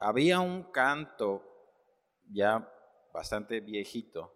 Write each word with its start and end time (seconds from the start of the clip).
había 0.00 0.40
un 0.40 0.64
canto 0.64 1.44
ya 2.30 2.66
bastante 3.12 3.60
viejito. 3.60 4.34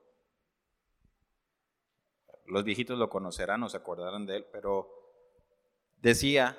Los 2.46 2.64
viejitos 2.64 2.98
lo 2.98 3.08
conocerán 3.08 3.62
o 3.62 3.68
se 3.70 3.78
acordarán 3.78 4.26
de 4.26 4.36
él, 4.36 4.46
pero 4.52 4.90
decía, 5.96 6.58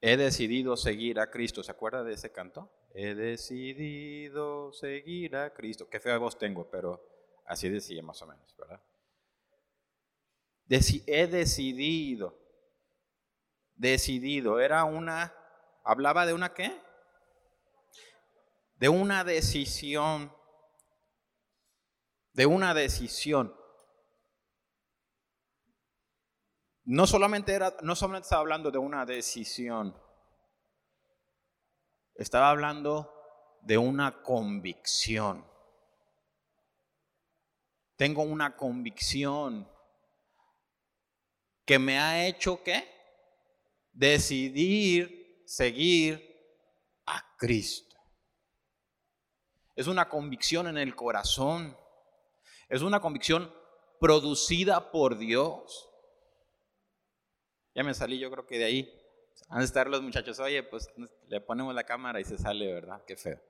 he 0.00 0.16
decidido 0.16 0.76
seguir 0.76 1.18
a 1.18 1.30
Cristo. 1.30 1.64
¿Se 1.64 1.72
acuerda 1.72 2.04
de 2.04 2.14
ese 2.14 2.30
canto? 2.30 2.70
He 2.94 3.16
decidido 3.16 4.72
seguir 4.72 5.36
a 5.36 5.52
Cristo. 5.52 5.88
Qué 5.90 5.98
fea 5.98 6.16
voz 6.18 6.38
tengo, 6.38 6.70
pero 6.70 7.04
así 7.44 7.68
decía 7.68 8.02
más 8.02 8.22
o 8.22 8.26
menos, 8.26 8.56
¿verdad? 8.56 8.80
he 10.70 11.26
decidido, 11.26 12.38
decidido, 13.74 14.60
era 14.60 14.84
una, 14.84 15.34
hablaba 15.82 16.26
de 16.26 16.34
una 16.34 16.52
qué? 16.52 16.87
De 18.78 18.88
una 18.88 19.24
decisión, 19.24 20.32
de 22.32 22.46
una 22.46 22.74
decisión. 22.74 23.54
No 26.84 27.06
solamente, 27.06 27.52
era, 27.52 27.76
no 27.82 27.94
solamente 27.94 28.26
estaba 28.26 28.40
hablando 28.40 28.70
de 28.70 28.78
una 28.78 29.04
decisión, 29.04 29.94
estaba 32.14 32.50
hablando 32.50 33.12
de 33.62 33.78
una 33.78 34.22
convicción. 34.22 35.44
Tengo 37.96 38.22
una 38.22 38.56
convicción 38.56 39.68
que 41.64 41.78
me 41.78 41.98
ha 41.98 42.26
hecho 42.26 42.62
qué? 42.62 42.88
Decidir 43.92 45.42
seguir 45.44 46.24
a 47.04 47.36
Cristo. 47.36 47.87
Es 49.78 49.86
una 49.86 50.08
convicción 50.08 50.66
en 50.66 50.76
el 50.76 50.96
corazón. 50.96 51.76
Es 52.68 52.82
una 52.82 52.98
convicción 52.98 53.54
producida 54.00 54.90
por 54.90 55.16
Dios. 55.16 55.88
Ya 57.76 57.84
me 57.84 57.94
salí, 57.94 58.18
yo 58.18 58.28
creo 58.28 58.44
que 58.44 58.58
de 58.58 58.64
ahí. 58.64 58.92
Han 59.50 59.60
de 59.60 59.66
estar 59.66 59.86
los 59.86 60.02
muchachos, 60.02 60.40
oye, 60.40 60.64
pues 60.64 60.90
le 61.28 61.40
ponemos 61.40 61.72
la 61.76 61.84
cámara 61.84 62.18
y 62.18 62.24
se 62.24 62.36
sale, 62.36 62.72
¿verdad? 62.74 63.04
Qué 63.06 63.16
feo. 63.16 63.40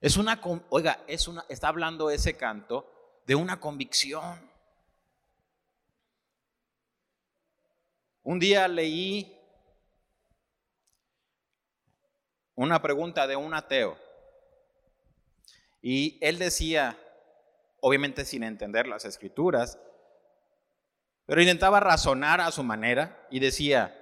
Es 0.00 0.16
una, 0.16 0.40
oiga, 0.70 1.04
es 1.06 1.28
una, 1.28 1.46
está 1.48 1.68
hablando 1.68 2.10
ese 2.10 2.36
canto 2.36 3.22
de 3.26 3.36
una 3.36 3.60
convicción. 3.60 4.50
Un 8.24 8.40
día 8.40 8.66
leí 8.66 9.38
una 12.56 12.82
pregunta 12.82 13.28
de 13.28 13.36
un 13.36 13.54
ateo 13.54 14.07
y 15.90 16.18
él 16.20 16.38
decía, 16.38 16.98
obviamente 17.80 18.26
sin 18.26 18.42
entender 18.42 18.86
las 18.86 19.06
escrituras, 19.06 19.78
pero 21.24 21.40
intentaba 21.40 21.80
razonar 21.80 22.42
a 22.42 22.52
su 22.52 22.62
manera 22.62 23.26
y 23.30 23.40
decía, 23.40 23.98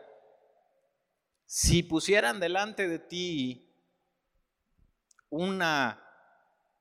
si 1.44 1.84
pusieran 1.84 2.40
delante 2.40 2.88
de 2.88 2.98
ti 2.98 3.72
una 5.28 6.02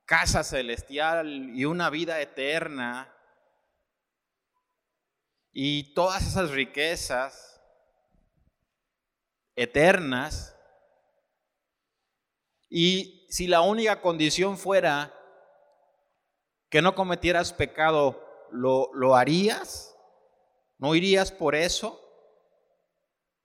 casa 0.06 0.44
celestial 0.44 1.52
y 1.54 1.66
una 1.66 1.92
vida 1.92 2.20
eterna, 2.20 3.16
y 5.52 5.94
todas 5.94 6.26
esas 6.26 6.50
riquezas 6.50 7.62
eternas, 9.56 10.58
y 12.72 13.15
si 13.30 13.48
la 13.48 13.62
única 13.62 14.02
condición 14.02 14.58
fuera 14.58 15.14
que 16.70 16.82
no 16.82 16.96
cometieras 16.96 17.54
pecado, 17.54 18.22
¿lo, 18.52 18.92
lo 18.94 19.16
harías? 19.16 19.96
¿No 20.78 20.96
irías 20.96 21.32
por 21.32 21.56
eso? 21.56 22.02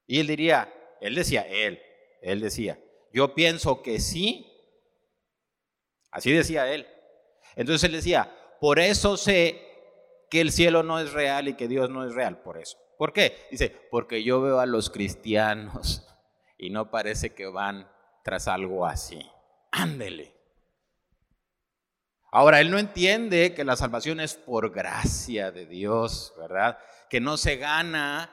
Y 0.07 0.21
él 0.21 0.27
diría, 0.27 0.73
él 1.01 1.15
decía, 1.15 1.43
él, 1.43 1.81
él 2.23 2.41
decía, 2.41 2.79
yo 3.13 3.35
pienso 3.35 3.83
que 3.83 4.01
sí. 4.01 4.47
Así 6.11 6.33
decía 6.33 6.73
él. 6.73 6.87
Entonces 7.57 7.85
él 7.85 7.93
decía, 7.93 8.35
por 8.61 8.79
eso 8.79 9.17
sé 9.17 9.67
que 10.29 10.41
el 10.41 10.53
cielo 10.53 10.83
no 10.83 11.01
es 11.01 11.13
real 11.13 11.49
y 11.49 11.55
que 11.55 11.69
Dios 11.69 11.91
no 11.91 12.07
es 12.07 12.15
real, 12.15 12.43
por 12.43 12.59
eso. 12.59 12.79
¿Por 12.99 13.13
qué? 13.13 13.47
Dice, 13.51 13.71
porque 13.91 14.23
yo 14.23 14.41
veo 14.41 14.61
a 14.61 14.67
los 14.67 14.91
cristianos 14.91 16.07
y 16.59 16.71
no 16.71 16.91
parece 16.91 17.35
que 17.35 17.47
van 17.47 17.91
tras 18.23 18.49
algo 18.49 18.87
así. 18.87 19.21
Ándele. 19.71 20.37
Ahora, 22.33 22.61
él 22.61 22.71
no 22.71 22.79
entiende 22.79 23.55
que 23.55 23.65
la 23.65 23.77
salvación 23.77 24.21
es 24.21 24.35
por 24.35 24.71
gracia 24.71 25.51
de 25.51 25.67
Dios, 25.67 26.33
¿verdad? 26.39 26.79
Que 27.09 27.21
no 27.21 27.37
se 27.37 27.57
gana 27.57 28.33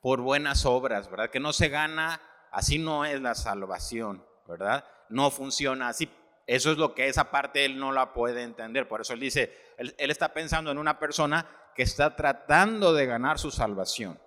por 0.00 0.20
buenas 0.20 0.64
obras, 0.64 1.10
¿verdad? 1.10 1.30
Que 1.30 1.40
no 1.40 1.52
se 1.52 1.68
gana, 1.68 2.20
así 2.52 2.78
no 2.78 3.04
es 3.04 3.20
la 3.20 3.34
salvación, 3.34 4.24
¿verdad? 4.46 4.84
No 5.08 5.32
funciona 5.32 5.88
así. 5.88 6.08
Eso 6.46 6.70
es 6.70 6.78
lo 6.78 6.94
que 6.94 7.08
esa 7.08 7.32
parte 7.32 7.64
él 7.64 7.76
no 7.78 7.90
la 7.90 8.12
puede 8.12 8.42
entender. 8.42 8.86
Por 8.86 9.00
eso 9.00 9.14
él 9.14 9.20
dice, 9.20 9.52
él, 9.76 9.94
está 9.98 10.32
pensando 10.32 10.70
en 10.70 10.78
una 10.78 11.00
persona 11.00 11.44
que 11.74 11.82
está 11.82 12.14
tratando 12.14 12.94
de 12.94 13.06
ganar 13.06 13.40
su 13.40 13.50
salvación. 13.50 14.20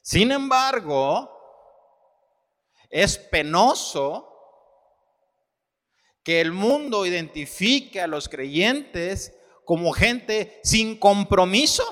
Sin 0.00 0.32
embargo, 0.32 1.30
es 2.88 3.18
penoso 3.18 4.29
que 6.22 6.40
el 6.40 6.52
mundo 6.52 7.06
identifique 7.06 8.00
a 8.00 8.06
los 8.06 8.28
creyentes 8.28 9.34
como 9.64 9.92
gente 9.92 10.60
sin 10.62 10.98
compromiso 10.98 11.84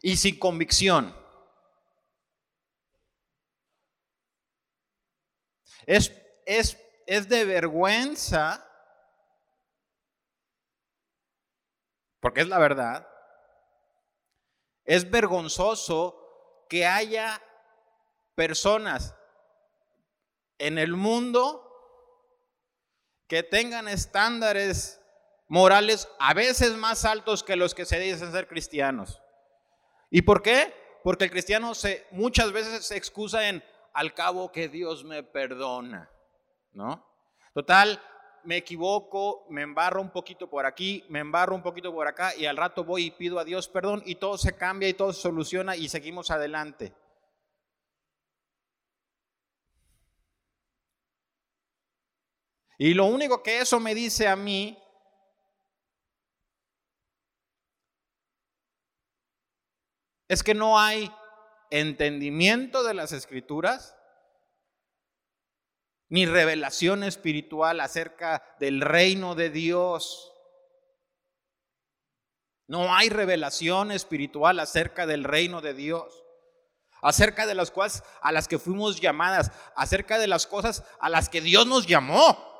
y 0.00 0.16
sin 0.16 0.38
convicción. 0.38 1.16
Es, 5.86 6.12
es 6.46 6.76
es 7.06 7.28
de 7.28 7.44
vergüenza, 7.44 8.66
porque 12.20 12.40
es 12.40 12.48
la 12.48 12.58
verdad, 12.58 13.08
es 14.84 15.10
vergonzoso 15.10 16.66
que 16.68 16.86
haya 16.86 17.42
personas 18.34 19.14
en 20.58 20.78
el 20.78 20.94
mundo 20.94 21.61
que 23.32 23.42
tengan 23.42 23.88
estándares 23.88 25.00
morales 25.48 26.06
a 26.18 26.34
veces 26.34 26.76
más 26.76 27.06
altos 27.06 27.42
que 27.42 27.56
los 27.56 27.74
que 27.74 27.86
se 27.86 27.98
dicen 27.98 28.30
ser 28.30 28.46
cristianos. 28.46 29.22
¿Y 30.10 30.20
por 30.20 30.42
qué? 30.42 30.74
Porque 31.02 31.24
el 31.24 31.30
cristiano 31.30 31.74
se, 31.74 32.06
muchas 32.10 32.52
veces 32.52 32.84
se 32.84 32.98
excusa 32.98 33.48
en 33.48 33.64
al 33.94 34.12
cabo 34.12 34.52
que 34.52 34.68
Dios 34.68 35.02
me 35.04 35.22
perdona. 35.22 36.10
¿no? 36.74 37.06
Total, 37.54 38.02
me 38.44 38.58
equivoco, 38.58 39.46
me 39.48 39.62
embarro 39.62 40.02
un 40.02 40.10
poquito 40.10 40.50
por 40.50 40.66
aquí, 40.66 41.06
me 41.08 41.20
embarro 41.20 41.54
un 41.54 41.62
poquito 41.62 41.90
por 41.90 42.06
acá 42.06 42.36
y 42.36 42.44
al 42.44 42.58
rato 42.58 42.84
voy 42.84 43.06
y 43.06 43.10
pido 43.12 43.38
a 43.38 43.44
Dios 43.44 43.66
perdón 43.66 44.02
y 44.04 44.16
todo 44.16 44.36
se 44.36 44.54
cambia 44.56 44.90
y 44.90 44.92
todo 44.92 45.10
se 45.14 45.22
soluciona 45.22 45.74
y 45.74 45.88
seguimos 45.88 46.30
adelante. 46.30 46.92
Y 52.84 52.94
lo 52.94 53.04
único 53.04 53.44
que 53.44 53.60
eso 53.60 53.78
me 53.78 53.94
dice 53.94 54.26
a 54.26 54.34
mí 54.34 54.76
es 60.26 60.42
que 60.42 60.52
no 60.52 60.80
hay 60.80 61.08
entendimiento 61.70 62.82
de 62.82 62.94
las 62.94 63.12
escrituras 63.12 63.96
ni 66.08 66.26
revelación 66.26 67.04
espiritual 67.04 67.78
acerca 67.78 68.42
del 68.58 68.80
reino 68.80 69.36
de 69.36 69.50
Dios. 69.50 70.32
No 72.66 72.92
hay 72.96 73.10
revelación 73.10 73.92
espiritual 73.92 74.58
acerca 74.58 75.06
del 75.06 75.22
reino 75.22 75.60
de 75.60 75.74
Dios, 75.74 76.24
acerca 77.00 77.46
de 77.46 77.54
las 77.54 77.70
cosas 77.70 78.02
a 78.22 78.32
las 78.32 78.48
que 78.48 78.58
fuimos 78.58 79.00
llamadas, 79.00 79.52
acerca 79.76 80.18
de 80.18 80.26
las 80.26 80.48
cosas 80.48 80.82
a 80.98 81.08
las 81.08 81.28
que 81.28 81.40
Dios 81.40 81.64
nos 81.64 81.86
llamó. 81.86 82.51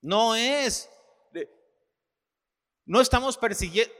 No 0.00 0.34
es, 0.34 0.88
no 2.86 3.00
estamos 3.00 3.36
persiguiendo, 3.36 3.94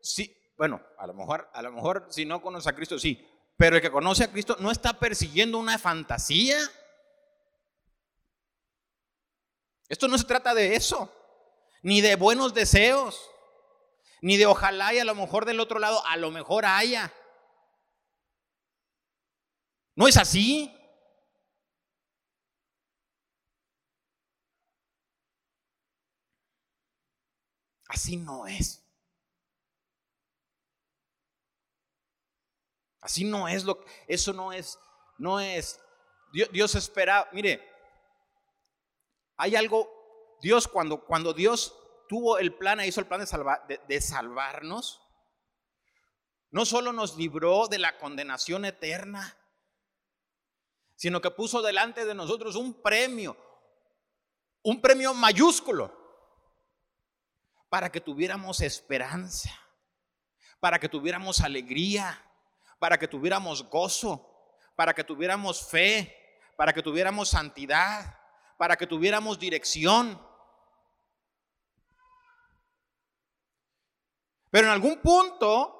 sí, 0.00 0.36
bueno, 0.56 0.80
a 0.98 1.06
lo 1.06 1.14
mejor, 1.14 1.48
a 1.52 1.62
lo 1.62 1.72
mejor 1.72 2.06
si 2.10 2.24
no 2.24 2.42
conoce 2.42 2.68
a 2.68 2.74
Cristo, 2.74 2.98
sí, 2.98 3.28
pero 3.56 3.76
el 3.76 3.82
que 3.82 3.90
conoce 3.90 4.24
a 4.24 4.32
Cristo 4.32 4.56
no 4.58 4.70
está 4.70 4.94
persiguiendo 4.94 5.58
una 5.58 5.78
fantasía. 5.78 6.58
Esto 9.88 10.08
no 10.08 10.16
se 10.18 10.24
trata 10.24 10.54
de 10.54 10.74
eso, 10.74 11.12
ni 11.82 12.00
de 12.00 12.16
buenos 12.16 12.54
deseos, 12.54 13.28
Ni 14.24 14.36
de 14.36 14.46
ojalá 14.46 14.94
y 14.94 15.00
a 15.00 15.04
lo 15.04 15.16
mejor 15.16 15.44
del 15.46 15.58
otro 15.58 15.80
lado, 15.80 16.00
a 16.06 16.16
lo 16.16 16.30
mejor 16.30 16.64
haya. 16.64 17.12
¿No 19.96 20.06
es 20.06 20.16
así? 20.16 20.72
Así 27.92 28.16
no 28.16 28.46
es. 28.46 28.82
Así 33.02 33.24
no 33.24 33.48
es 33.48 33.64
lo 33.64 33.84
eso 34.06 34.32
no 34.32 34.50
es 34.52 34.78
no 35.18 35.40
es 35.40 35.78
Dios, 36.32 36.74
espera, 36.74 37.28
mire, 37.32 37.62
hay 39.36 39.56
algo 39.56 40.38
Dios 40.40 40.66
cuando 40.66 41.04
cuando 41.04 41.34
Dios 41.34 41.76
tuvo 42.08 42.38
el 42.38 42.54
plan, 42.54 42.80
hizo 42.80 43.00
el 43.00 43.06
plan 43.06 43.20
de, 43.20 43.26
salvar, 43.26 43.66
de 43.66 44.00
salvarnos, 44.00 45.02
no 46.50 46.64
solo 46.64 46.94
nos 46.94 47.16
libró 47.16 47.66
de 47.68 47.78
la 47.78 47.98
condenación 47.98 48.64
eterna, 48.64 49.36
sino 50.96 51.20
que 51.20 51.30
puso 51.30 51.60
delante 51.60 52.06
de 52.06 52.14
nosotros 52.14 52.56
un 52.56 52.80
premio, 52.80 53.36
un 54.62 54.80
premio 54.80 55.12
mayúsculo 55.12 56.01
para 57.72 57.90
que 57.90 58.02
tuviéramos 58.02 58.60
esperanza, 58.60 59.50
para 60.60 60.78
que 60.78 60.90
tuviéramos 60.90 61.40
alegría, 61.40 62.22
para 62.78 62.98
que 62.98 63.08
tuviéramos 63.08 63.66
gozo, 63.70 64.30
para 64.76 64.92
que 64.92 65.02
tuviéramos 65.02 65.70
fe, 65.70 66.38
para 66.54 66.74
que 66.74 66.82
tuviéramos 66.82 67.30
santidad, 67.30 68.14
para 68.58 68.76
que 68.76 68.86
tuviéramos 68.86 69.38
dirección. 69.38 70.20
Pero 74.50 74.66
en 74.66 74.72
algún 74.74 75.00
punto 75.00 75.74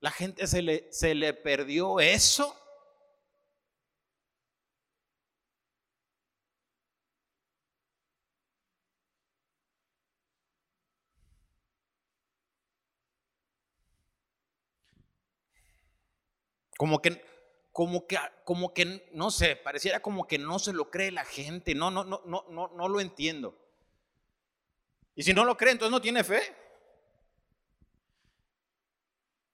la 0.00 0.10
gente 0.10 0.46
se 0.46 0.60
le, 0.60 0.92
se 0.92 1.14
le 1.14 1.32
perdió 1.32 2.00
eso 2.00 2.54
Como 16.84 17.00
que, 17.00 17.24
como 17.72 18.06
que, 18.06 18.18
como 18.44 18.74
que, 18.74 19.08
no 19.14 19.30
sé, 19.30 19.56
pareciera 19.56 20.02
como 20.02 20.26
que 20.26 20.36
no 20.36 20.58
se 20.58 20.74
lo 20.74 20.90
cree 20.90 21.10
la 21.10 21.24
gente. 21.24 21.74
No, 21.74 21.90
no, 21.90 22.04
no, 22.04 22.20
no, 22.26 22.44
no, 22.50 22.68
no 22.68 22.88
lo 22.88 23.00
entiendo. 23.00 23.56
Y 25.14 25.22
si 25.22 25.32
no 25.32 25.46
lo 25.46 25.56
cree, 25.56 25.72
entonces 25.72 25.90
no 25.90 26.02
tiene 26.02 26.22
fe. 26.22 26.42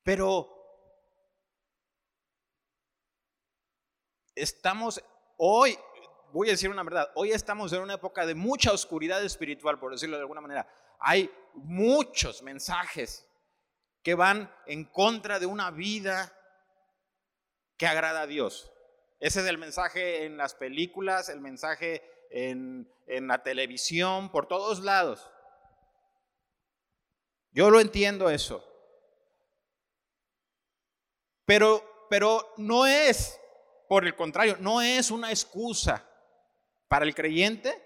Pero 0.03 0.53
estamos 4.35 5.01
hoy, 5.37 5.79
voy 6.33 6.49
a 6.49 6.51
decir 6.51 6.69
una 6.69 6.83
verdad, 6.83 7.13
hoy 7.15 7.31
estamos 7.31 7.73
en 7.73 7.83
una 7.83 7.95
época 7.95 8.27
de 8.27 8.35
mucha 8.35 8.73
oscuridad 8.73 9.25
espiritual, 9.25 9.79
por 9.79 9.93
decirlo 9.93 10.17
de 10.17 10.23
alguna 10.23 10.41
manera. 10.41 10.69
Hay 10.99 11.31
muchos 11.55 12.43
mensajes 12.43 13.25
que 14.03 14.17
van 14.17 14.53
en 14.67 14.85
contra 14.87 15.39
de 15.39 15.47
una 15.47 15.71
vida 15.71 16.37
que 17.81 17.87
agrada 17.87 18.21
a 18.21 18.27
Dios. 18.27 18.71
Ese 19.21 19.41
es 19.41 19.47
el 19.47 19.57
mensaje 19.57 20.27
en 20.27 20.37
las 20.37 20.55
películas, 20.55 21.31
el 21.31 21.41
mensaje 21.41 22.03
en, 22.29 22.87
la 23.07 23.43
televisión, 23.43 24.31
por 24.31 24.47
todos 24.47 24.81
lados. 24.81 25.27
Yo 27.53 27.71
lo 27.71 27.81
entiendo 27.81 28.29
eso. 28.29 28.63
Pero, 31.47 32.07
pero 32.11 32.53
no 32.59 32.85
es, 32.85 33.41
por 33.89 34.05
el 34.05 34.15
contrario, 34.15 34.59
no 34.61 34.83
es 34.83 35.11
una 35.11 35.31
excusa 35.31 36.07
para 36.87 37.07
el 37.07 37.15
creyente 37.15 37.83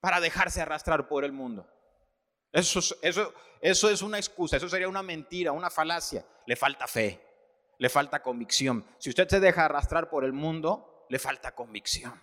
para 0.00 0.18
dejarse 0.18 0.62
arrastrar 0.62 1.08
por 1.08 1.26
el 1.26 1.32
mundo. 1.32 1.68
Eso, 2.50 2.80
eso, 3.02 3.34
eso 3.60 3.90
es 3.90 4.00
una 4.00 4.16
excusa, 4.16 4.56
eso 4.56 4.70
sería 4.70 4.88
una 4.88 5.02
mentira, 5.02 5.52
una 5.52 5.68
falacia. 5.68 6.24
Le 6.46 6.56
falta 6.56 6.86
fe 6.86 7.31
le 7.82 7.88
falta 7.88 8.22
convicción. 8.22 8.86
Si 8.98 9.10
usted 9.10 9.26
se 9.28 9.40
deja 9.40 9.64
arrastrar 9.64 10.08
por 10.08 10.24
el 10.24 10.32
mundo, 10.32 11.04
le 11.08 11.18
falta 11.18 11.52
convicción. 11.52 12.22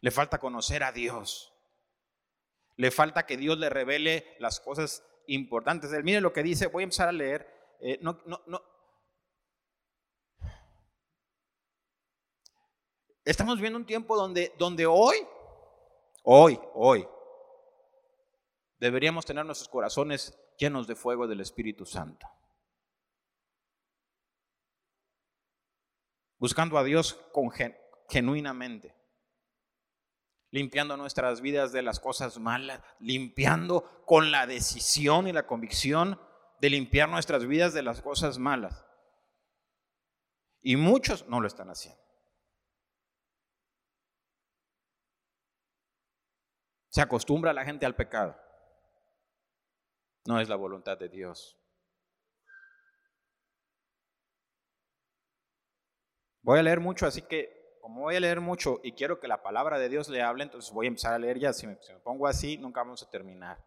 Le 0.00 0.10
falta 0.10 0.38
conocer 0.38 0.82
a 0.82 0.92
Dios. 0.92 1.52
Le 2.76 2.90
falta 2.90 3.26
que 3.26 3.36
Dios 3.36 3.58
le 3.58 3.68
revele 3.68 4.34
las 4.38 4.58
cosas 4.58 5.04
importantes. 5.26 5.90
Mire 6.02 6.22
lo 6.22 6.32
que 6.32 6.42
dice, 6.42 6.68
voy 6.68 6.80
a 6.80 6.84
empezar 6.84 7.06
a 7.06 7.12
leer. 7.12 7.76
Eh, 7.82 7.98
no, 8.00 8.22
no, 8.24 8.40
no. 8.46 8.62
Estamos 13.26 13.60
viendo 13.60 13.78
un 13.78 13.84
tiempo 13.84 14.16
donde, 14.16 14.54
donde 14.56 14.86
hoy, 14.86 15.16
hoy, 16.22 16.58
hoy, 16.72 17.06
deberíamos 18.78 19.26
tener 19.26 19.44
nuestros 19.44 19.68
corazones 19.68 20.34
llenos 20.56 20.86
de 20.86 20.96
fuego 20.96 21.26
del 21.26 21.42
Espíritu 21.42 21.84
Santo. 21.84 22.26
Buscando 26.38 26.78
a 26.78 26.84
Dios 26.84 27.18
genuinamente, 28.08 28.94
limpiando 30.50 30.96
nuestras 30.96 31.40
vidas 31.40 31.72
de 31.72 31.82
las 31.82 32.00
cosas 32.00 32.38
malas, 32.38 32.80
limpiando 33.00 34.02
con 34.04 34.30
la 34.30 34.46
decisión 34.46 35.26
y 35.26 35.32
la 35.32 35.46
convicción 35.46 36.20
de 36.60 36.70
limpiar 36.70 37.08
nuestras 37.08 37.46
vidas 37.46 37.74
de 37.74 37.82
las 37.82 38.00
cosas 38.00 38.38
malas. 38.38 38.84
Y 40.62 40.76
muchos 40.76 41.26
no 41.28 41.40
lo 41.40 41.46
están 41.46 41.70
haciendo. 41.70 42.00
Se 46.88 47.02
acostumbra 47.02 47.52
la 47.52 47.64
gente 47.64 47.84
al 47.84 47.94
pecado. 47.94 48.36
No 50.26 50.40
es 50.40 50.48
la 50.48 50.56
voluntad 50.56 50.98
de 50.98 51.08
Dios. 51.08 51.58
Voy 56.46 56.60
a 56.60 56.62
leer 56.62 56.78
mucho, 56.78 57.06
así 57.06 57.22
que 57.22 57.76
como 57.80 58.02
voy 58.02 58.14
a 58.14 58.20
leer 58.20 58.40
mucho 58.40 58.78
y 58.84 58.92
quiero 58.92 59.18
que 59.18 59.26
la 59.26 59.42
palabra 59.42 59.80
de 59.80 59.88
Dios 59.88 60.08
le 60.08 60.22
hable, 60.22 60.44
entonces 60.44 60.72
voy 60.72 60.86
a 60.86 60.90
empezar 60.90 61.12
a 61.12 61.18
leer 61.18 61.40
ya. 61.40 61.52
Si 61.52 61.66
me, 61.66 61.76
pongo 62.04 62.28
así, 62.28 62.56
nunca 62.56 62.82
vamos 62.82 63.02
a 63.02 63.10
terminar. 63.10 63.58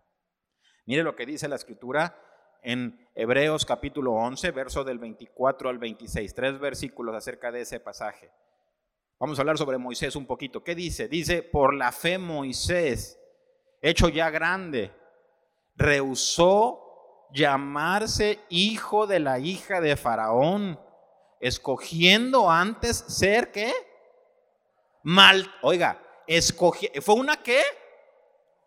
Mire 0.85 1.03
lo 1.03 1.13
que 1.13 1.25
dice 1.25 1.49
la 1.49 1.57
escritura 1.57 2.17
en 2.63 3.05
Hebreos 3.15 3.65
capítulo 3.65 4.13
11, 4.13 4.51
verso 4.51 4.85
del 4.85 4.97
24 4.97 5.67
al 5.67 5.77
26. 5.77 6.33
Tres 6.33 6.57
versículos 6.57 7.13
acerca 7.13 7.51
de 7.51 7.59
ese 7.59 7.81
pasaje. 7.81 8.31
Vamos 9.19 9.37
a 9.37 9.41
hablar 9.41 9.57
sobre 9.57 9.77
Moisés 9.77 10.15
un 10.15 10.25
poquito. 10.25 10.63
¿Qué 10.63 10.73
dice? 10.73 11.09
Dice, 11.09 11.43
por 11.43 11.73
la 11.73 11.91
fe 11.91 12.17
Moisés, 12.17 13.19
hecho 13.81 14.07
ya 14.07 14.29
grande, 14.29 14.93
rehusó 15.75 17.27
llamarse 17.33 18.39
hijo 18.47 19.05
de 19.05 19.19
la 19.19 19.37
hija 19.39 19.81
de 19.81 19.97
Faraón 19.97 20.79
escogiendo 21.39 22.49
antes 22.49 22.97
ser 23.07 23.51
qué? 23.51 23.73
Mal, 25.03 25.53
oiga, 25.61 26.01
escogi, 26.27 26.89
fue 27.01 27.15
una 27.15 27.41
qué? 27.41 27.61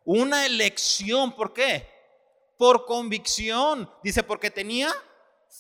Una 0.05 0.47
elección, 0.47 1.37
¿por 1.37 1.53
qué? 1.53 1.89
Por 2.57 2.87
convicción, 2.87 3.91
dice, 4.03 4.23
porque 4.23 4.51
tenía 4.51 4.93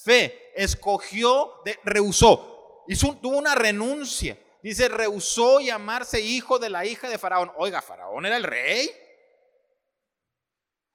fe, 0.05 0.51
escogió, 0.55 1.61
de, 1.65 1.79
rehusó, 1.85 2.85
hizo, 2.89 3.17
tuvo 3.17 3.37
una 3.37 3.55
renuncia, 3.55 4.39
dice, 4.63 4.89
rehusó 4.89 5.61
llamarse 5.61 6.21
hijo 6.21 6.59
de 6.59 6.71
la 6.71 6.85
hija 6.85 7.09
de 7.09 7.19
Faraón. 7.19 7.53
Oiga, 7.57 7.83
Faraón 7.83 8.27
era 8.27 8.37
el 8.37 8.45
rey. 8.45 8.91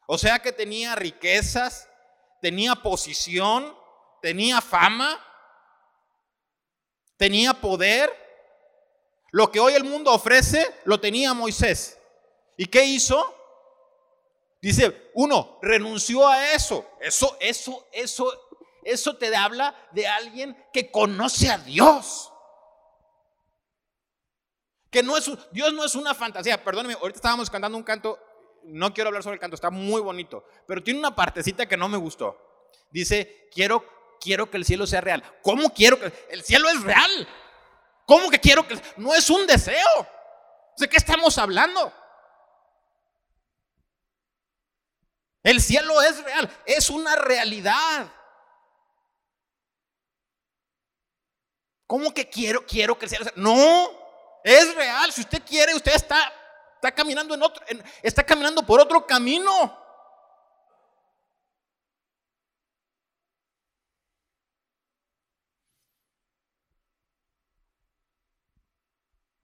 O 0.07 0.17
sea 0.17 0.39
que 0.39 0.53
tenía 0.53 0.95
riquezas, 0.95 1.89
tenía 2.41 2.75
posición, 2.75 3.77
tenía 4.21 4.61
fama, 4.61 5.23
tenía 7.17 7.53
poder. 7.53 8.11
Lo 9.31 9.51
que 9.51 9.59
hoy 9.59 9.73
el 9.73 9.83
mundo 9.83 10.11
ofrece, 10.13 10.65
lo 10.85 10.99
tenía 10.99 11.33
Moisés. 11.33 11.99
¿Y 12.55 12.67
qué 12.67 12.85
hizo? 12.85 13.35
Dice, 14.61 15.11
uno, 15.13 15.59
renunció 15.61 16.27
a 16.27 16.53
eso. 16.53 16.89
Eso, 16.99 17.37
eso, 17.39 17.87
eso, 17.91 18.31
eso 18.83 19.17
te 19.17 19.35
habla 19.35 19.75
de 19.91 20.07
alguien 20.07 20.57
que 20.71 20.89
conoce 20.89 21.49
a 21.49 21.57
Dios. 21.57 22.31
Que 24.89 25.03
no 25.03 25.17
es, 25.17 25.29
Dios 25.51 25.73
no 25.73 25.83
es 25.83 25.95
una 25.95 26.15
fantasía. 26.15 26.63
Perdóneme, 26.63 26.93
ahorita 26.93 27.17
estábamos 27.17 27.49
cantando 27.49 27.77
un 27.77 27.83
canto, 27.83 28.17
no 28.63 28.93
quiero 28.93 29.09
hablar 29.09 29.23
sobre 29.23 29.35
el 29.35 29.39
canto, 29.39 29.55
está 29.55 29.69
muy 29.69 30.01
bonito, 30.01 30.45
pero 30.65 30.81
tiene 30.83 30.99
una 30.99 31.15
partecita 31.15 31.67
que 31.67 31.77
no 31.77 31.87
me 31.87 31.97
gustó. 31.97 32.37
Dice, 32.89 33.49
quiero 33.53 33.83
quiero 34.19 34.49
que 34.49 34.57
el 34.57 34.65
cielo 34.65 34.87
sea 34.87 35.01
real. 35.01 35.23
¿Cómo 35.41 35.73
quiero 35.73 35.99
que 35.99 36.11
el 36.29 36.43
cielo 36.43 36.69
es 36.69 36.81
real? 36.81 37.27
¿Cómo 38.05 38.29
que 38.29 38.39
quiero 38.39 38.67
que 38.67 38.79
no 38.97 39.13
es 39.13 39.29
un 39.29 39.45
deseo? 39.45 40.07
¿De 40.77 40.87
qué 40.87 40.97
estamos 40.97 41.37
hablando? 41.37 41.93
El 45.43 45.61
cielo 45.61 46.01
es 46.01 46.23
real, 46.23 46.49
es 46.65 46.89
una 46.89 47.15
realidad. 47.15 48.11
¿Cómo 51.85 52.13
que 52.13 52.29
quiero, 52.29 52.65
quiero 52.65 52.97
que 52.99 53.05
el 53.05 53.09
cielo 53.09 53.23
sea? 53.23 53.33
No, 53.37 53.89
es 54.43 54.75
real. 54.75 55.11
Si 55.13 55.21
usted 55.21 55.41
quiere, 55.45 55.73
usted 55.73 55.93
está, 55.93 56.33
está 56.75 56.91
caminando 56.91 57.33
en 57.33 57.43
otro, 57.43 57.65
está 58.01 58.25
caminando 58.25 58.61
por 58.65 58.81
otro 58.81 59.05
camino. 59.07 59.86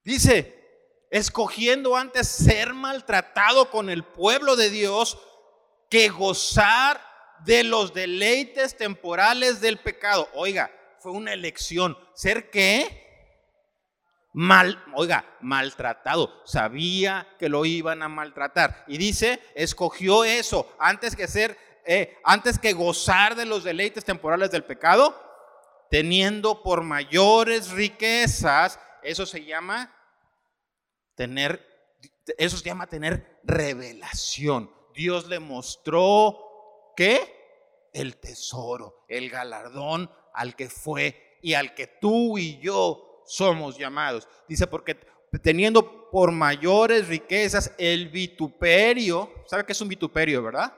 Dice, 0.04 1.08
escogiendo 1.12 1.96
antes 1.96 2.28
ser 2.28 2.74
maltratado 2.74 3.70
con 3.70 3.90
el 3.90 4.04
pueblo 4.04 4.56
de 4.56 4.70
Dios 4.70 5.18
que 5.90 6.10
gozar 6.10 7.00
de 7.46 7.64
los 7.64 7.94
deleites 7.94 8.76
temporales 8.78 9.62
del 9.62 9.78
pecado. 9.78 10.30
Oiga, 10.34 10.72
fue 11.00 11.12
una 11.12 11.34
elección. 11.34 11.98
¿Ser 12.14 12.50
qué? 12.50 13.04
Mal, 14.34 14.84
oiga, 14.96 15.26
maltratado. 15.42 16.42
Sabía 16.46 17.28
que 17.38 17.50
lo 17.50 17.66
iban 17.66 18.02
a 18.02 18.10
maltratar. 18.10 18.84
Y 18.88 18.98
dice, 18.98 19.40
escogió 19.54 20.24
eso 20.24 20.68
antes 20.80 21.16
que 21.16 21.28
ser, 21.28 21.58
eh, 21.86 22.18
antes 22.24 22.58
que 22.58 22.74
gozar 22.74 23.36
de 23.36 23.46
los 23.46 23.64
deleites 23.64 24.04
temporales 24.04 24.50
del 24.50 24.64
pecado, 24.64 25.16
teniendo 25.92 26.64
por 26.64 26.82
mayores 26.82 27.70
riquezas 27.70 28.80
eso 29.04 29.26
se 29.26 29.44
llama 29.46 29.94
tener, 31.16 31.66
eso 32.38 32.58
se 32.58 32.64
llama 32.64 32.88
tener 32.88 33.40
revelación. 33.44 34.72
Dios 34.94 35.28
le 35.28 35.40
mostró 35.40 36.94
que 36.96 37.90
el 37.94 38.18
tesoro, 38.18 39.06
el 39.08 39.30
galardón 39.30 40.10
al 40.34 40.56
que 40.56 40.70
fue 40.70 41.40
y 41.42 41.54
al 41.54 41.74
que 41.74 41.88
tú 41.88 42.38
y 42.38 42.60
yo 42.60 43.24
somos 43.26 43.78
llamados. 43.78 44.28
Dice, 44.48 44.68
porque 44.68 44.96
teniendo 45.42 46.10
por 46.10 46.32
mayores 46.32 47.08
riquezas 47.08 47.74
el 47.78 48.10
vituperio, 48.10 49.32
¿sabe 49.48 49.66
qué 49.66 49.72
es 49.72 49.82
un 49.82 49.90
vituperio, 49.90 50.44
verdad? 50.44 50.74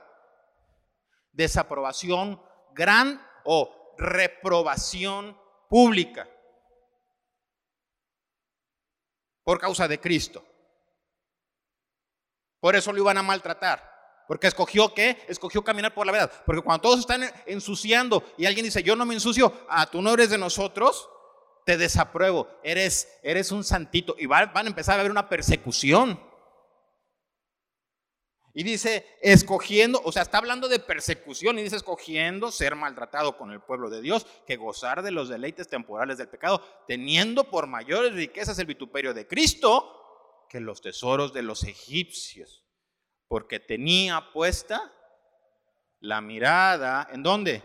Desaprobación 1.32 2.40
gran 2.74 3.20
o 3.44 3.94
reprobación 3.98 5.36
pública. 5.68 6.28
Por 9.46 9.60
causa 9.60 9.86
de 9.86 10.00
Cristo. 10.00 10.44
Por 12.58 12.74
eso 12.74 12.92
lo 12.92 12.98
iban 12.98 13.16
a 13.16 13.22
maltratar. 13.22 13.94
Porque 14.26 14.48
escogió 14.48 14.92
qué? 14.92 15.24
Escogió 15.28 15.62
caminar 15.62 15.94
por 15.94 16.04
la 16.04 16.10
verdad. 16.10 16.32
Porque 16.44 16.62
cuando 16.62 16.82
todos 16.82 16.98
están 16.98 17.22
ensuciando 17.46 18.24
y 18.36 18.46
alguien 18.46 18.64
dice, 18.64 18.82
yo 18.82 18.96
no 18.96 19.06
me 19.06 19.14
ensucio, 19.14 19.52
ah, 19.68 19.86
tú 19.86 20.02
no 20.02 20.14
eres 20.14 20.30
de 20.30 20.38
nosotros, 20.38 21.08
te 21.64 21.76
desapruebo, 21.76 22.48
eres, 22.64 23.08
eres 23.22 23.52
un 23.52 23.62
santito. 23.62 24.16
Y 24.18 24.26
van, 24.26 24.52
van 24.52 24.66
a 24.66 24.70
empezar 24.70 24.96
a 24.96 25.00
haber 25.00 25.12
una 25.12 25.28
persecución. 25.28 26.20
Y 28.58 28.62
dice, 28.62 29.04
escogiendo, 29.20 30.00
o 30.02 30.10
sea, 30.10 30.22
está 30.22 30.38
hablando 30.38 30.66
de 30.66 30.78
persecución 30.78 31.58
y 31.58 31.62
dice, 31.62 31.76
escogiendo 31.76 32.50
ser 32.50 32.74
maltratado 32.74 33.36
con 33.36 33.52
el 33.52 33.60
pueblo 33.60 33.90
de 33.90 34.00
Dios, 34.00 34.26
que 34.46 34.56
gozar 34.56 35.02
de 35.02 35.10
los 35.10 35.28
deleites 35.28 35.68
temporales 35.68 36.16
del 36.16 36.30
pecado, 36.30 36.62
teniendo 36.88 37.50
por 37.50 37.66
mayores 37.66 38.14
riquezas 38.14 38.58
el 38.58 38.64
vituperio 38.64 39.12
de 39.12 39.26
Cristo 39.26 40.46
que 40.48 40.60
los 40.60 40.80
tesoros 40.80 41.34
de 41.34 41.42
los 41.42 41.64
egipcios, 41.64 42.64
porque 43.28 43.60
tenía 43.60 44.30
puesta 44.32 44.90
la 46.00 46.22
mirada, 46.22 47.10
¿en 47.12 47.22
dónde? 47.22 47.62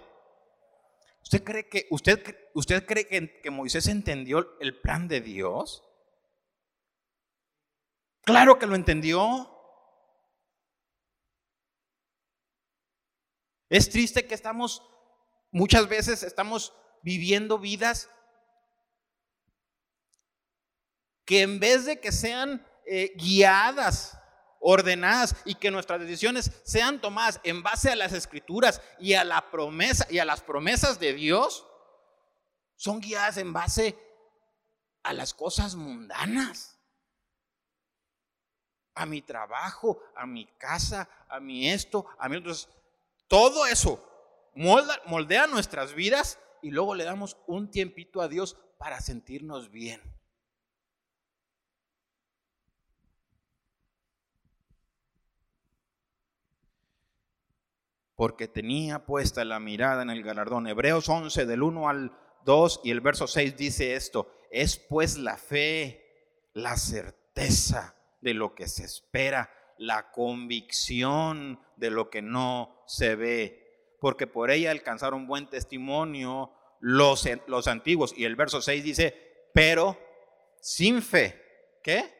¿Usted 1.23 1.41
cree 1.41 1.69
que, 1.69 1.87
usted, 1.89 2.49
usted 2.53 2.85
cree 2.85 3.07
que, 3.07 3.39
que 3.39 3.49
Moisés 3.49 3.87
entendió 3.87 4.57
el 4.59 4.77
plan 4.81 5.07
de 5.07 5.21
Dios? 5.21 5.85
Claro 8.23 8.59
que 8.59 8.67
lo 8.67 8.75
entendió. 8.75 9.60
Es 13.71 13.89
triste 13.89 14.27
que 14.27 14.35
estamos, 14.35 14.83
muchas 15.49 15.87
veces 15.87 16.23
estamos 16.23 16.73
viviendo 17.03 17.57
vidas 17.57 18.09
que 21.23 21.43
en 21.43 21.61
vez 21.61 21.85
de 21.85 22.01
que 22.01 22.11
sean 22.11 22.67
eh, 22.85 23.13
guiadas, 23.15 24.17
ordenadas 24.59 25.37
y 25.45 25.55
que 25.55 25.71
nuestras 25.71 26.01
decisiones 26.01 26.51
sean 26.65 26.99
tomadas 26.99 27.39
en 27.45 27.63
base 27.63 27.89
a 27.89 27.95
las 27.95 28.11
escrituras 28.11 28.81
y 28.99 29.13
a 29.13 29.23
la 29.23 29.49
promesa 29.49 30.05
y 30.09 30.19
a 30.19 30.25
las 30.25 30.41
promesas 30.41 30.99
de 30.99 31.13
Dios, 31.13 31.65
son 32.75 32.99
guiadas 32.99 33.37
en 33.37 33.53
base 33.53 33.97
a 35.01 35.13
las 35.13 35.33
cosas 35.33 35.75
mundanas. 35.75 36.77
A 38.95 39.05
mi 39.05 39.21
trabajo, 39.21 40.03
a 40.13 40.25
mi 40.25 40.45
casa, 40.57 41.07
a 41.29 41.39
mi 41.39 41.69
esto, 41.69 42.05
a 42.19 42.27
mi 42.27 42.35
otros. 42.35 42.67
Todo 43.31 43.65
eso 43.65 44.05
moldea 44.55 45.47
nuestras 45.47 45.93
vidas 45.93 46.37
y 46.61 46.69
luego 46.69 46.95
le 46.95 47.05
damos 47.05 47.37
un 47.47 47.71
tiempito 47.71 48.19
a 48.19 48.27
Dios 48.27 48.57
para 48.77 48.99
sentirnos 48.99 49.71
bien. 49.71 50.01
Porque 58.15 58.49
tenía 58.49 59.05
puesta 59.05 59.45
la 59.45 59.61
mirada 59.61 60.01
en 60.01 60.09
el 60.09 60.23
galardón. 60.23 60.67
Hebreos 60.67 61.07
11 61.07 61.45
del 61.45 61.63
1 61.63 61.87
al 61.87 62.11
2 62.43 62.81
y 62.83 62.91
el 62.91 62.99
verso 62.99 63.27
6 63.27 63.55
dice 63.55 63.95
esto. 63.95 64.29
Es 64.51 64.77
pues 64.77 65.17
la 65.17 65.37
fe, 65.37 66.49
la 66.51 66.75
certeza 66.75 67.95
de 68.19 68.33
lo 68.33 68.53
que 68.55 68.67
se 68.67 68.83
espera 68.83 69.49
la 69.81 70.11
convicción 70.11 71.59
de 71.75 71.89
lo 71.89 72.09
que 72.11 72.21
no 72.21 72.83
se 72.85 73.15
ve, 73.15 73.95
porque 73.99 74.27
por 74.27 74.51
ella 74.51 74.69
alcanzaron 74.69 75.25
buen 75.25 75.49
testimonio 75.49 76.53
los, 76.79 77.27
los 77.47 77.67
antiguos. 77.67 78.13
Y 78.15 78.25
el 78.25 78.35
verso 78.35 78.61
6 78.61 78.83
dice, 78.83 79.49
pero 79.55 79.97
sin 80.61 81.01
fe, 81.01 81.41
¿qué? 81.83 82.13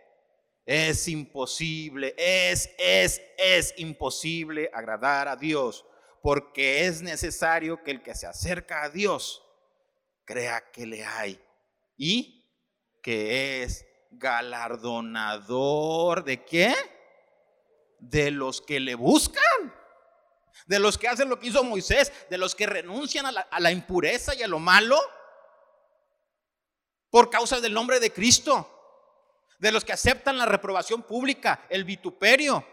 Es 0.65 1.07
imposible, 1.07 2.15
es, 2.17 2.71
es, 2.79 3.21
es 3.37 3.75
imposible 3.77 4.71
agradar 4.73 5.27
a 5.27 5.35
Dios, 5.35 5.85
porque 6.23 6.87
es 6.87 7.03
necesario 7.03 7.83
que 7.83 7.91
el 7.91 8.01
que 8.01 8.15
se 8.15 8.25
acerca 8.25 8.81
a 8.81 8.89
Dios 8.89 9.43
crea 10.25 10.71
que 10.71 10.87
le 10.87 11.05
hay 11.05 11.39
y 11.95 12.43
que 13.03 13.61
es 13.61 13.85
galardonador 14.09 16.23
de 16.23 16.43
qué? 16.43 16.73
De 18.01 18.31
los 18.31 18.61
que 18.61 18.79
le 18.79 18.95
buscan, 18.95 19.73
de 20.65 20.79
los 20.79 20.97
que 20.97 21.07
hacen 21.07 21.29
lo 21.29 21.39
que 21.39 21.47
hizo 21.47 21.63
Moisés, 21.63 22.11
de 22.29 22.37
los 22.37 22.55
que 22.55 22.65
renuncian 22.65 23.25
a 23.25 23.59
la, 23.59 23.71
impureza 23.71 24.35
y 24.35 24.43
a 24.43 24.47
lo 24.47 24.59
malo 24.59 24.99
por 27.09 27.29
causa 27.29 27.59
del 27.59 27.73
nombre 27.73 27.99
de 27.99 28.11
Cristo, 28.11 28.67
de 29.59 29.71
los 29.71 29.85
que 29.85 29.93
aceptan 29.93 30.37
la 30.37 30.45
reprobación 30.45 31.03
pública, 31.03 31.65
el 31.69 31.83
vituperio. 31.83 32.65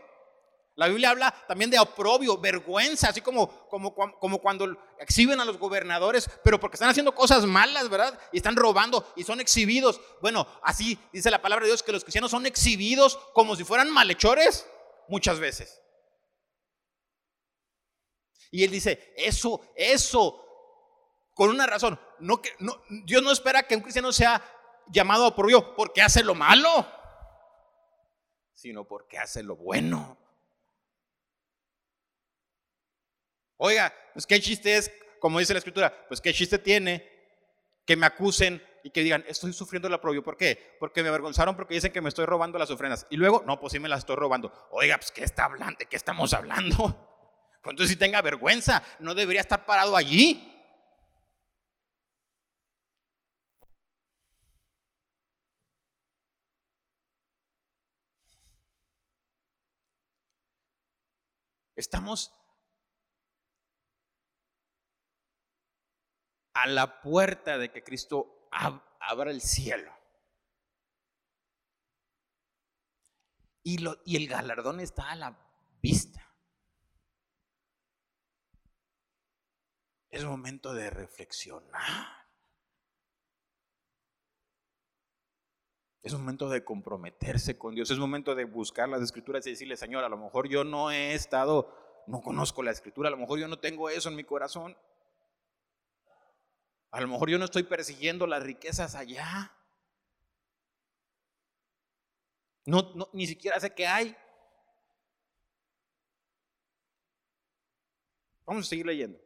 La 0.77 0.87
Biblia 0.87 1.11
habla 1.11 1.35
también 1.49 1.71
de 1.71 1.79
oprobio, 1.79 2.39
vergüenza, 2.39 3.09
así 3.09 3.21
como, 3.21 3.69
como, 3.69 3.93
como, 3.95 4.39
cuando 4.39 4.77
exhiben 5.01 5.41
a 5.41 5.45
los 5.45 5.59
gobernadores, 5.59 6.31
pero 6.45 6.61
porque 6.61 6.77
están 6.77 6.89
haciendo 6.89 7.17
cosas 7.17 7.45
malas, 7.45 7.89
¿verdad? 7.89 8.17
Y 8.33 8.37
están 8.37 8.55
robando 8.55 9.13
y 9.17 9.25
son 9.25 9.41
exhibidos. 9.41 10.01
Bueno, 10.23 10.47
así 10.63 10.97
dice 11.13 11.33
la 11.33 11.43
palabra 11.43 11.65
de 11.65 11.71
Dios 11.71 11.83
que 11.83 11.91
los 11.91 12.05
cristianos 12.05 12.31
son 12.31 12.47
exhibidos 12.47 13.19
como 13.33 13.57
si 13.57 13.65
fueran 13.65 13.91
malhechores 13.91 14.67
muchas 15.09 15.41
veces. 15.41 15.83
Y 18.51 18.65
él 18.65 18.71
dice, 18.71 19.13
eso, 19.17 19.61
eso, 19.77 20.45
con 21.35 21.51
una 21.51 21.67
razón. 21.67 22.01
No, 22.21 22.41
que, 22.41 22.55
no, 22.61 22.83
Dios 23.05 23.23
no 23.23 23.31
espera 23.31 23.63
que 23.65 23.77
un 23.77 23.83
cristiano 23.83 24.13
sea 24.13 24.43
llamado 24.89 25.27
a 25.27 25.35
por 25.35 25.77
porque 25.77 26.03
hace 26.03 26.23
lo 26.23 26.35
malo, 26.35 26.87
sino 28.55 28.85
porque 28.85 29.19
hace 29.19 29.43
lo 29.43 29.57
bueno. 29.57 30.19
Oiga, 33.59 33.93
pues 34.13 34.27
qué 34.27 34.41
chiste 34.41 34.77
es, 34.77 34.91
como 35.21 35.39
dice 35.39 35.53
la 35.53 35.59
escritura, 35.59 36.07
pues 36.09 36.21
qué 36.21 36.33
chiste 36.33 36.59
tiene 36.59 37.19
que 37.85 37.97
me 37.97 38.07
acusen 38.07 38.63
y 38.83 38.91
que 38.91 39.03
digan, 39.03 39.25
estoy 39.27 39.53
sufriendo 39.53 39.89
el 39.89 39.95
aprobio. 39.95 40.23
¿Por 40.23 40.37
qué? 40.37 40.77
Porque 40.79 41.03
me 41.03 41.09
avergonzaron 41.09 41.57
porque 41.57 41.75
dicen 41.75 41.93
que 41.93 42.01
me 42.01 42.09
estoy 42.09 42.27
robando 42.27 42.59
las 42.59 42.71
ofrendas. 42.71 43.07
Y 43.11 43.17
luego, 43.17 43.43
no, 43.47 43.59
pues 43.61 43.73
sí 43.73 43.79
me 43.79 43.89
las 43.89 44.01
estoy 44.01 44.17
robando. 44.17 44.53
Oiga, 44.71 44.97
pues 44.97 45.11
¿qué 45.11 45.25
está 45.25 45.45
hablando? 45.45 45.79
¿De 45.79 45.87
qué 45.87 45.97
estamos 45.97 46.33
hablando? 46.35 47.05
Pues 47.61 47.73
entonces 47.73 47.95
si 47.95 47.99
tenga 47.99 48.23
vergüenza, 48.23 48.85
no 49.01 49.17
debería 49.17 49.41
estar 49.41 49.67
parado 49.67 49.97
allí. 49.97 50.55
Estamos 61.75 62.33
a 66.55 66.67
la 66.67 67.01
puerta 67.01 67.57
de 67.57 67.71
que 67.71 67.85
Cristo 67.85 68.38
abra 68.51 69.31
el 69.31 69.41
cielo. 69.41 69.93
Y, 73.63 73.79
lo, 73.79 73.99
y 74.05 74.17
el 74.17 74.29
galardón 74.29 74.81
está 74.81 75.11
a 75.11 75.17
la 75.17 75.39
vista. 75.83 76.29
Es 80.11 80.25
momento 80.25 80.73
de 80.73 80.91
reflexionar. 80.91 82.19
Es 86.03 86.15
momento 86.15 86.49
de 86.49 86.65
comprometerse 86.65 87.59
con 87.59 87.75
Dios. 87.75 87.91
Es 87.91 87.99
momento 87.99 88.35
de 88.35 88.45
buscar 88.45 88.89
las 88.89 89.03
escrituras 89.03 89.47
y 89.47 89.51
decirle, 89.51 89.77
Señor, 89.77 90.05
a 90.05 90.09
lo 90.09 90.17
mejor 90.17 90.49
yo 90.49 90.65
no 90.65 90.91
he 90.91 91.13
estado, 91.13 91.75
no 92.07 92.23
conozco 92.23 92.63
la 92.63 92.71
escritura, 92.71 93.09
a 93.09 93.11
lo 93.11 93.19
mejor 93.19 93.39
yo 93.39 93.49
no 93.49 93.59
tengo 93.59 93.91
eso 93.91 94.09
en 94.09 94.17
mi 94.17 94.25
corazón. 94.25 94.77
A 96.91 97.01
lo 97.01 97.09
mejor 97.09 97.31
yo 97.31 97.39
no 97.39 97.45
estoy 97.45 97.65
persiguiendo 97.65 98.27
las 98.27 98.43
riquezas 98.43 98.95
allá. 98.95 99.53
No, 102.65 103.09
ni 103.13 103.27
siquiera 103.27 103.59
sé 103.61 103.75
qué 103.75 103.87
hay. 103.87 104.17
Vamos 108.45 108.67
a 108.67 108.69
seguir 108.69 108.87
leyendo. 108.87 109.21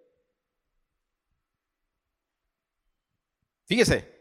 Fíjese. 3.65 4.13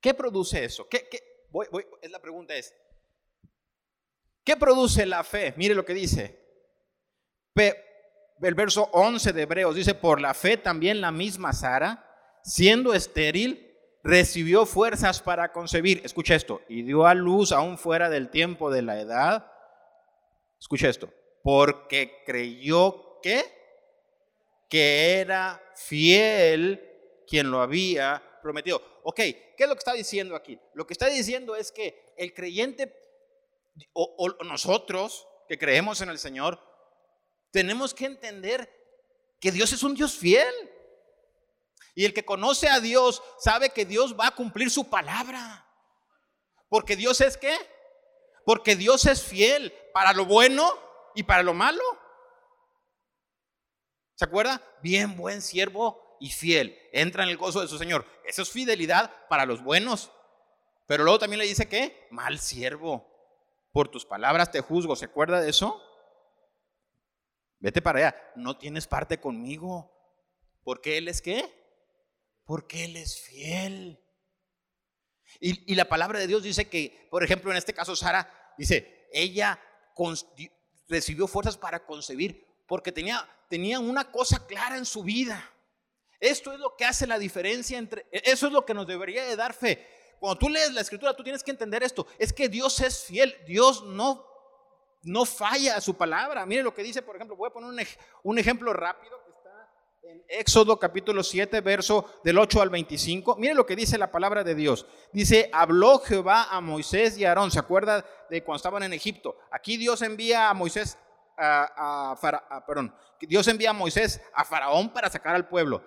¿Qué 0.00 0.12
produce 0.12 0.64
eso? 0.64 0.88
¿Qué, 0.88 1.08
es 2.02 2.10
la 2.10 2.20
pregunta 2.20 2.56
es, 2.56 2.74
¿qué 4.42 4.56
produce 4.56 5.06
la 5.06 5.22
fe? 5.22 5.54
Mire 5.56 5.76
lo 5.76 5.84
que 5.84 5.94
dice. 5.94 6.42
El 8.42 8.54
verso 8.54 8.88
11 8.92 9.32
de 9.32 9.42
Hebreos 9.42 9.74
dice, 9.74 9.94
por 9.94 10.20
la 10.20 10.34
fe 10.34 10.56
también 10.56 11.00
la 11.00 11.12
misma 11.12 11.52
Sara, 11.52 12.04
siendo 12.42 12.92
estéril, 12.92 13.72
recibió 14.02 14.66
fuerzas 14.66 15.22
para 15.22 15.52
concebir. 15.52 16.00
Escucha 16.04 16.34
esto, 16.34 16.60
y 16.68 16.82
dio 16.82 17.06
a 17.06 17.14
luz 17.14 17.52
aún 17.52 17.78
fuera 17.78 18.10
del 18.10 18.30
tiempo 18.30 18.70
de 18.70 18.82
la 18.82 19.00
edad. 19.00 19.52
Escucha 20.60 20.88
esto, 20.88 21.12
porque 21.42 22.22
creyó 22.26 23.20
que, 23.20 23.44
que 24.68 25.20
era 25.20 25.62
fiel 25.74 26.88
quien 27.26 27.50
lo 27.50 27.62
había 27.62 28.22
prometido. 28.42 28.82
Ok, 29.04 29.16
¿qué 29.16 29.56
es 29.56 29.68
lo 29.68 29.74
que 29.74 29.80
está 29.80 29.92
diciendo 29.92 30.36
aquí? 30.36 30.58
Lo 30.74 30.86
que 30.86 30.92
está 30.92 31.06
diciendo 31.06 31.56
es 31.56 31.72
que 31.72 32.14
el 32.16 32.34
creyente 32.34 32.94
o, 33.92 34.28
nosotros 34.44 35.26
que 35.48 35.58
creemos 35.58 36.00
en 36.00 36.10
el 36.10 36.18
Señor, 36.18 36.58
tenemos 37.52 37.94
que 37.94 38.06
entender 38.06 38.68
que 39.38 39.52
Dios 39.52 39.72
es 39.72 39.82
un 39.82 39.94
Dios 39.94 40.16
fiel. 40.16 40.52
Y 41.94 42.06
el 42.06 42.14
que 42.14 42.24
conoce 42.24 42.68
a 42.68 42.80
Dios 42.80 43.22
sabe 43.38 43.70
que 43.70 43.84
Dios 43.84 44.18
va 44.18 44.28
a 44.28 44.34
cumplir 44.34 44.70
su 44.70 44.88
palabra. 44.88 45.68
Porque 46.68 46.96
Dios 46.96 47.20
es 47.20 47.36
qué? 47.36 47.54
Porque 48.46 48.74
Dios 48.74 49.04
es 49.04 49.22
fiel 49.22 49.72
para 49.92 50.14
lo 50.14 50.24
bueno 50.24 50.72
y 51.14 51.22
para 51.22 51.42
lo 51.42 51.52
malo. 51.52 51.82
¿Se 54.14 54.24
acuerda? 54.24 54.62
Bien, 54.82 55.16
buen 55.16 55.42
siervo 55.42 56.16
y 56.18 56.30
fiel. 56.30 56.78
Entra 56.92 57.24
en 57.24 57.28
el 57.28 57.36
gozo 57.36 57.60
de 57.60 57.68
su 57.68 57.76
Señor. 57.76 58.06
Eso 58.24 58.40
es 58.40 58.50
fidelidad 58.50 59.12
para 59.28 59.44
los 59.44 59.62
buenos. 59.62 60.10
Pero 60.86 61.04
luego 61.04 61.18
también 61.18 61.40
le 61.40 61.46
dice 61.46 61.68
que, 61.68 62.08
mal 62.10 62.38
siervo, 62.38 63.06
por 63.72 63.88
tus 63.88 64.06
palabras 64.06 64.50
te 64.50 64.60
juzgo. 64.60 64.96
¿Se 64.96 65.04
acuerda 65.04 65.40
de 65.40 65.50
eso? 65.50 65.82
Vete 67.62 67.80
para 67.80 67.98
allá. 68.00 68.32
No 68.34 68.58
tienes 68.58 68.86
parte 68.86 69.18
conmigo. 69.18 69.90
Porque 70.64 70.98
Él 70.98 71.08
es 71.08 71.22
qué? 71.22 71.48
Porque 72.44 72.84
Él 72.84 72.96
es 72.96 73.20
fiel. 73.20 73.98
Y, 75.40 75.74
la 75.74 75.86
palabra 75.86 76.18
de 76.18 76.26
Dios 76.26 76.42
dice 76.42 76.68
que, 76.68 77.08
por 77.10 77.24
ejemplo, 77.24 77.50
en 77.50 77.56
este 77.56 77.72
caso 77.72 77.96
Sara, 77.96 78.52
dice, 78.58 79.08
ella 79.12 79.58
recibió 80.88 81.26
fuerzas 81.26 81.56
para 81.56 81.86
concebir 81.86 82.46
porque 82.66 82.92
tenía, 82.92 83.26
tenía 83.48 83.80
una 83.80 84.10
cosa 84.10 84.46
clara 84.46 84.76
en 84.76 84.84
su 84.84 85.02
vida. 85.02 85.50
Esto 86.20 86.52
es 86.52 86.58
lo 86.60 86.76
que 86.76 86.84
hace 86.84 87.06
la 87.06 87.18
diferencia 87.18 87.78
entre, 87.78 88.06
eso 88.10 88.46
es 88.46 88.52
lo 88.52 88.66
que 88.66 88.74
nos 88.74 88.86
debería 88.86 89.24
de 89.24 89.36
dar 89.36 89.54
fe. 89.54 89.88
Cuando 90.20 90.38
tú 90.38 90.48
lees 90.48 90.72
la 90.72 90.82
escritura, 90.82 91.16
tú 91.16 91.24
tienes 91.24 91.42
que 91.42 91.50
entender 91.50 91.82
esto, 91.82 92.06
es 92.18 92.32
que 92.32 92.48
Dios 92.48 92.80
es 92.80 93.04
fiel, 93.04 93.34
Dios 93.46 93.84
no, 93.84 94.24
no 95.04 95.24
falla 95.24 95.76
a 95.76 95.80
su 95.80 95.94
palabra. 95.94 96.46
Mire 96.46 96.62
lo 96.62 96.74
que 96.74 96.82
dice, 96.82 97.02
por 97.02 97.16
ejemplo, 97.16 97.36
voy 97.36 97.48
a 97.48 97.52
poner 97.52 97.86
un, 98.22 98.38
ejemplo 98.38 98.72
rápido 98.72 99.20
que 99.24 99.30
está 99.30 99.70
en 100.02 100.22
Éxodo 100.28 100.78
capítulo 100.78 101.22
7, 101.22 101.60
verso 101.60 102.20
del 102.24 102.38
8 102.38 102.62
al 102.62 102.70
25. 102.70 103.36
Mire 103.36 103.54
lo 103.54 103.66
que 103.66 103.76
dice 103.76 103.98
la 103.98 104.10
palabra 104.10 104.44
de 104.44 104.54
Dios. 104.54 104.86
Dice, 105.12 105.50
habló 105.52 105.98
Jehová 106.00 106.48
a 106.50 106.60
Moisés 106.60 107.18
y 107.18 107.24
a 107.24 107.30
Aarón, 107.30 107.50
¿se 107.50 107.58
acuerda 107.58 108.04
de 108.30 108.42
cuando 108.42 108.56
estaban 108.56 108.82
en 108.82 108.92
Egipto? 108.92 109.36
Aquí 109.50 109.76
Dios 109.76 110.02
envía 110.02 110.50
a 110.50 110.54
Moisés 110.54 110.98
a, 111.36 112.64
perdón, 112.66 112.94
Dios 113.20 113.46
envía 113.48 113.70
a 113.70 113.74
Moisés 113.74 114.20
a 114.34 114.44
Faraón 114.44 114.92
para 114.92 115.10
sacar 115.10 115.34
al 115.34 115.48
pueblo. 115.48 115.82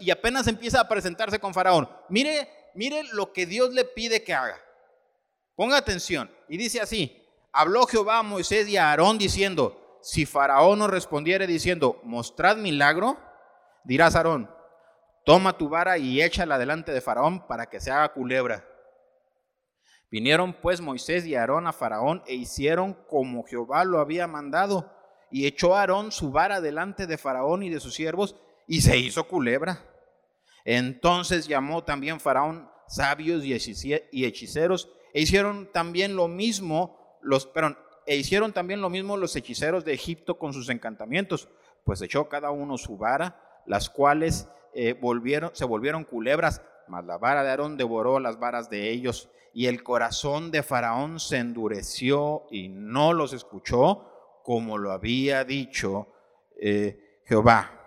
Y, 0.00 0.10
apenas 0.10 0.46
empieza 0.46 0.80
a 0.80 0.88
presentarse 0.88 1.38
con 1.38 1.54
Faraón. 1.54 1.88
Mire, 2.08 2.48
mire 2.74 3.04
lo 3.12 3.32
que 3.32 3.46
Dios 3.46 3.72
le 3.72 3.84
pide 3.84 4.22
que 4.22 4.34
haga. 4.34 4.60
Ponga 5.54 5.76
atención. 5.76 6.30
Y 6.48 6.56
dice 6.56 6.80
así, 6.80 7.21
habló 7.52 7.86
Jehová 7.86 8.18
a 8.18 8.22
Moisés 8.22 8.68
y 8.68 8.76
a 8.76 8.90
Aarón 8.90 9.18
diciendo, 9.18 9.98
si 10.02 10.26
Faraón 10.26 10.80
no 10.80 10.88
respondiere 10.88 11.46
diciendo, 11.46 12.00
mostrad 12.02 12.56
milagro, 12.56 13.18
dirás 13.84 14.16
Aarón, 14.16 14.50
toma 15.24 15.56
tu 15.56 15.68
vara 15.68 15.98
y 15.98 16.20
échala 16.20 16.58
delante 16.58 16.92
de 16.92 17.00
Faraón 17.00 17.46
para 17.46 17.66
que 17.66 17.80
se 17.80 17.90
haga 17.90 18.12
culebra. 18.12 18.66
Vinieron 20.10 20.52
pues 20.52 20.80
Moisés 20.80 21.24
y 21.24 21.34
Aarón 21.36 21.66
a 21.66 21.72
Faraón 21.72 22.22
e 22.26 22.34
hicieron 22.34 22.94
como 23.08 23.44
Jehová 23.44 23.84
lo 23.84 23.98
había 23.98 24.26
mandado. 24.26 24.92
Y 25.30 25.46
echó 25.46 25.74
Aarón 25.74 26.12
su 26.12 26.30
vara 26.30 26.60
delante 26.60 27.06
de 27.06 27.16
Faraón 27.16 27.62
y 27.62 27.70
de 27.70 27.80
sus 27.80 27.94
siervos 27.94 28.36
y 28.66 28.82
se 28.82 28.98
hizo 28.98 29.26
culebra. 29.26 29.82
Entonces 30.66 31.48
llamó 31.48 31.84
también 31.84 32.20
Faraón 32.20 32.70
sabios 32.86 33.42
y 33.42 33.54
hechiceros 33.54 34.90
e 35.14 35.22
hicieron 35.22 35.70
también 35.72 36.14
lo 36.14 36.28
mismo 36.28 37.01
e 38.06 38.16
hicieron 38.16 38.52
también 38.52 38.80
lo 38.80 38.90
mismo 38.90 39.16
los 39.16 39.36
hechiceros 39.36 39.84
de 39.84 39.92
Egipto 39.92 40.38
con 40.38 40.52
sus 40.52 40.68
encantamientos, 40.68 41.48
pues 41.84 42.02
echó 42.02 42.28
cada 42.28 42.50
uno 42.50 42.78
su 42.78 42.96
vara, 42.96 43.62
las 43.66 43.90
cuales 43.90 44.48
eh, 44.74 44.98
se 45.52 45.64
volvieron 45.64 46.04
culebras, 46.04 46.62
mas 46.88 47.04
la 47.04 47.18
vara 47.18 47.42
de 47.42 47.50
Aarón 47.50 47.76
devoró 47.76 48.18
las 48.18 48.38
varas 48.38 48.70
de 48.70 48.90
ellos 48.90 49.28
y 49.54 49.66
el 49.66 49.82
corazón 49.82 50.50
de 50.50 50.62
Faraón 50.62 51.20
se 51.20 51.38
endureció 51.38 52.46
y 52.50 52.68
no 52.68 53.12
los 53.12 53.32
escuchó 53.32 54.40
como 54.42 54.78
lo 54.78 54.92
había 54.92 55.44
dicho 55.44 56.08
eh, 56.60 57.22
Jehová. 57.26 57.78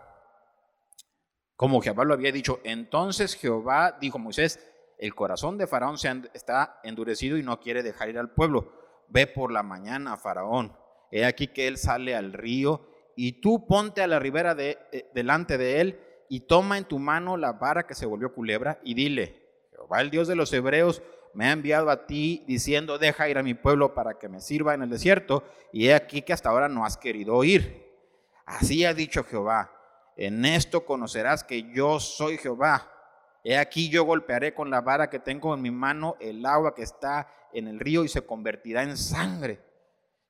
Como 1.55 1.81
Jehová 1.81 2.03
lo 2.03 2.13
había 2.13 2.31
dicho. 2.31 2.59
Entonces 2.63 3.35
Jehová 3.35 3.97
dijo 3.99 4.17
a 4.17 4.21
Moisés, 4.21 4.59
el 4.97 5.15
corazón 5.15 5.57
de 5.57 5.67
Faraón 5.67 5.97
se 5.97 6.21
está 6.33 6.79
endurecido 6.83 7.37
y 7.37 7.43
no 7.43 7.59
quiere 7.59 7.83
dejar 7.83 8.09
ir 8.09 8.19
al 8.19 8.31
pueblo. 8.31 8.84
Ve 9.09 9.27
por 9.27 9.51
la 9.51 9.63
mañana, 9.63 10.17
Faraón. 10.17 10.75
He 11.11 11.25
aquí 11.25 11.47
que 11.47 11.67
él 11.67 11.77
sale 11.77 12.15
al 12.15 12.33
río 12.33 12.81
y 13.15 13.41
tú 13.41 13.67
ponte 13.67 14.01
a 14.01 14.07
la 14.07 14.19
ribera 14.19 14.55
de, 14.55 14.77
eh, 14.91 15.09
delante 15.13 15.57
de 15.57 15.81
él 15.81 15.99
y 16.29 16.41
toma 16.41 16.77
en 16.77 16.85
tu 16.85 16.99
mano 16.99 17.37
la 17.37 17.53
vara 17.53 17.87
que 17.87 17.95
se 17.95 18.05
volvió 18.05 18.33
culebra 18.33 18.79
y 18.83 18.93
dile, 18.93 19.41
Jehová 19.71 20.01
el 20.01 20.09
Dios 20.09 20.27
de 20.27 20.35
los 20.35 20.51
hebreos 20.51 21.01
me 21.35 21.47
ha 21.47 21.51
enviado 21.51 21.89
a 21.89 22.07
ti 22.07 22.43
diciendo, 22.47 22.97
deja 22.97 23.29
ir 23.29 23.37
a 23.37 23.43
mi 23.43 23.53
pueblo 23.53 23.93
para 23.93 24.17
que 24.17 24.29
me 24.29 24.39
sirva 24.39 24.73
en 24.73 24.81
el 24.81 24.89
desierto, 24.89 25.43
y 25.73 25.87
he 25.87 25.93
aquí 25.93 26.21
que 26.21 26.31
hasta 26.31 26.49
ahora 26.49 26.69
no 26.69 26.85
has 26.85 26.95
querido 26.95 27.43
ir. 27.43 27.93
Así 28.45 28.85
ha 28.85 28.93
dicho 28.93 29.23
Jehová, 29.25 29.71
en 30.15 30.45
esto 30.45 30.85
conocerás 30.85 31.43
que 31.43 31.73
yo 31.73 31.99
soy 31.99 32.37
Jehová. 32.37 32.89
He 33.47 33.59
aquí 33.59 33.89
yo 33.89 34.03
golpearé 34.05 34.55
con 34.55 34.71
la 34.71 34.81
vara 34.81 35.07
que 35.07 35.19
tengo 35.19 35.53
en 35.53 35.61
mi 35.61 35.69
mano 35.69 36.17
el 36.19 36.43
agua 36.47 36.73
que 36.73 36.81
está 36.81 37.31
en 37.53 37.67
el 37.67 37.79
río 37.79 38.03
y 38.03 38.07
se 38.07 38.25
convertirá 38.25 38.81
en 38.81 38.97
sangre. 38.97 39.59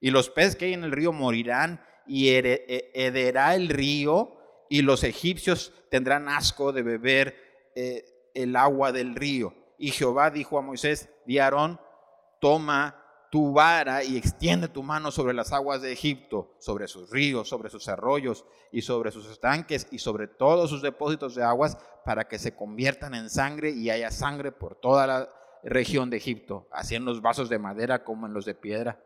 Y 0.01 0.11
los 0.11 0.29
peces 0.29 0.57
que 0.57 0.65
hay 0.65 0.73
en 0.73 0.83
el 0.83 0.91
río 0.91 1.13
morirán 1.13 1.81
y 2.05 2.27
hederá 2.27 3.55
el 3.55 3.69
río 3.69 4.37
y 4.69 4.81
los 4.81 5.05
egipcios 5.05 5.71
tendrán 5.89 6.27
asco 6.27 6.73
de 6.73 6.83
beber 6.83 7.71
eh, 7.73 8.03
el 8.33 8.53
agua 8.57 8.91
del 8.91 9.15
río. 9.15 9.55
Y 9.77 9.91
Jehová 9.91 10.29
dijo 10.29 10.57
a 10.57 10.61
Moisés, 10.61 11.09
di 11.25 11.39
Aarón, 11.39 11.79
toma 12.41 13.04
tu 13.35 13.51
vara 13.51 14.01
y 14.01 14.15
extiende 14.15 14.69
tu 14.69 14.81
mano 14.81 15.11
sobre 15.11 15.33
las 15.33 15.51
aguas 15.51 15.81
de 15.81 15.91
Egipto, 15.91 16.55
sobre 16.57 16.87
sus 16.87 17.09
ríos, 17.09 17.49
sobre 17.49 17.69
sus 17.69 17.89
arroyos 17.89 18.45
y 18.71 18.81
sobre 18.81 19.11
sus 19.11 19.29
estanques 19.29 19.89
y 19.91 19.99
sobre 19.99 20.29
todos 20.29 20.69
sus 20.69 20.81
depósitos 20.81 21.35
de 21.35 21.43
aguas 21.43 21.77
para 22.05 22.29
que 22.29 22.39
se 22.39 22.55
conviertan 22.55 23.13
en 23.13 23.29
sangre 23.29 23.71
y 23.71 23.89
haya 23.89 24.09
sangre 24.09 24.53
por 24.53 24.75
toda 24.75 25.05
la 25.05 25.29
región 25.65 26.09
de 26.09 26.15
Egipto, 26.15 26.69
así 26.71 26.95
en 26.95 27.03
los 27.03 27.21
vasos 27.21 27.49
de 27.49 27.59
madera 27.59 28.05
como 28.05 28.25
en 28.25 28.31
los 28.31 28.45
de 28.45 28.55
piedra. 28.55 29.03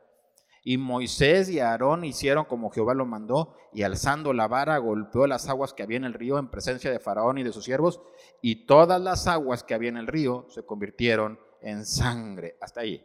Y 0.63 0.77
Moisés 0.77 1.49
y 1.49 1.59
Aarón 1.59 2.03
hicieron 2.03 2.45
como 2.45 2.69
Jehová 2.69 2.93
lo 2.93 3.07
mandó, 3.07 3.55
y 3.73 3.81
alzando 3.81 4.31
la 4.33 4.47
vara 4.47 4.77
golpeó 4.77 5.25
las 5.25 5.49
aguas 5.49 5.73
que 5.73 5.81
había 5.81 5.97
en 5.97 6.05
el 6.05 6.13
río 6.13 6.37
en 6.37 6.51
presencia 6.51 6.91
de 6.91 6.99
Faraón 6.99 7.39
y 7.39 7.43
de 7.43 7.51
sus 7.51 7.65
siervos, 7.65 7.99
y 8.43 8.67
todas 8.67 9.01
las 9.01 9.25
aguas 9.25 9.63
que 9.63 9.73
había 9.73 9.89
en 9.89 9.97
el 9.97 10.05
río 10.05 10.45
se 10.49 10.63
convirtieron 10.63 11.39
en 11.61 11.83
sangre. 11.83 12.57
Hasta 12.61 12.81
ahí. 12.81 13.03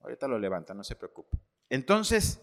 Ahorita 0.00 0.28
lo 0.28 0.38
levanta, 0.38 0.74
no 0.74 0.84
se 0.84 0.96
preocupe. 0.96 1.36
Entonces, 1.68 2.40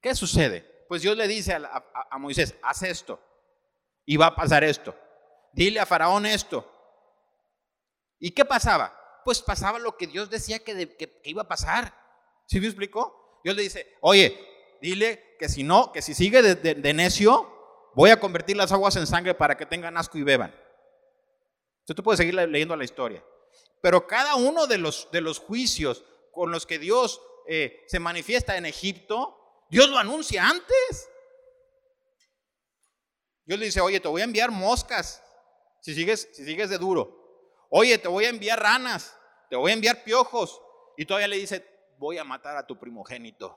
¿qué 0.00 0.14
sucede? 0.14 0.84
Pues 0.88 1.02
Dios 1.02 1.16
le 1.16 1.26
dice 1.26 1.54
a, 1.54 2.18
Moisés, 2.18 2.54
haz 2.62 2.82
esto, 2.82 3.20
y 4.04 4.16
va 4.16 4.26
a 4.26 4.36
pasar 4.36 4.64
esto. 4.64 4.94
Dile 5.52 5.80
a 5.80 5.86
Faraón 5.86 6.26
esto. 6.26 6.70
¿Y 8.18 8.30
qué 8.30 8.44
pasaba? 8.44 8.96
pues 9.26 9.42
pasaba 9.42 9.80
lo 9.80 9.96
que 9.96 10.06
Dios 10.06 10.30
decía 10.30 10.60
que, 10.60 11.18
iba 11.24 11.42
a 11.42 11.48
pasar. 11.48 11.92
¿Sí 12.46 12.60
me 12.60 12.68
explicó? 12.68 13.40
Dios 13.42 13.56
le 13.56 13.62
dice, 13.62 13.96
oye, 14.00 14.38
dile 14.80 15.34
que 15.36 15.48
si 15.48 15.64
no, 15.64 15.90
que 15.90 16.00
si 16.00 16.14
sigue 16.14 16.42
de, 16.42 16.94
necio, 16.94 17.90
voy 17.96 18.10
a 18.10 18.20
convertir 18.20 18.56
las 18.56 18.70
aguas 18.70 18.94
en 18.94 19.04
sangre 19.04 19.34
para 19.34 19.56
que 19.56 19.66
tengan 19.66 19.96
asco 19.96 20.16
y 20.16 20.22
beban. 20.22 20.54
Entonces 21.80 21.96
tú 21.96 22.04
puedes 22.04 22.18
seguir 22.18 22.36
leyendo 22.36 22.76
la 22.76 22.84
historia. 22.84 23.24
Pero 23.86 24.04
cada 24.08 24.34
uno 24.34 24.66
de 24.66 24.78
los, 24.78 25.08
de 25.12 25.20
los 25.20 25.38
juicios 25.38 26.04
con 26.32 26.50
los 26.50 26.66
que 26.66 26.80
Dios 26.80 27.22
eh, 27.46 27.84
se 27.86 28.00
manifiesta 28.00 28.56
en 28.56 28.66
Egipto, 28.66 29.64
Dios 29.70 29.88
lo 29.88 29.96
anuncia 29.96 30.44
antes. 30.44 31.08
Dios 33.44 33.60
le 33.60 33.66
dice, 33.66 33.80
oye, 33.80 34.00
te 34.00 34.08
voy 34.08 34.22
a 34.22 34.24
enviar 34.24 34.50
moscas 34.50 35.22
si 35.80 35.94
sigues, 35.94 36.28
si 36.32 36.44
sigues 36.44 36.68
de 36.68 36.78
duro. 36.78 37.46
Oye, 37.70 37.96
te 37.98 38.08
voy 38.08 38.24
a 38.24 38.30
enviar 38.30 38.60
ranas, 38.60 39.16
te 39.48 39.54
voy 39.54 39.70
a 39.70 39.74
enviar 39.74 40.02
piojos. 40.02 40.60
Y 40.96 41.06
todavía 41.06 41.28
le 41.28 41.36
dice, 41.36 41.64
voy 41.96 42.18
a 42.18 42.24
matar 42.24 42.56
a 42.56 42.66
tu 42.66 42.76
primogénito. 42.80 43.56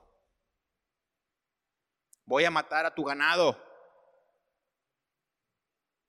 Voy 2.25 2.45
a 2.45 2.51
matar 2.51 2.85
a 2.85 2.93
tu 2.93 3.03
ganado. 3.03 3.59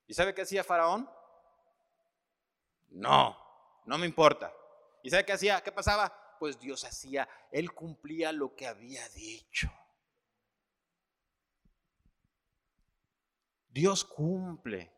¿Y 0.06 0.12
sabe 0.12 0.34
qué 0.34 0.42
hacía 0.42 0.62
Faraón? 0.62 1.08
No, 2.90 3.34
no 3.84 3.98
me 3.98 4.06
importa. 4.06 4.52
¿Y 5.02 5.10
sabe 5.10 5.24
qué 5.24 5.32
hacía? 5.32 5.62
¿Qué 5.62 5.72
pasaba? 5.72 6.36
Pues 6.38 6.58
Dios 6.58 6.84
hacía, 6.84 7.28
Él 7.50 7.72
cumplía 7.72 8.32
lo 8.32 8.54
que 8.54 8.66
había 8.66 9.08
dicho. 9.10 9.70
Dios 13.68 14.04
cumple 14.04 14.92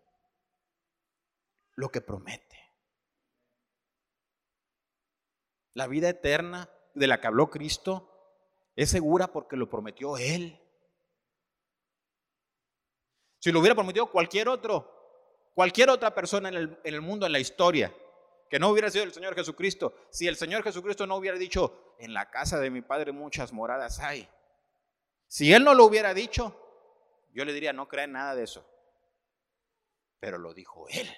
lo 1.75 1.91
que 1.91 2.01
promete. 2.01 2.59
La 5.75 5.87
vida 5.87 6.09
eterna 6.09 6.71
de 6.95 7.07
la 7.07 7.21
que 7.21 7.27
habló 7.27 7.51
Cristo 7.51 8.09
es 8.77 8.91
segura 8.91 9.29
porque 9.29 9.57
lo 9.57 9.69
prometió 9.69 10.17
Él. 10.17 10.59
Si 13.39 13.51
lo 13.51 13.61
hubiera 13.61 13.75
prometido 13.75 14.11
cualquier 14.11 14.49
otro, 14.49 15.51
cualquier 15.55 15.91
otra 15.91 16.15
persona 16.15 16.49
en 16.49 16.55
el, 16.55 16.81
en 16.85 16.95
el, 16.95 17.01
mundo, 17.01 17.27
en 17.27 17.33
la 17.33 17.41
historia, 17.41 17.93
que 18.53 18.59
no 18.59 18.69
hubiera 18.69 18.91
sido 18.91 19.05
el 19.05 19.15
Señor 19.15 19.35
Jesucristo, 19.35 19.95
si 20.11 20.29
el 20.29 20.37
Señor 20.37 20.63
Jesucristo 20.63 21.07
no 21.07 21.17
hubiera 21.17 21.39
dicho, 21.39 21.95
en 21.99 22.13
la 22.13 22.31
casa 22.31 22.61
de 22.61 22.69
mi 22.69 22.83
Padre 22.83 23.11
muchas 23.11 23.51
moradas 23.51 23.99
hay, 24.01 24.29
si 25.27 25.55
Él 25.55 25.65
no 25.65 25.73
lo 25.73 25.87
hubiera 25.87 26.13
dicho, 26.13 26.55
yo 27.33 27.47
le 27.47 27.55
diría, 27.55 27.73
no 27.73 27.89
crea 27.89 28.05
en 28.05 28.13
nada 28.13 28.35
de 28.35 28.45
eso. 28.45 28.63
Pero 30.21 30.37
lo 30.37 30.53
dijo 30.53 30.87
Él. 30.91 31.09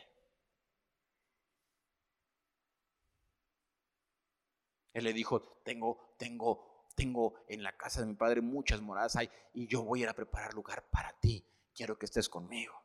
Él 4.92 5.02
le 5.02 5.12
dijo, 5.12 5.42
tengo, 5.64 6.14
tengo, 6.16 6.86
tengo 6.94 7.34
en 7.48 7.64
la 7.64 7.76
casa 7.76 8.02
de 8.02 8.06
mi 8.06 8.14
padre 8.14 8.42
muchas 8.42 8.80
moradas 8.80 9.16
hay 9.16 9.28
y 9.54 9.66
yo 9.66 9.82
voy 9.82 9.98
a 9.98 10.02
ir 10.04 10.08
a 10.08 10.14
preparar 10.14 10.54
lugar 10.54 10.88
para 10.88 11.12
ti. 11.14 11.44
Quiero 11.74 11.98
que 11.98 12.06
estés 12.06 12.28
conmigo. 12.28 12.83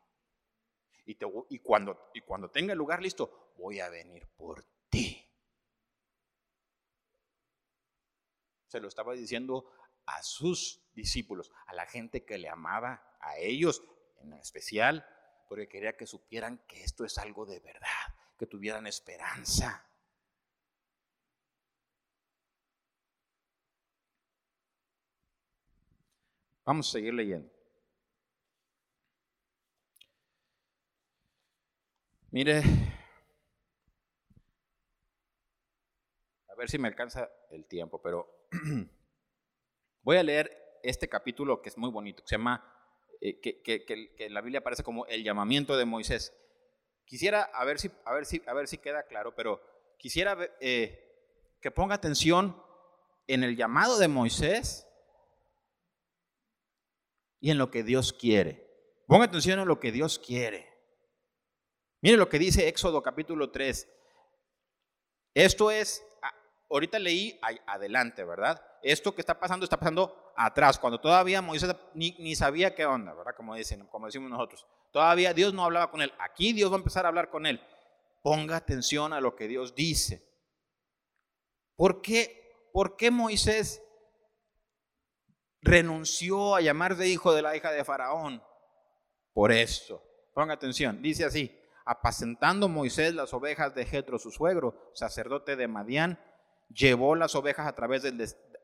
Y, 1.10 1.60
cuando, 1.60 2.12
y 2.14 2.22
cuando 2.22 2.52
tenga 2.52 2.74
el 2.74 2.78
lugar 2.78 3.02
listo, 3.02 3.54
voy 3.58 3.80
a 3.80 3.90
venir 3.90 4.28
por 4.38 4.64
ti. 4.90 5.28
Se 8.68 8.80
lo 8.80 8.88
estaba 8.88 9.14
diciendo 9.14 9.72
a 10.06 10.22
sus 10.22 10.84
discípulos, 10.94 11.52
a 11.66 11.74
la 11.74 11.88
gente 11.88 12.26
que 12.26 12.38
le 12.38 12.48
amaba, 12.48 13.18
a 13.22 13.40
ellos 13.40 13.84
en 14.20 14.34
especial, 14.34 15.04
porque 15.48 15.68
quería 15.68 15.98
que 15.98 16.06
supieran 16.06 16.60
que 16.68 16.84
esto 16.84 17.04
es 17.04 17.18
algo 17.18 17.48
de 17.48 17.60
verdad, 17.60 18.16
que 18.38 18.46
tuvieran 18.46 18.86
esperanza. 18.86 19.90
Vamos 26.66 26.88
a 26.90 26.92
seguir 26.92 27.16
leyendo. 27.16 27.59
Mire, 32.32 32.62
a 36.48 36.56
ver 36.56 36.70
si 36.70 36.78
me 36.78 36.88
alcanza 36.88 37.28
el 37.50 37.66
tiempo, 37.66 38.00
pero 38.04 38.46
voy 40.04 40.18
a 40.18 40.22
leer 40.22 40.80
este 40.84 41.10
capítulo 41.10 41.60
que 41.60 41.70
es 41.70 41.78
muy 41.78 41.90
bonito, 41.90 42.22
que 42.22 42.30
se 42.30 42.36
llama, 42.36 42.64
eh, 43.20 43.40
que, 43.40 44.14
en 44.20 44.34
la 44.36 44.42
Biblia 44.42 44.60
aparece 44.60 44.84
como 44.84 45.08
el 45.08 45.24
llamamiento 45.24 45.76
de 45.76 45.86
Moisés. 45.86 46.32
Quisiera, 47.04 47.42
a 47.42 47.66
ver 47.66 47.80
si, 47.80 47.90
a 48.06 48.14
ver 48.14 48.28
si, 48.28 48.44
a 48.46 48.54
ver 48.54 48.68
si 48.68 48.78
queda 48.78 49.08
claro, 49.08 49.34
pero 49.34 49.60
quisiera 49.98 50.38
eh, 50.62 51.58
que 51.60 51.72
ponga 51.72 51.96
atención 51.96 52.62
en 53.26 53.44
el 53.44 53.56
llamado 53.56 53.98
de 53.98 54.08
Moisés 54.08 54.88
y 57.40 57.50
en 57.50 57.58
lo 57.58 57.72
que 57.72 57.82
Dios 57.82 58.14
quiere. 58.14 58.70
Ponga 59.08 59.26
atención 59.26 59.60
en 59.60 59.68
lo 59.68 59.80
que 59.80 59.92
Dios 59.92 60.20
quiere. 60.20 60.69
Mire 62.02 62.18
lo 62.18 62.30
que 62.30 62.40
dice 62.40 62.68
Éxodo 62.68 63.02
capítulo 63.02 63.52
3. 63.52 63.88
Esto 65.34 65.72
es, 65.72 66.06
ah, 66.22 66.34
ahorita 66.70 67.00
leí 67.00 67.40
adelante, 67.66 68.24
¿verdad? 68.24 68.62
Esto 68.82 69.14
que 69.14 69.22
está 69.22 69.40
pasando 69.40 69.66
está 69.66 69.78
pasando 69.78 70.32
atrás, 70.36 70.80
cuando 70.80 71.00
todavía 71.00 71.42
Moisés 71.42 71.76
ni, 71.94 72.16
ni 72.20 72.36
sabía 72.36 72.74
qué 72.74 72.86
onda, 72.86 73.14
¿verdad? 73.14 73.36
Como, 73.36 73.56
dicen, 73.56 73.86
como 73.88 74.06
decimos 74.06 74.30
nosotros. 74.30 74.66
Todavía 74.92 75.34
Dios 75.34 75.54
no 75.54 75.66
hablaba 75.66 75.92
con 75.92 76.02
él. 76.02 76.14
Aquí 76.20 76.54
Dios 76.54 76.72
va 76.72 76.76
a 76.76 76.80
empezar 76.80 77.06
a 77.06 77.10
hablar 77.10 77.30
con 77.30 77.46
él. 77.46 77.62
Ponga 78.22 78.56
atención 78.56 79.14
a 79.14 79.22
lo 79.22 79.36
que 79.36 79.48
Dios 79.48 79.76
dice. 79.76 80.28
¿Por 81.76 82.02
qué, 82.02 82.70
por 82.74 82.98
qué 82.98 83.12
Moisés 83.12 83.82
renunció 85.62 86.56
a 86.56 86.62
llamarse 86.62 87.08
hijo 87.08 87.34
de 87.34 87.42
la 87.42 87.56
hija 87.56 87.72
de 87.72 87.84
Faraón. 87.84 88.42
Por 89.34 89.52
eso, 89.52 90.04
ponga 90.34 90.54
atención, 90.54 91.02
dice 91.02 91.26
así, 91.26 91.59
apacentando 91.90 92.70
Moisés 92.70 93.16
las 93.16 93.34
ovejas 93.34 93.74
de 93.74 93.84
Jetro, 93.84 94.20
su 94.20 94.30
suegro, 94.30 94.76
sacerdote 94.94 95.56
de 95.56 95.68
Madián, 95.68 96.20
llevó 96.72 97.16
las 97.16 97.34
ovejas 97.34 97.66
a 97.66 97.74
través 97.74 98.04
del, 98.04 98.24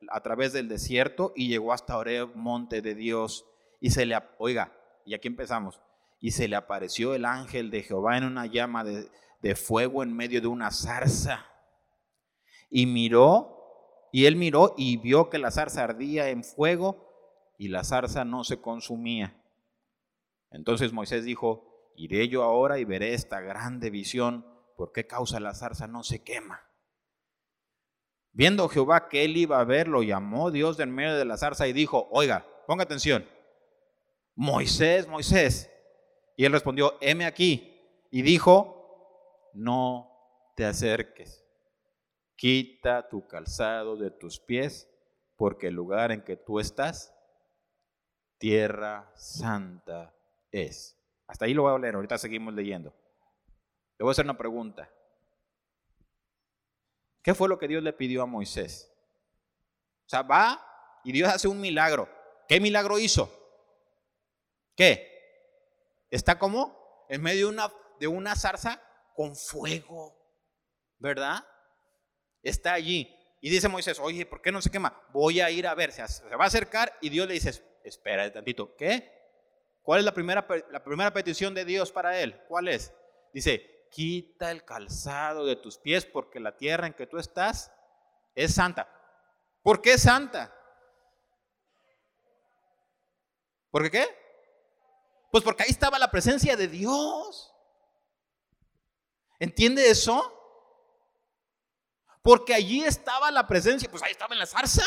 a 0.10 0.22
través 0.22 0.54
del 0.54 0.70
desierto 0.70 1.34
y 1.36 1.48
llegó 1.48 1.74
hasta 1.74 1.98
Oreb, 1.98 2.36
monte 2.36 2.84
de 2.84 2.94
Dios, 2.94 3.48
y 3.82 3.90
se 3.90 4.06
le, 4.06 4.16
oiga, 4.38 4.72
y 5.06 5.16
aquí 5.16 5.28
empezamos, 5.28 5.82
y 6.20 6.32
se 6.32 6.48
le 6.48 6.56
apareció 6.56 7.16
el 7.16 7.26
ángel 7.26 7.72
de 7.72 7.82
Jehová 7.82 8.16
en 8.16 8.26
una 8.26 8.46
llama 8.46 8.84
de, 8.84 9.10
de 9.42 9.56
fuego 9.56 10.04
en 10.04 10.16
medio 10.16 10.40
de 10.40 10.48
una 10.48 10.70
zarza, 10.70 11.48
y 12.70 12.86
miró 12.86 13.56
y 14.12 14.28
él 14.28 14.36
miró 14.36 14.76
y 14.78 14.98
vio 14.98 15.32
que 15.32 15.40
la 15.40 15.50
zarza 15.50 15.84
ardía 15.84 16.30
en 16.30 16.44
fuego 16.44 17.54
y 17.58 17.70
la 17.70 17.84
zarza 17.84 18.24
no 18.24 18.44
se 18.44 18.62
consumía. 18.62 19.36
Entonces 20.52 20.94
Moisés 20.94 21.26
dijo, 21.26 21.75
iré 21.96 22.28
yo 22.28 22.44
ahora 22.44 22.80
y 22.80 22.86
veré 22.86 23.14
esta 23.14 23.42
grande 23.42 23.90
visión, 23.90 24.46
¿por 24.76 24.92
qué 24.92 25.08
causa 25.08 25.40
la 25.40 25.54
zarza 25.54 25.88
no 25.88 26.04
se 26.04 26.24
quema? 26.24 26.62
Viendo 28.32 28.68
Jehová 28.68 29.08
que 29.08 29.24
él 29.24 29.38
iba 29.38 29.60
a 29.60 29.64
ver, 29.64 29.88
lo 29.88 30.04
llamó 30.04 30.52
Dios 30.52 30.78
del 30.78 30.90
medio 30.90 31.16
de 31.16 31.26
la 31.26 31.38
zarza 31.38 31.68
y 31.68 31.74
dijo, 31.74 32.08
oiga, 32.12 32.46
ponga 32.68 32.84
atención, 32.84 33.26
Moisés, 34.36 35.08
Moisés. 35.08 35.72
Y 36.36 36.44
él 36.44 36.52
respondió, 36.52 36.98
heme 37.00 37.26
aquí. 37.26 37.72
Y 38.12 38.22
dijo, 38.22 39.52
no 39.54 40.12
te 40.56 40.66
acerques 40.66 41.46
Quita 42.36 43.08
tu 43.08 43.28
calzado 43.28 43.96
de 43.96 44.12
tus 44.12 44.42
pies, 44.42 44.90
porque 45.38 45.68
el 45.68 45.74
lugar 45.74 46.12
en 46.12 46.22
que 46.24 46.36
tú 46.36 46.60
estás, 46.60 47.16
tierra 48.38 49.10
santa 49.16 50.14
es. 50.52 50.95
Hasta 51.28 51.46
ahí 51.46 51.54
lo 51.54 51.64
voy 51.64 51.76
a 51.76 51.80
leer, 51.80 51.96
ahorita 51.96 52.18
seguimos 52.18 52.54
leyendo. 52.54 52.94
Le 53.98 54.04
voy 54.04 54.10
a 54.10 54.12
hacer 54.12 54.26
una 54.26 54.38
pregunta. 54.38 54.92
¿Qué 57.22 57.34
fue 57.34 57.50
lo 57.50 57.58
que 57.58 57.68
Dios 57.68 57.82
le 57.82 57.94
pidió 57.94 58.22
a 58.22 58.28
Moisés? 58.28 58.92
O 60.06 60.10
sea, 60.10 60.22
va 60.22 60.62
y 61.04 61.12
Dios 61.12 61.30
hace 61.30 61.48
un 61.48 61.60
milagro. 61.60 62.08
¿Qué 62.48 62.60
milagro 62.60 63.00
hizo? 63.00 63.32
¿Qué? 64.76 65.12
Está 66.12 66.38
como 66.38 67.06
en 67.10 67.22
medio 67.22 67.48
de 67.48 67.54
una, 67.54 67.74
de 68.00 68.08
una 68.08 68.36
zarza 68.36 68.82
con 69.16 69.36
fuego, 69.36 70.16
¿verdad? 71.00 71.44
está 72.46 72.74
allí. 72.74 73.12
Y 73.42 73.50
dice 73.50 73.68
Moisés, 73.68 74.00
oye, 74.00 74.26
¿por 74.26 74.42
qué 74.42 74.52
no 74.52 74.62
se 74.62 74.70
quema? 74.70 75.02
Voy 75.12 75.42
a 75.42 75.50
ir 75.52 75.68
a 75.68 75.76
ver. 75.76 75.92
Se 75.92 76.02
va 76.36 76.46
a 76.46 76.48
acercar 76.48 76.98
y 77.02 77.10
Dios 77.10 77.28
le 77.28 77.34
dice, 77.34 77.62
espera 77.84 78.32
tantito, 78.32 78.76
¿qué? 78.76 79.14
¿Cuál 79.86 80.00
es 80.00 80.06
la 80.06 80.15
primera, 80.15 80.48
la 80.71 80.84
primera 80.84 81.13
petición 81.13 81.54
de 81.54 81.63
Dios 81.63 81.91
para 81.91 82.19
él? 82.19 82.41
¿Cuál 82.48 82.69
es? 82.69 82.91
Dice, 83.32 83.88
quita 83.91 84.50
el 84.50 84.65
calzado 84.65 85.45
de 85.45 85.56
tus 85.56 85.78
pies 85.78 86.08
porque 86.08 86.39
la 86.39 86.58
tierra 86.58 86.88
en 86.88 86.93
que 86.95 87.06
tú 87.06 87.19
estás 87.19 87.71
es 88.34 88.56
santa. 88.56 88.89
¿Por 89.62 89.84
qué 89.84 89.93
es 89.93 90.02
santa? 90.02 90.52
¿Por 93.69 93.91
qué 93.91 94.08
Pues 95.32 95.43
porque 95.43 95.62
ahí 95.62 95.69
estaba 95.69 96.00
la 96.00 96.10
presencia 96.10 96.58
de 96.58 96.67
Dios. 96.67 97.54
¿Entiende 99.38 99.88
eso? 99.88 100.32
Porque 102.24 102.56
allí 102.56 102.84
estaba 102.84 103.30
la 103.30 103.45
presencia, 103.45 103.91
pues 103.91 104.02
ahí 104.02 104.13
estaba 104.13 104.34
en 104.34 104.39
la 104.39 104.48
zarza. 104.48 104.84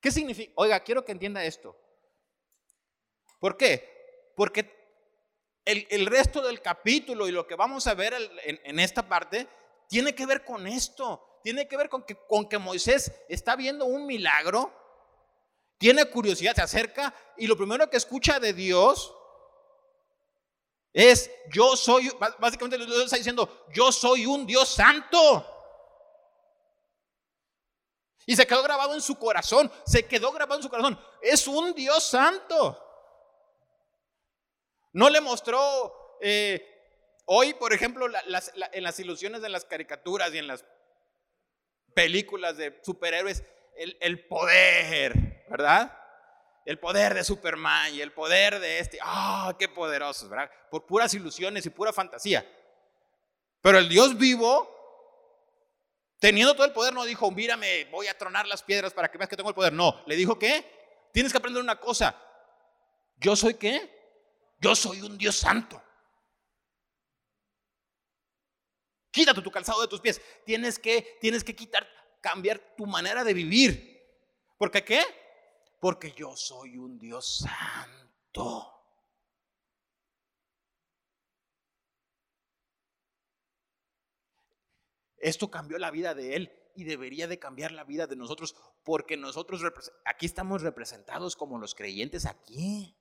¿Qué 0.00 0.12
significa? 0.12 0.52
Oiga, 0.54 0.78
quiero 0.78 1.04
que 1.04 1.10
entienda 1.10 1.42
esto. 1.42 1.76
¿Por 3.40 3.56
qué? 3.56 4.32
Porque 4.36 4.78
el, 5.64 6.06
resto 6.06 6.42
del 6.42 6.60
capítulo 6.62 7.26
y 7.26 7.32
lo 7.32 7.46
que 7.46 7.56
vamos 7.56 7.86
a 7.86 7.94
ver 7.94 8.14
en, 8.44 8.78
esta 8.78 9.08
parte 9.08 9.48
tiene 9.88 10.14
que 10.14 10.26
ver 10.26 10.44
con 10.44 10.66
esto. 10.66 11.40
Tiene 11.42 11.66
que 11.66 11.76
ver 11.76 11.88
con 11.88 12.02
que, 12.02 12.14
con 12.14 12.48
que 12.48 12.58
Moisés 12.58 13.12
está 13.28 13.56
viendo 13.56 13.86
un 13.86 14.06
milagro, 14.06 14.70
tiene 15.78 16.04
curiosidad, 16.04 16.54
se 16.54 16.60
acerca 16.60 17.14
y 17.38 17.46
lo 17.46 17.56
primero 17.56 17.88
que 17.88 17.96
escucha 17.96 18.38
de 18.38 18.52
Dios 18.52 19.14
es, 20.92 21.30
yo 21.50 21.76
soy, 21.76 22.10
básicamente 22.38 22.76
Dios 22.76 23.04
está 23.04 23.16
diciendo, 23.16 23.66
yo 23.72 23.90
soy 23.90 24.26
un 24.26 24.46
Dios 24.46 24.68
santo. 24.68 25.46
Y 28.26 28.36
se 28.36 28.46
quedó 28.46 28.62
grabado 28.62 28.94
en 28.94 29.00
su 29.00 29.16
corazón, 29.16 29.72
se 29.86 30.06
quedó 30.06 30.30
grabado 30.30 30.58
en 30.58 30.62
su 30.62 30.68
corazón. 30.68 31.00
Es 31.22 31.48
un 31.48 31.74
Dios 31.74 32.04
santo. 32.04 32.89
No 34.92 35.08
le 35.08 35.20
mostró 35.20 36.18
eh, 36.20 36.66
hoy, 37.26 37.54
por 37.54 37.72
ejemplo, 37.72 38.06
en 38.06 38.82
las 38.82 39.00
ilusiones 39.00 39.42
de 39.42 39.48
las 39.48 39.64
caricaturas 39.64 40.32
y 40.34 40.38
en 40.38 40.46
las 40.46 40.64
películas 41.94 42.56
de 42.56 42.80
superhéroes, 42.82 43.42
el, 43.76 44.26
poder, 44.26 45.44
¿verdad? 45.48 45.96
el 46.66 46.78
poder 46.78 47.14
de 47.14 47.24
Superman 47.24 47.94
y 47.94 48.00
el 48.00 48.12
poder 48.12 48.60
de 48.60 48.78
este, 48.78 48.98
ah, 49.02 49.54
qué 49.58 49.68
poderosos, 49.68 50.28
¿verdad? 50.28 50.50
Por 50.70 50.86
puras 50.86 51.14
ilusiones 51.14 51.64
y 51.66 51.70
pura 51.70 51.92
fantasía. 51.92 52.46
Pero 53.62 53.78
el 53.78 53.88
Dios 53.88 54.16
vivo, 54.16 54.68
teniendo 56.18 56.54
todo 56.54 56.66
el 56.66 56.72
poder, 56.72 56.92
no 56.92 57.04
dijo, 57.04 57.30
mírame, 57.30 57.86
voy 57.86 58.06
a 58.06 58.16
tronar 58.16 58.46
las 58.46 58.62
piedras 58.62 58.92
para 58.92 59.10
que 59.10 59.18
veas 59.18 59.28
que 59.28 59.36
tengo 59.36 59.48
el 59.48 59.54
poder. 59.54 59.72
No, 59.72 60.02
le 60.06 60.16
dijo 60.16 60.38
que 60.38 60.64
tienes 61.12 61.32
que 61.32 61.38
aprender 61.38 61.62
una 61.62 61.80
cosa. 61.80 62.14
¿Yo 63.16 63.36
soy 63.36 63.54
qué? 63.54 63.99
Yo 64.60 64.74
soy 64.74 65.00
un 65.02 65.16
Dios 65.18 65.36
santo. 65.36 65.82
Quítate 69.10 69.42
tu 69.42 69.50
calzado 69.50 69.80
de 69.80 69.88
tus 69.88 70.00
pies. 70.00 70.20
Tienes 70.44 70.78
que, 70.78 71.18
tienes 71.20 71.42
que 71.42 71.56
quitar, 71.56 71.88
cambiar 72.20 72.58
tu 72.76 72.86
manera 72.86 73.24
de 73.24 73.34
vivir. 73.34 73.90
¿Porque 74.58 74.84
qué? 74.84 75.02
porque 75.80 76.12
yo 76.12 76.36
soy 76.36 76.76
un 76.76 76.98
Dios 76.98 77.38
santo. 77.38 78.76
Esto 85.16 85.50
cambió 85.50 85.78
la 85.78 85.90
vida 85.90 86.14
de 86.14 86.36
él 86.36 86.52
y 86.74 86.84
debería 86.84 87.26
de 87.26 87.38
cambiar 87.38 87.72
la 87.72 87.84
vida 87.84 88.06
de 88.06 88.16
nosotros 88.16 88.54
porque 88.84 89.16
nosotros 89.16 89.62
aquí 90.04 90.26
estamos 90.26 90.62
representados 90.62 91.34
como 91.36 91.58
los 91.58 91.74
creyentes 91.74 92.26
aquí. 92.26 92.96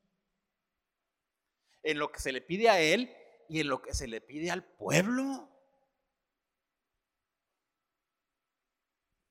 En 1.83 1.99
lo 1.99 2.11
que 2.11 2.19
se 2.19 2.31
le 2.31 2.41
pide 2.41 2.69
a 2.69 2.79
él 2.79 3.15
y 3.47 3.59
en 3.59 3.67
lo 3.67 3.81
que 3.81 3.93
se 3.93 4.07
le 4.07 4.21
pide 4.21 4.51
al 4.51 4.63
pueblo. 4.63 5.49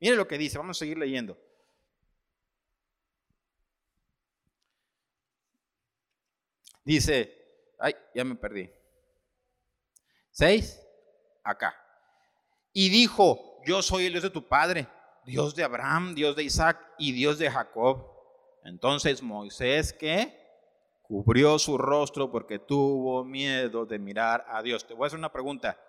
Mire 0.01 0.17
lo 0.17 0.29
que 0.29 0.39
dice, 0.39 0.59
vamos 0.59 0.77
a 0.77 0.81
seguir 0.81 0.99
leyendo. 0.99 1.37
Dice, 6.85 7.37
ay, 7.79 7.95
ya 8.15 8.25
me 8.25 8.35
perdí. 8.35 8.71
Seis, 10.31 10.81
acá. 11.43 11.77
Y 12.73 12.89
dijo, 12.91 13.61
yo 13.67 13.83
soy 13.83 14.07
el 14.07 14.13
Dios 14.13 14.23
de 14.23 14.31
tu 14.31 14.47
padre, 14.47 14.89
Dios 15.25 15.55
de 15.55 15.65
Abraham, 15.65 16.15
Dios 16.15 16.37
de 16.37 16.45
Isaac 16.45 16.81
y 16.97 17.13
Dios 17.13 17.39
de 17.39 17.51
Jacob. 17.51 18.07
Entonces 18.65 19.23
Moisés, 19.23 19.93
¿qué? 19.93 20.38
Cubrió 21.09 21.59
su 21.59 21.79
rostro 21.79 22.31
porque 22.31 22.59
tuvo 22.59 23.25
miedo 23.25 23.87
de 23.87 23.99
mirar 23.99 24.45
a 24.47 24.63
Dios. 24.63 24.87
Te 24.87 24.93
voy 24.93 25.05
a 25.05 25.07
hacer 25.07 25.19
una 25.19 25.33
pregunta. 25.33 25.83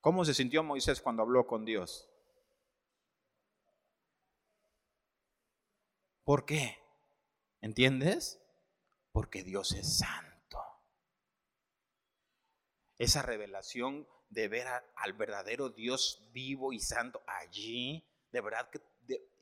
¿Cómo 0.00 0.24
se 0.24 0.34
sintió 0.34 0.64
Moisés 0.64 1.00
cuando 1.00 1.22
habló 1.22 1.46
con 1.46 1.64
Dios? 1.64 2.10
¿Por 6.24 6.44
qué? 6.44 6.78
¿Entiendes? 7.60 8.42
Porque 9.12 9.44
Dios 9.44 9.70
es 9.70 9.98
santo. 9.98 10.58
Esa 12.98 13.22
revelación 13.22 14.08
de 14.30 14.48
ver 14.48 14.66
al 14.96 15.12
verdadero 15.12 15.68
Dios 15.70 16.28
vivo 16.32 16.72
y 16.72 16.80
santo 16.80 17.22
allí, 17.24 18.04
de 18.32 18.40
verdad 18.40 18.68
que 18.68 18.80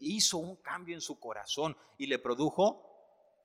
hizo 0.00 0.36
un 0.36 0.56
cambio 0.56 0.94
en 0.94 1.00
su 1.00 1.18
corazón 1.18 1.78
y 1.96 2.08
le 2.08 2.18
produjo 2.18 2.87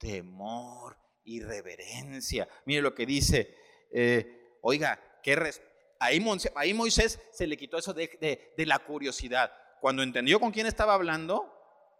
temor 0.04 0.98
y 1.24 1.40
reverencia. 1.40 2.46
Mire 2.66 2.82
lo 2.82 2.94
que 2.94 3.06
dice, 3.06 3.56
eh, 3.90 4.58
oiga, 4.60 5.20
qué 5.22 5.50
ahí, 5.98 6.20
Moisés 6.20 7.20
se 7.32 7.46
le 7.46 7.56
quitó 7.56 7.78
eso 7.78 7.94
de, 7.94 8.52
de 8.56 8.66
la 8.66 8.80
curiosidad. 8.80 9.50
Cuando 9.80 10.02
entendió 10.02 10.38
con 10.38 10.52
quién 10.52 10.66
estaba 10.66 10.94
hablando, 10.94 11.50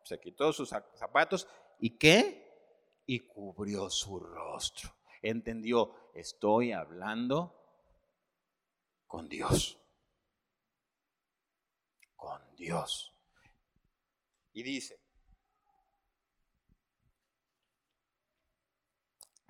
se 0.04 0.20
quitó 0.20 0.52
sus 0.52 0.68
zapatos 0.68 1.48
y 1.78 1.98
qué? 1.98 2.44
y 3.06 3.20
cubrió 3.20 3.90
su 3.90 4.18
rostro. 4.18 4.96
Entendió, 5.22 6.10
estoy 6.14 6.72
hablando 6.72 7.54
con 9.06 9.28
Dios. 9.28 9.78
Con 12.16 12.40
Dios. 12.56 13.14
Y 14.52 14.62
dice, 14.62 15.00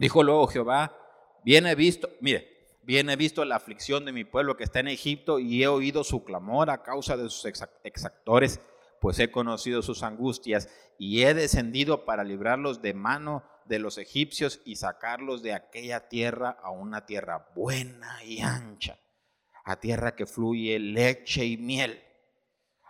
dijo 0.04 0.22
luego 0.22 0.46
Jehová, 0.46 0.96
bien 1.44 1.66
he 1.66 1.74
visto, 1.74 2.10
mire, 2.20 2.76
bien 2.82 3.08
he 3.08 3.16
visto 3.16 3.44
la 3.44 3.56
aflicción 3.56 4.04
de 4.04 4.12
mi 4.12 4.24
pueblo 4.24 4.56
que 4.56 4.64
está 4.64 4.80
en 4.80 4.88
Egipto 4.88 5.38
y 5.38 5.62
he 5.62 5.66
oído 5.66 6.04
su 6.04 6.24
clamor 6.24 6.68
a 6.68 6.82
causa 6.82 7.16
de 7.16 7.30
sus 7.30 7.46
exactores 7.84 8.60
pues 9.04 9.18
he 9.18 9.30
conocido 9.30 9.82
sus 9.82 10.02
angustias 10.02 10.70
y 10.98 11.24
he 11.24 11.34
descendido 11.34 12.06
para 12.06 12.24
librarlos 12.24 12.80
de 12.80 12.94
mano 12.94 13.44
de 13.66 13.78
los 13.78 13.98
egipcios 13.98 14.62
y 14.64 14.76
sacarlos 14.76 15.42
de 15.42 15.52
aquella 15.52 16.08
tierra 16.08 16.56
a 16.62 16.70
una 16.70 17.04
tierra 17.04 17.50
buena 17.54 18.24
y 18.24 18.40
ancha, 18.40 18.98
a 19.62 19.78
tierra 19.78 20.16
que 20.16 20.24
fluye 20.24 20.78
leche 20.78 21.44
y 21.44 21.58
miel, 21.58 22.02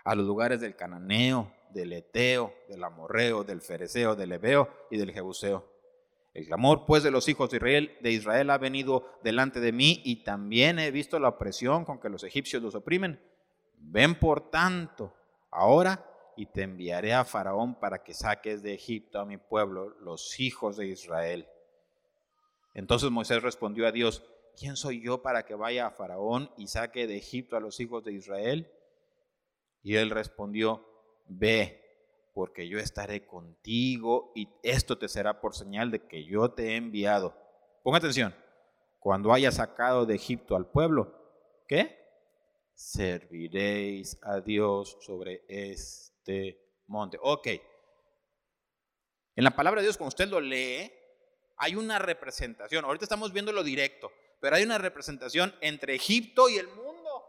a 0.05 0.15
los 0.15 0.25
lugares 0.25 0.61
del 0.61 0.77
cananeo, 0.77 1.53
del 1.71 1.93
eteo, 1.93 2.55
del 2.69 2.85
amorreo, 2.85 3.43
del 3.43 3.61
fereceo, 3.61 4.15
del 4.15 4.33
ebeo 4.33 4.69
y 4.93 4.99
del 4.99 5.13
jebuseo. 5.13 5.74
El 6.35 6.47
clamor 6.47 6.85
pues 6.85 7.05
de 7.05 7.13
los 7.13 7.29
hijos 7.29 7.49
de 7.51 7.59
Israel, 7.59 7.97
de 8.01 8.11
Israel 8.11 8.51
ha 8.51 8.59
venido 8.59 9.09
delante 9.23 9.61
de 9.61 9.71
mí 9.71 10.03
y 10.05 10.25
también 10.25 10.81
he 10.81 10.91
visto 10.91 11.21
la 11.21 11.29
opresión 11.29 11.85
con 11.85 12.01
que 12.01 12.09
los 12.09 12.25
egipcios 12.25 12.61
los 12.61 12.75
oprimen. 12.75 13.21
Ven 13.79 14.19
por 14.19 14.51
tanto 14.51 15.15
ahora 15.53 16.05
y 16.37 16.47
te 16.47 16.63
enviaré 16.63 17.15
a 17.15 17.25
Faraón 17.25 17.79
para 17.79 18.03
que 18.03 18.15
saques 18.15 18.65
de 18.65 18.75
Egipto 18.75 19.21
a 19.21 19.25
mi 19.25 19.37
pueblo, 19.37 19.91
los 20.01 20.41
hijos 20.41 20.77
de 20.77 20.89
Israel. 20.89 21.47
Entonces 22.75 23.11
Moisés 23.13 23.41
respondió 23.41 23.87
a 23.87 23.93
Dios, 23.93 24.25
¿quién 24.59 24.77
soy 24.77 25.01
yo 25.01 25.23
para 25.23 25.45
que 25.45 25.55
vaya 25.55 25.87
a 25.87 25.93
Faraón 25.93 26.51
y 26.57 26.67
saque 26.67 27.07
de 27.07 27.17
Egipto 27.17 27.57
a 27.57 27.61
los 27.61 27.79
hijos 27.79 28.03
de 28.03 28.13
Israel? 28.13 28.69
Y 29.85 29.95
él 29.95 30.11
respondió, 30.11 30.85
ve, 31.29 31.84
porque 32.35 32.69
yo 32.69 32.79
estaré 32.79 33.27
contigo 33.27 34.33
y 34.35 34.49
esto 34.63 34.99
te 34.99 35.09
será 35.09 35.41
por 35.41 35.55
señal 35.55 35.91
de 35.91 36.07
que 36.07 36.25
yo 36.25 36.51
te 36.51 36.73
he 36.73 36.77
enviado. 36.77 37.35
Ponga 37.83 37.99
atención, 37.99 38.35
cuando 38.99 39.33
haya 39.33 39.53
sacado 39.53 40.05
de 40.05 40.17
Egipto 40.17 40.57
al 40.57 40.67
pueblo, 40.67 41.15
¿qué? 41.69 42.05
serviréis 42.75 44.19
a 44.23 44.41
Dios 44.41 44.99
sobre 45.01 45.45
este 45.49 46.61
monte. 46.89 47.19
Ok. 47.23 47.49
En 49.37 49.45
la 49.45 49.55
palabra 49.55 49.81
de 49.81 49.87
Dios, 49.87 49.97
cuando 49.97 50.09
usted 50.09 50.29
lo 50.29 50.41
lee, 50.41 50.93
hay 51.57 51.77
una 51.77 51.99
representación. 51.99 52.85
Ahorita 52.85 53.05
estamos 53.05 53.33
viendo 53.33 53.53
lo 53.53 53.63
directo, 53.63 54.13
pero 54.41 54.57
hay 54.57 54.65
una 54.65 54.79
representación 54.79 55.55
entre 55.61 55.95
Egipto 55.95 56.49
y 56.49 56.57
el 56.57 56.69
mundo. 56.69 57.25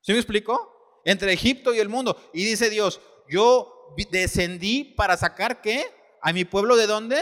¿Sí 0.00 0.12
me 0.12 0.18
explico? 0.18 1.00
Entre 1.04 1.32
Egipto 1.32 1.72
y 1.74 1.78
el 1.78 1.88
mundo. 1.88 2.30
Y 2.32 2.44
dice 2.44 2.70
Dios, 2.70 3.00
yo 3.28 3.94
descendí 4.10 4.84
para 4.84 5.16
sacar 5.16 5.60
qué? 5.60 5.86
A 6.20 6.32
mi 6.32 6.44
pueblo 6.44 6.76
de 6.76 6.86
dónde? 6.86 7.20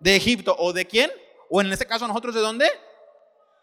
De 0.00 0.16
Egipto. 0.16 0.54
¿O 0.58 0.72
de 0.72 0.86
quién? 0.86 1.10
O 1.50 1.60
en 1.60 1.72
este 1.72 1.86
caso 1.86 2.06
nosotros 2.06 2.34
de 2.34 2.40
dónde? 2.40 2.68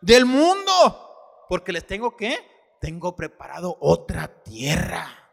Del 0.01 0.25
mundo. 0.25 1.45
Porque 1.49 1.71
les 1.71 1.86
tengo 1.86 2.15
que, 2.15 2.38
tengo 2.79 3.15
preparado 3.15 3.77
otra 3.79 4.27
tierra. 4.43 5.29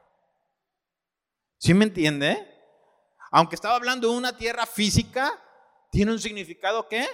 ¿Sí 1.59 1.75
me 1.75 1.85
entiende? 1.85 2.47
Aunque 3.31 3.55
estaba 3.55 3.77
hablando 3.77 4.11
de 4.11 4.17
una 4.17 4.37
tierra 4.37 4.67
física, 4.67 5.33
tiene 5.91 6.13
un 6.13 6.19
significado 6.19 6.89
¿qué? 6.89 7.07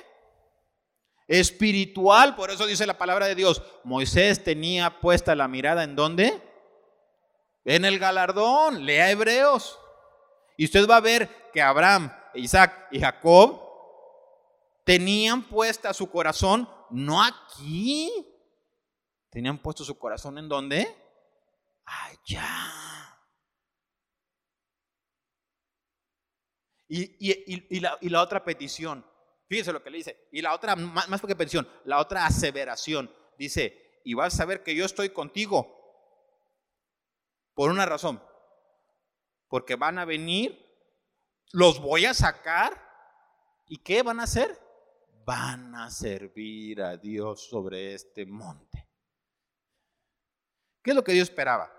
espiritual. 1.28 2.36
Por 2.36 2.50
eso 2.50 2.66
dice 2.66 2.86
la 2.86 2.98
palabra 2.98 3.26
de 3.26 3.34
Dios. 3.34 3.62
Moisés 3.84 4.42
tenía 4.42 5.00
puesta 5.00 5.34
la 5.34 5.48
mirada 5.48 5.84
en 5.84 5.96
dónde? 5.96 6.42
En 7.66 7.84
el 7.84 7.98
galardón. 7.98 8.86
Lea 8.86 9.10
Hebreos. 9.10 9.78
Y 10.56 10.64
usted 10.64 10.88
va 10.88 10.96
a 10.96 11.00
ver 11.00 11.50
que 11.52 11.60
Abraham, 11.60 12.10
Isaac 12.34 12.88
y 12.90 13.00
Jacob 13.00 13.60
tenían 14.84 15.42
puesta 15.42 15.92
su 15.92 16.08
corazón 16.08 16.66
no 16.90 17.22
aquí. 17.22 18.10
Tenían 19.30 19.58
puesto 19.58 19.84
su 19.84 19.98
corazón 19.98 20.38
en 20.38 20.48
dónde? 20.48 20.86
Allá. 21.84 22.72
Y, 26.88 27.80
la, 27.80 28.22
otra 28.22 28.44
petición, 28.44 29.04
fíjese 29.48 29.72
lo 29.72 29.82
que 29.82 29.90
le 29.90 29.98
dice, 29.98 30.28
y 30.30 30.40
la 30.40 30.54
otra, 30.54 30.76
más, 30.76 31.08
más 31.08 31.20
que 31.20 31.34
petición, 31.34 31.68
la 31.84 31.98
otra 31.98 32.24
aseveración, 32.24 33.12
dice, 33.36 34.00
y 34.04 34.14
vas 34.14 34.32
a 34.32 34.36
saber 34.36 34.62
que 34.62 34.76
yo 34.76 34.84
estoy 34.84 35.08
contigo 35.08 35.75
por 37.56 37.70
una 37.70 37.86
razón, 37.86 38.22
porque 39.48 39.76
van 39.76 39.98
a 39.98 40.04
venir, 40.04 40.62
los 41.52 41.80
voy 41.80 42.04
a 42.04 42.12
sacar, 42.12 42.78
¿y 43.66 43.78
qué 43.78 44.02
van 44.02 44.20
a 44.20 44.24
hacer? 44.24 44.60
Van 45.24 45.74
a 45.74 45.90
servir 45.90 46.82
a 46.82 46.98
Dios 46.98 47.48
sobre 47.48 47.94
este 47.94 48.26
monte. 48.26 48.86
¿Qué 50.82 50.90
es 50.90 50.94
lo 50.94 51.02
que 51.02 51.14
Dios 51.14 51.30
esperaba? 51.30 51.72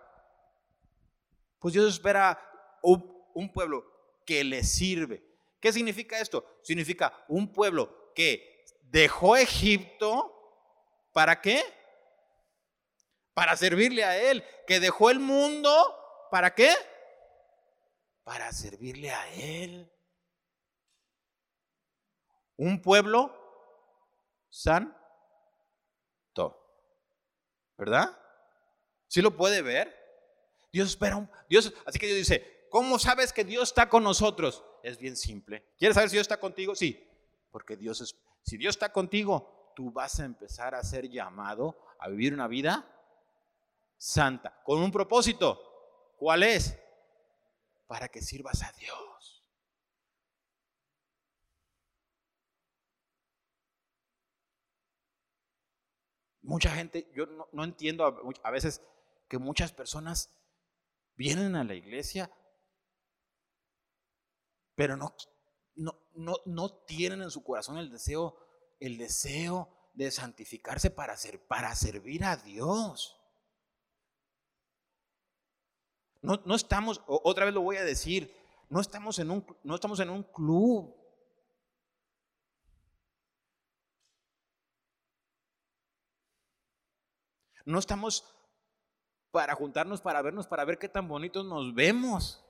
Pues 1.60 1.76
Dios 1.76 1.94
espera 1.94 2.42
un 2.82 3.54
pueblo 3.54 3.86
que 4.26 4.44
le 4.44 4.64
sirve. 4.64 5.24
¿Qué 5.60 5.72
significa 5.72 6.20
esto? 6.20 6.60
Significa 6.64 7.24
un 7.28 7.54
pueblo 7.54 8.12
que 8.16 8.66
dejó 8.82 9.38
Egipto, 9.38 10.34
¿para 11.14 11.40
qué? 11.40 11.62
Para 13.38 13.56
servirle 13.56 14.04
a 14.04 14.18
Él. 14.18 14.44
Que 14.66 14.80
dejó 14.80 15.12
el 15.12 15.20
mundo, 15.20 15.70
¿para 16.32 16.56
qué? 16.56 16.74
Para 18.24 18.52
servirle 18.52 19.12
a 19.12 19.32
Él. 19.36 19.94
Un 22.56 22.82
pueblo 22.82 23.32
santo. 24.50 24.98
¿Verdad? 27.78 28.18
¿Sí 29.06 29.22
lo 29.22 29.38
puede 29.38 29.62
ver? 29.62 29.96
Dios 30.74 30.90
espera 30.90 31.18
un... 31.18 31.30
Dios, 31.48 31.72
así 31.86 32.00
que 32.00 32.08
Dios 32.08 32.18
dice, 32.18 32.66
¿Cómo 32.72 32.98
sabes 32.98 33.32
que 33.32 33.44
Dios 33.44 33.70
está 33.70 33.88
con 33.88 34.04
nosotros? 34.04 34.64
Es 34.82 34.98
bien 34.98 35.16
simple. 35.16 35.64
¿Quieres 35.78 35.94
saber 35.94 36.10
si 36.10 36.16
Dios 36.16 36.24
está 36.26 36.40
contigo? 36.40 36.74
Sí, 36.76 37.08
porque 37.52 37.78
Dios 37.78 38.02
es, 38.02 38.16
si 38.42 38.58
Dios 38.58 38.76
está 38.76 38.92
contigo, 38.92 39.74
tú 39.76 39.92
vas 39.92 40.20
a 40.20 40.26
empezar 40.26 40.74
a 40.74 40.84
ser 40.84 41.08
llamado 41.08 41.78
a 42.00 42.10
vivir 42.10 42.34
una 42.34 42.48
vida 42.48 42.97
santa, 43.98 44.62
con 44.64 44.80
un 44.80 44.92
propósito. 44.92 45.62
¿Cuál 46.18 46.44
es? 46.44 46.78
Para 47.88 48.08
que 48.08 48.22
sirvas 48.22 48.64
a 48.64 48.72
Dios. 48.74 49.44
Mucha 56.42 56.72
gente, 56.72 57.12
yo 57.14 57.26
no, 57.26 57.64
entiendo 57.64 58.06
a 58.42 58.52
veces 58.52 58.82
que 59.28 59.38
muchas 59.38 59.74
personas 59.74 60.30
vienen 61.16 61.56
a 61.56 61.66
la 61.66 61.74
iglesia 61.74 62.32
pero 64.78 64.96
no, 64.96 65.16
no, 65.74 66.38
no, 66.46 66.70
tienen 66.86 67.24
en 67.24 67.32
su 67.32 67.44
corazón 67.44 67.80
el 67.80 67.90
deseo, 67.90 68.38
el 68.80 69.00
deseo 69.00 69.68
de 69.96 70.12
santificarse 70.12 70.92
para, 70.92 71.18
ser, 71.18 71.44
para 71.48 71.74
servir 71.74 72.24
a 72.24 72.38
Dios. 72.38 73.20
No, 76.22 76.42
no, 76.46 76.56
estamos, 76.56 77.02
otra 77.08 77.46
vez 77.46 77.54
lo 77.54 77.62
voy 77.62 77.78
a 77.78 77.84
decir, 77.84 78.34
no 78.70 78.82
estamos 78.82 79.20
en 79.20 79.32
un, 79.32 79.46
no 79.64 79.76
estamos 79.76 80.00
en 80.00 80.10
un 80.10 80.24
club. 80.24 80.96
No 87.66 87.80
estamos 87.80 88.24
para 89.32 89.56
juntarnos, 89.56 90.02
para 90.02 90.22
vernos, 90.22 90.48
para 90.48 90.64
ver 90.66 90.80
qué 90.80 90.90
tan 90.90 91.08
bonitos 91.08 91.46
nos 91.46 91.74
vemos. 91.74 92.44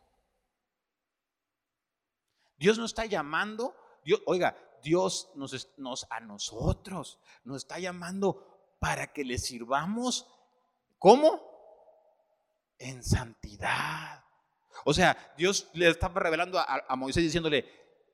Dios 2.57 2.77
nos 2.77 2.91
está 2.91 3.05
llamando, 3.05 3.75
Dios, 4.03 4.21
oiga, 4.25 4.57
Dios 4.83 5.31
nos, 5.35 5.69
nos, 5.77 6.07
a 6.09 6.19
nosotros 6.19 7.19
nos 7.43 7.57
está 7.57 7.79
llamando 7.79 8.75
para 8.79 9.11
que 9.13 9.23
le 9.23 9.37
sirvamos. 9.37 10.27
¿Cómo? 10.97 11.46
En 12.79 13.03
santidad. 13.03 14.23
O 14.85 14.93
sea, 14.93 15.33
Dios 15.37 15.67
le 15.73 15.89
estaba 15.89 16.21
revelando 16.21 16.59
a, 16.59 16.95
Moisés 16.95 17.23
diciéndole, 17.23 17.65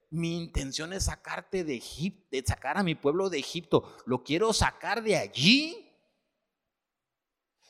mi 0.10 0.38
intención 0.38 0.94
es 0.94 1.06
sacarte 1.06 1.64
de 1.64 1.76
Egipto, 1.76 2.28
de 2.32 2.44
sacar 2.46 2.78
a 2.78 2.84
mi 2.84 2.96
pueblo 2.96 3.30
de 3.30 3.40
Egipto. 3.40 3.96
Lo 4.06 4.24
quiero 4.24 4.54
sacar 4.54 5.04
de 5.04 5.18
allí. 5.18 5.92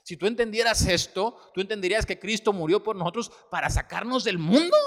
Si 0.03 0.17
tú 0.17 0.27
entendieras 0.27 0.86
esto, 0.86 1.38
tú 1.53 1.62
entenderías 1.62 2.06
que 2.06 2.19
Cristo 2.19 2.53
murió 2.53 2.84
por 2.84 2.95
nosotros 2.95 3.32
para 3.49 3.69
sacarnos 3.69 4.23
del 4.23 4.38
mundo. 4.38 4.77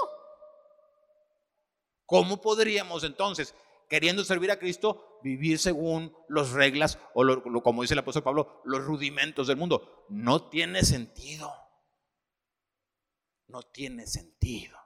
¿Cómo 2.05 2.39
podríamos 2.39 3.03
entonces, 3.03 3.53
queriendo 3.89 4.23
servir 4.23 4.51
a 4.51 4.59
Cristo, 4.59 5.19
vivir 5.23 5.59
según 5.59 6.15
las 6.29 6.51
reglas 6.51 6.99
o 7.13 7.61
como 7.61 7.81
dice 7.81 7.95
el 7.95 7.99
apóstol 7.99 8.23
Pablo, 8.23 8.61
los 8.63 8.83
rudimentos 8.83 9.47
del 9.47 9.57
mundo? 9.57 10.05
No 10.09 10.43
tiene 10.49 10.83
sentido. 10.83 11.66
No 13.47 13.63
tiene 13.63 14.07
sentido. 14.07 14.77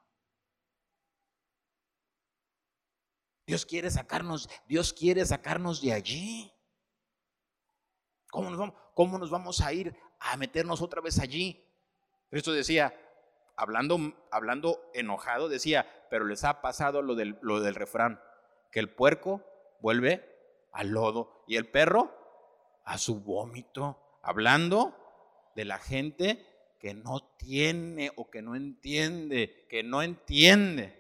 Dios 3.46 3.66
quiere 3.66 3.90
sacarnos, 3.92 4.50
Dios 4.66 4.94
quiere 4.94 5.26
sacarnos 5.26 5.82
de 5.82 5.94
allí. 5.94 6.54
¿Cómo 8.30 8.50
nos, 8.50 8.60
vamos, 8.60 8.76
¿Cómo 8.94 9.18
nos 9.18 9.30
vamos 9.30 9.62
a 9.62 9.74
ir 9.74 9.96
a 10.20 10.38
meternos 10.38 10.82
otra 10.82 11.02
vez 11.02 11.20
allí? 11.20 11.68
Cristo 12.30 12.54
decía, 12.54 12.96
hablando, 13.58 13.98
hablando 14.32 14.90
enojado, 14.94 15.50
decía, 15.50 15.86
pero 16.10 16.26
les 16.26 16.44
ha 16.44 16.62
pasado 16.62 17.02
lo 17.02 17.16
del, 17.16 17.38
lo 17.42 17.60
del 17.60 17.76
refrán, 17.76 18.22
que 18.72 18.80
el 18.80 18.94
puerco 18.94 19.44
vuelve 19.82 20.26
al 20.72 20.90
lodo 20.90 21.44
y 21.46 21.58
el 21.58 21.70
perro 21.70 22.16
a 22.86 22.98
su 22.98 23.20
vómito, 23.20 24.20
hablando 24.22 24.96
de 25.56 25.66
la 25.66 25.78
gente 25.78 26.48
que 26.82 26.96
no 26.96 27.36
tiene 27.38 28.12
o 28.16 28.32
que 28.32 28.42
no 28.42 28.56
entiende, 28.56 29.68
que 29.70 29.84
no 29.84 30.02
entiende 30.02 31.00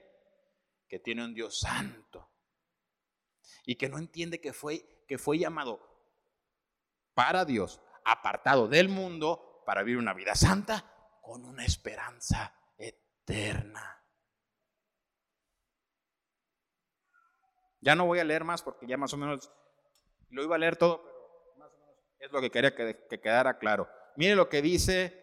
que 0.87 0.99
tiene 0.99 1.25
un 1.25 1.33
Dios 1.33 1.59
santo 1.59 2.29
y 3.65 3.75
que 3.75 3.89
no 3.89 3.97
entiende 3.97 4.39
que 4.39 4.53
fue, 4.53 5.03
que 5.07 5.17
fue 5.17 5.39
llamado 5.39 5.79
para 7.15 7.45
Dios, 7.45 7.81
apartado 8.05 8.67
del 8.67 8.89
mundo, 8.89 9.63
para 9.65 9.81
vivir 9.81 9.97
una 9.97 10.13
vida 10.13 10.35
santa 10.35 10.85
con 11.21 11.45
una 11.45 11.65
esperanza 11.65 12.55
eterna. 12.77 14.05
Ya 17.79 17.95
no 17.95 18.05
voy 18.05 18.19
a 18.19 18.23
leer 18.23 18.43
más 18.43 18.61
porque 18.61 18.85
ya 18.85 18.97
más 18.97 19.13
o 19.13 19.17
menos 19.17 19.51
lo 20.29 20.43
iba 20.43 20.55
a 20.55 20.59
leer 20.59 20.75
todo, 20.75 21.03
pero 21.03 21.57
más 21.57 21.71
o 21.73 21.77
menos 21.79 21.95
es 22.19 22.31
lo 22.31 22.39
que 22.39 22.51
quería 22.51 22.75
que, 22.75 23.19
quedara 23.19 23.57
claro. 23.57 23.89
Mire 24.15 24.35
lo 24.35 24.49
que 24.49 24.61
dice, 24.61 25.20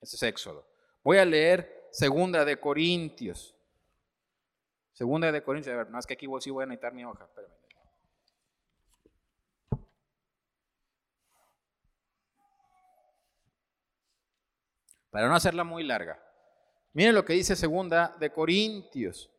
ese 0.00 0.16
es 0.16 0.22
Éxodo. 0.22 0.66
Voy 1.02 1.18
a 1.18 1.24
leer 1.24 1.88
Segunda 1.90 2.44
de 2.44 2.58
Corintios. 2.58 3.54
Segunda 4.92 5.32
de 5.32 5.42
Corintios, 5.42 5.74
a 5.74 5.78
ver, 5.78 5.88
más 5.88 6.06
que 6.06 6.14
aquí 6.14 6.26
sí 6.40 6.50
voy 6.50 6.62
a 6.62 6.66
necesitar 6.66 6.92
mi 6.92 7.04
hoja, 7.04 7.24
espérame. 7.24 7.54
Para 15.10 15.28
no 15.28 15.34
hacerla 15.34 15.64
muy 15.64 15.82
larga. 15.82 16.22
Miren 16.92 17.14
lo 17.14 17.24
que 17.24 17.32
dice 17.32 17.56
segunda 17.56 18.16
de 18.20 18.30
Corintios. 18.30 19.30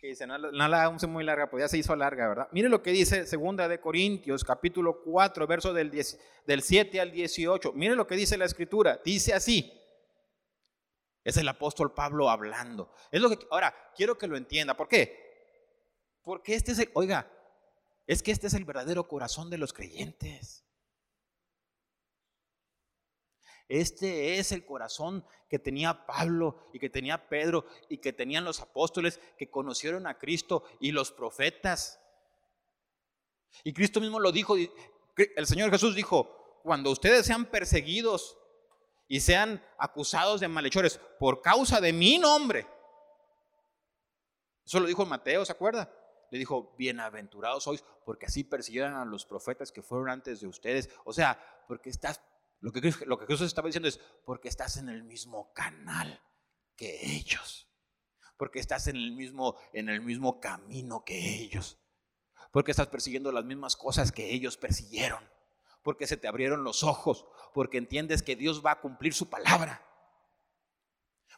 Que 0.00 0.06
dice, 0.08 0.26
no, 0.26 0.38
la 0.38 0.64
hagamos 0.64 1.06
muy 1.06 1.22
larga, 1.22 1.50
pues 1.50 1.62
ya 1.62 1.68
se 1.68 1.76
hizo 1.76 1.94
larga, 1.94 2.26
¿verdad? 2.26 2.48
Mire 2.52 2.70
lo 2.70 2.82
que 2.82 2.90
dice 2.90 3.26
segunda 3.26 3.68
de 3.68 3.80
Corintios, 3.80 4.44
capítulo 4.44 5.02
4, 5.02 5.46
verso 5.46 5.74
del, 5.74 5.90
del 5.90 6.62
7 6.62 7.00
al 7.02 7.12
18. 7.12 7.74
Mire 7.74 7.94
lo 7.94 8.06
que 8.06 8.16
dice 8.16 8.38
la 8.38 8.46
escritura. 8.46 8.98
Dice 9.04 9.34
así. 9.34 9.70
Es 11.22 11.36
el 11.36 11.46
apóstol 11.46 11.92
Pablo 11.92 12.30
hablando. 12.30 12.94
Es 13.10 13.20
lo 13.20 13.28
que 13.28 13.46
ahora 13.50 13.74
quiero 13.94 14.16
que 14.16 14.26
lo 14.26 14.38
entienda. 14.38 14.74
¿Por 14.74 14.88
qué? 14.88 15.14
Porque 16.22 16.54
este 16.54 16.72
es 16.72 16.78
el, 16.78 16.90
oiga, 16.94 17.30
es 18.06 18.22
que 18.22 18.32
este 18.32 18.46
es 18.46 18.54
el 18.54 18.64
verdadero 18.64 19.06
corazón 19.06 19.50
de 19.50 19.58
los 19.58 19.74
creyentes. 19.74 20.64
Este 23.70 24.40
es 24.40 24.50
el 24.50 24.64
corazón 24.64 25.24
que 25.48 25.60
tenía 25.60 26.04
Pablo 26.04 26.58
y 26.72 26.80
que 26.80 26.90
tenía 26.90 27.28
Pedro 27.28 27.66
y 27.88 27.98
que 27.98 28.12
tenían 28.12 28.44
los 28.44 28.60
apóstoles 28.60 29.20
que 29.38 29.48
conocieron 29.48 30.08
a 30.08 30.18
Cristo 30.18 30.64
y 30.80 30.90
los 30.90 31.12
profetas. 31.12 32.00
Y 33.62 33.72
Cristo 33.72 34.00
mismo 34.00 34.18
lo 34.18 34.32
dijo, 34.32 34.56
el 34.56 35.46
Señor 35.46 35.70
Jesús 35.70 35.94
dijo, 35.94 36.60
cuando 36.64 36.90
ustedes 36.90 37.24
sean 37.24 37.44
perseguidos 37.44 38.36
y 39.06 39.20
sean 39.20 39.64
acusados 39.78 40.40
de 40.40 40.48
malhechores 40.48 40.98
por 41.20 41.40
causa 41.40 41.80
de 41.80 41.92
mi 41.92 42.18
nombre, 42.18 42.66
eso 44.66 44.80
lo 44.80 44.86
dijo 44.88 45.06
Mateo, 45.06 45.44
¿se 45.44 45.52
acuerda? 45.52 45.92
Le 46.32 46.40
dijo, 46.40 46.74
bienaventurados 46.76 47.62
sois 47.62 47.84
porque 48.04 48.26
así 48.26 48.42
persiguieron 48.42 48.94
a 48.94 49.04
los 49.04 49.26
profetas 49.26 49.70
que 49.70 49.82
fueron 49.82 50.10
antes 50.10 50.40
de 50.40 50.48
ustedes. 50.48 50.90
O 51.04 51.12
sea, 51.12 51.38
porque 51.68 51.90
estás 51.90 52.20
lo 52.60 52.72
que, 52.72 52.80
lo 53.06 53.18
que 53.18 53.26
Jesús 53.26 53.46
estaba 53.46 53.66
diciendo 53.66 53.88
es, 53.88 53.98
porque 54.24 54.48
estás 54.48 54.76
en 54.76 54.88
el 54.88 55.02
mismo 55.02 55.52
canal 55.54 56.22
que 56.76 57.14
ellos. 57.16 57.68
Porque 58.36 58.58
estás 58.58 58.86
en 58.86 58.96
el 58.96 59.12
mismo, 59.12 59.56
en 59.72 59.88
el 59.88 60.00
mismo 60.02 60.40
camino 60.40 61.04
que 61.04 61.40
ellos. 61.40 61.78
Porque 62.52 62.70
estás 62.70 62.88
persiguiendo 62.88 63.32
las 63.32 63.44
mismas 63.44 63.76
cosas 63.76 64.12
que 64.12 64.32
ellos 64.32 64.56
persiguieron. 64.56 65.22
Porque 65.82 66.06
se 66.06 66.16
te 66.16 66.28
abrieron 66.28 66.64
los 66.64 66.82
ojos. 66.82 67.26
Porque 67.54 67.78
entiendes 67.78 68.22
que 68.22 68.36
Dios 68.36 68.64
va 68.64 68.72
a 68.72 68.80
cumplir 68.80 69.14
su 69.14 69.30
palabra. 69.30 69.86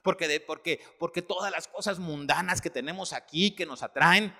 Porque, 0.02 0.26
de, 0.26 0.40
porque, 0.40 0.80
porque 0.98 1.22
todas 1.22 1.52
las 1.52 1.68
cosas 1.68 2.00
mundanas 2.00 2.60
que 2.60 2.70
tenemos 2.70 3.12
aquí, 3.12 3.54
que 3.54 3.66
nos 3.66 3.84
atraen, 3.84 4.34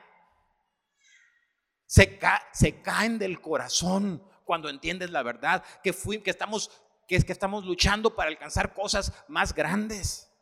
se, 1.87 2.19
se 2.53 2.83
caen 2.83 3.19
del 3.19 3.41
corazón 3.41 4.27
cuando 4.45 4.69
entiendes 4.69 5.11
la 5.11 5.23
verdad, 5.23 5.63
que, 5.83 5.93
que, 6.23 6.31
estamos, 6.31 6.71
que, 7.07 7.17
es 7.17 7.25
que 7.25 7.33
estamos 7.33 7.65
luchando 7.65 8.15
para 8.15 8.31
alcanzar 8.31 8.75
cosas 8.75 9.13
más 9.29 9.55
grandes, 9.55 10.33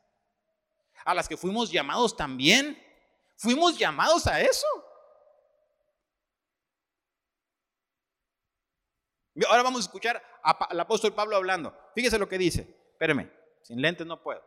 a 1.04 1.14
las 1.14 1.28
que 1.28 1.36
fuimos 1.36 1.70
llamados 1.70 2.16
también. 2.16 2.80
Fuimos 3.36 3.78
llamados 3.78 4.26
a 4.26 4.40
eso. 4.40 4.66
Ahora 9.48 9.62
vamos 9.62 9.80
a 9.80 9.84
escuchar 9.84 10.22
al 10.42 10.80
apóstol 10.80 11.14
Pablo 11.14 11.36
hablando. 11.36 11.74
Fíjese 11.94 12.18
lo 12.18 12.28
que 12.28 12.36
dice. 12.36 12.76
Espéreme, 12.92 13.30
sin 13.62 13.80
lentes 13.80 14.06
no 14.06 14.22
puedo. 14.22 14.42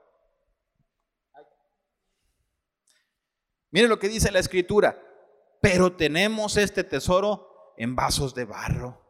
Mire 3.71 3.87
lo 3.87 3.97
que 3.97 4.07
dice 4.07 4.31
la 4.31 4.39
escritura. 4.39 5.01
Pero 5.59 5.95
tenemos 5.95 6.57
este 6.57 6.83
tesoro 6.83 7.73
en 7.77 7.95
vasos 7.95 8.35
de 8.35 8.45
barro 8.45 9.02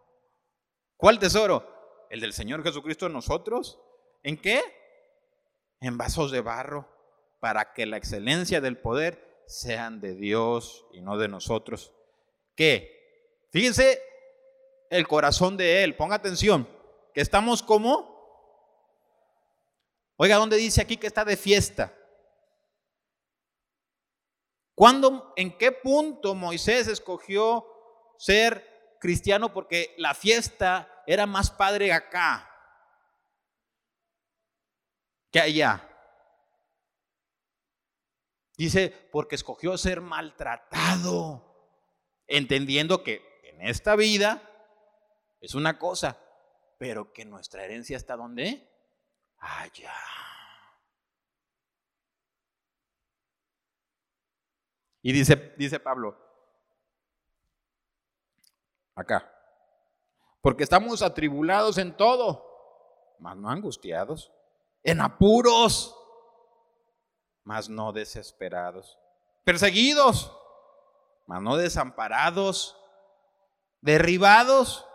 ¿Cuál 1.03 1.19
tesoro? 1.19 2.07
El 2.09 2.21
del 2.21 2.31
Señor 2.31 2.63
Jesucristo 2.63 3.07
en 3.07 3.11
nosotros. 3.11 3.77
¿En 4.23 4.37
qué? 4.37 4.63
En 5.81 5.97
vasos 5.97 6.31
de 6.31 6.39
barro, 6.39 6.87
para 7.41 7.73
que 7.73 7.85
la 7.85 7.97
excelencia 7.97 8.61
del 8.61 8.77
poder 8.77 9.43
sean 9.45 9.99
de 9.99 10.15
Dios 10.15 10.85
y 10.93 11.01
no 11.01 11.17
de 11.17 11.27
nosotros. 11.27 11.91
¿Qué? 12.55 13.43
Fíjense 13.51 14.01
el 14.89 15.05
corazón 15.05 15.57
de 15.57 15.83
Él, 15.83 15.97
ponga 15.97 16.15
atención, 16.15 16.69
que 17.13 17.19
estamos 17.19 17.61
como... 17.61 18.09
Oiga, 20.15 20.37
¿dónde 20.37 20.55
dice 20.55 20.79
aquí 20.79 20.95
que 20.95 21.07
está 21.07 21.25
de 21.25 21.35
fiesta? 21.35 21.93
¿Cuándo, 24.73 25.33
en 25.35 25.57
qué 25.57 25.73
punto 25.73 26.33
Moisés 26.33 26.87
escogió 26.87 27.67
ser 28.17 28.95
cristiano? 29.01 29.53
Porque 29.53 29.93
la 29.97 30.13
fiesta 30.13 30.91
era 31.05 31.25
más 31.25 31.51
padre 31.51 31.91
acá 31.91 32.49
que 35.33 35.39
allá. 35.39 35.89
Dice, 38.55 39.09
porque 39.11 39.33
escogió 39.33 39.77
ser 39.79 39.99
maltratado, 39.99 41.43
entendiendo 42.27 43.03
que 43.03 43.39
en 43.43 43.61
esta 43.63 43.95
vida 43.95 44.47
es 45.41 45.55
una 45.55 45.79
cosa, 45.79 46.19
pero 46.77 47.11
que 47.11 47.25
nuestra 47.25 47.65
herencia 47.65 47.97
está 47.97 48.15
donde? 48.15 48.69
Allá. 49.39 49.95
Y 55.01 55.11
dice, 55.11 55.53
dice 55.57 55.79
Pablo, 55.79 56.15
acá, 58.95 59.32
porque 60.43 60.63
estamos 60.63 61.01
atribulados 61.01 61.77
en 61.77 61.95
todo, 61.95 62.45
mas 63.17 63.37
no 63.37 63.49
angustiados, 63.49 64.33
en 64.83 64.99
apuros, 64.99 65.97
mas 67.45 67.69
no 67.69 67.93
desesperados, 67.93 68.99
perseguidos, 69.45 70.37
mas 71.27 71.41
no 71.41 71.55
desamparados, 71.55 72.77
derribados, 73.79 74.85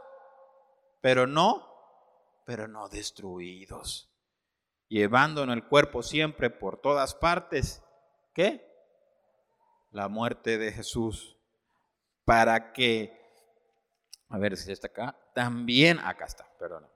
pero 1.01 1.26
no, 1.26 1.66
pero 2.44 2.68
no 2.68 2.90
destruidos, 2.90 4.14
llevando 4.88 5.42
en 5.42 5.49
el 5.49 5.66
cuerpo 5.66 6.03
siempre 6.03 6.51
por 6.51 6.78
todas 6.78 7.14
partes, 7.14 7.82
¿qué? 8.34 8.70
La 9.92 10.09
muerte 10.09 10.59
de 10.59 10.72
Jesús, 10.72 11.38
para 12.26 12.74
que 12.74 13.17
a 14.28 14.38
ver 14.38 14.56
si 14.56 14.72
está 14.72 14.88
acá. 14.88 15.16
También 15.34 15.98
acá 15.98 16.26
está, 16.26 16.46
perdón. 16.58 16.86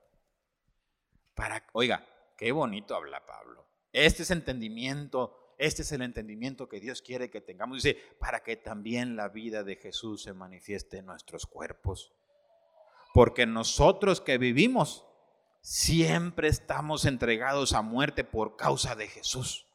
Para, 1.34 1.64
oiga, 1.72 2.06
qué 2.36 2.52
bonito 2.52 2.94
habla 2.94 3.24
Pablo. 3.24 3.66
Este 3.92 4.22
es 4.22 4.30
entendimiento, 4.30 5.54
este 5.58 5.82
es 5.82 5.92
el 5.92 6.02
entendimiento 6.02 6.68
que 6.68 6.80
Dios 6.80 7.02
quiere 7.02 7.30
que 7.30 7.40
tengamos. 7.40 7.82
Dice, 7.82 7.98
para 8.18 8.42
que 8.42 8.56
también 8.56 9.16
la 9.16 9.28
vida 9.28 9.64
de 9.64 9.76
Jesús 9.76 10.22
se 10.22 10.32
manifieste 10.34 10.98
en 10.98 11.06
nuestros 11.06 11.46
cuerpos. 11.46 12.12
Porque 13.14 13.46
nosotros 13.46 14.20
que 14.20 14.38
vivimos 14.38 15.06
siempre 15.60 16.48
estamos 16.48 17.04
entregados 17.04 17.72
a 17.72 17.82
muerte 17.82 18.24
por 18.24 18.56
causa 18.56 18.94
de 18.94 19.08
Jesús. 19.08 19.66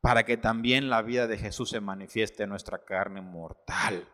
Para 0.00 0.24
que 0.24 0.36
también 0.36 0.90
la 0.90 1.00
vida 1.02 1.26
de 1.26 1.38
Jesús 1.38 1.70
se 1.70 1.80
manifieste 1.80 2.42
en 2.42 2.50
nuestra 2.50 2.84
carne 2.84 3.22
mortal 3.22 4.06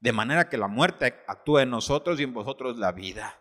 de 0.00 0.12
manera 0.12 0.48
que 0.48 0.56
la 0.56 0.66
muerte 0.66 1.22
actúe 1.26 1.58
en 1.60 1.70
nosotros 1.70 2.18
y 2.18 2.24
en 2.24 2.32
vosotros 2.32 2.78
la 2.78 2.92
vida. 2.92 3.38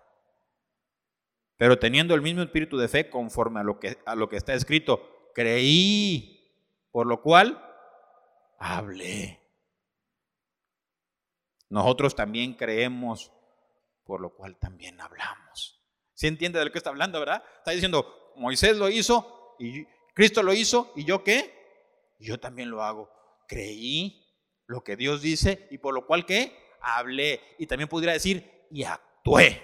Pero 1.58 1.80
teniendo 1.80 2.14
el 2.14 2.22
mismo 2.22 2.42
espíritu 2.42 2.78
de 2.78 2.88
fe 2.88 3.10
conforme 3.10 3.62
a 3.62 3.64
lo 3.64 3.80
que, 3.80 3.98
a 4.06 4.16
lo 4.16 4.30
que 4.30 4.38
está 4.38 4.54
escrito, 4.54 5.32
creí, 5.34 6.54
por 6.92 7.08
lo 7.08 7.22
cual 7.22 7.66
hablé. 8.60 9.40
Nosotros 11.70 12.16
también 12.16 12.54
creemos, 12.54 13.32
por 14.04 14.22
lo 14.22 14.34
cual 14.36 14.58
también 14.58 15.00
hablamos. 15.00 15.82
¿Se 16.14 16.28
entiende 16.28 16.60
de 16.60 16.66
lo 16.66 16.72
que 16.72 16.78
está 16.78 16.90
hablando, 16.90 17.20
verdad? 17.20 17.44
Está 17.58 17.72
diciendo, 17.72 18.34
Moisés 18.36 18.78
lo 18.78 18.90
hizo 18.90 19.56
y 19.60 19.86
Cristo 20.14 20.44
lo 20.44 20.54
hizo 20.54 20.92
y 20.96 21.06
yo 21.06 21.24
qué? 21.24 22.16
Yo 22.20 22.40
también 22.40 22.70
lo 22.70 22.84
hago. 22.84 23.10
Creí 23.48 24.29
lo 24.70 24.84
que 24.84 24.96
Dios 24.96 25.24
dice 25.24 25.68
y 25.72 25.80
por 25.80 25.96
lo 25.96 26.06
cual 26.06 26.28
que 26.28 26.56
hablé. 26.80 27.42
Y 27.58 27.66
también 27.66 27.90
pudiera 27.90 28.14
decir, 28.14 28.68
y 28.70 28.84
actué. 28.84 29.62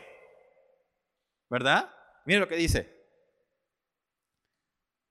¿Verdad? 1.47 1.93
Miren 2.25 2.41
lo 2.41 2.47
que 2.47 2.55
dice. 2.55 2.91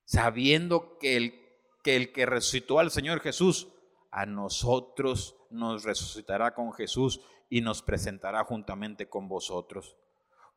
Sabiendo 0.05 0.99
que 0.99 1.17
el, 1.17 1.41
que 1.85 1.95
el 1.95 2.13
que 2.13 2.27
resucitó 2.27 2.81
al 2.81 2.91
Señor 2.91 3.21
Jesús, 3.21 3.69
a 4.11 4.27
nosotros 4.27 5.37
nos 5.51 5.85
resucitará 5.85 6.55
con 6.55 6.73
Jesús 6.73 7.21
y 7.49 7.61
nos 7.61 7.81
presentará 7.81 8.43
juntamente 8.43 9.09
con 9.09 9.29
vosotros. 9.29 9.97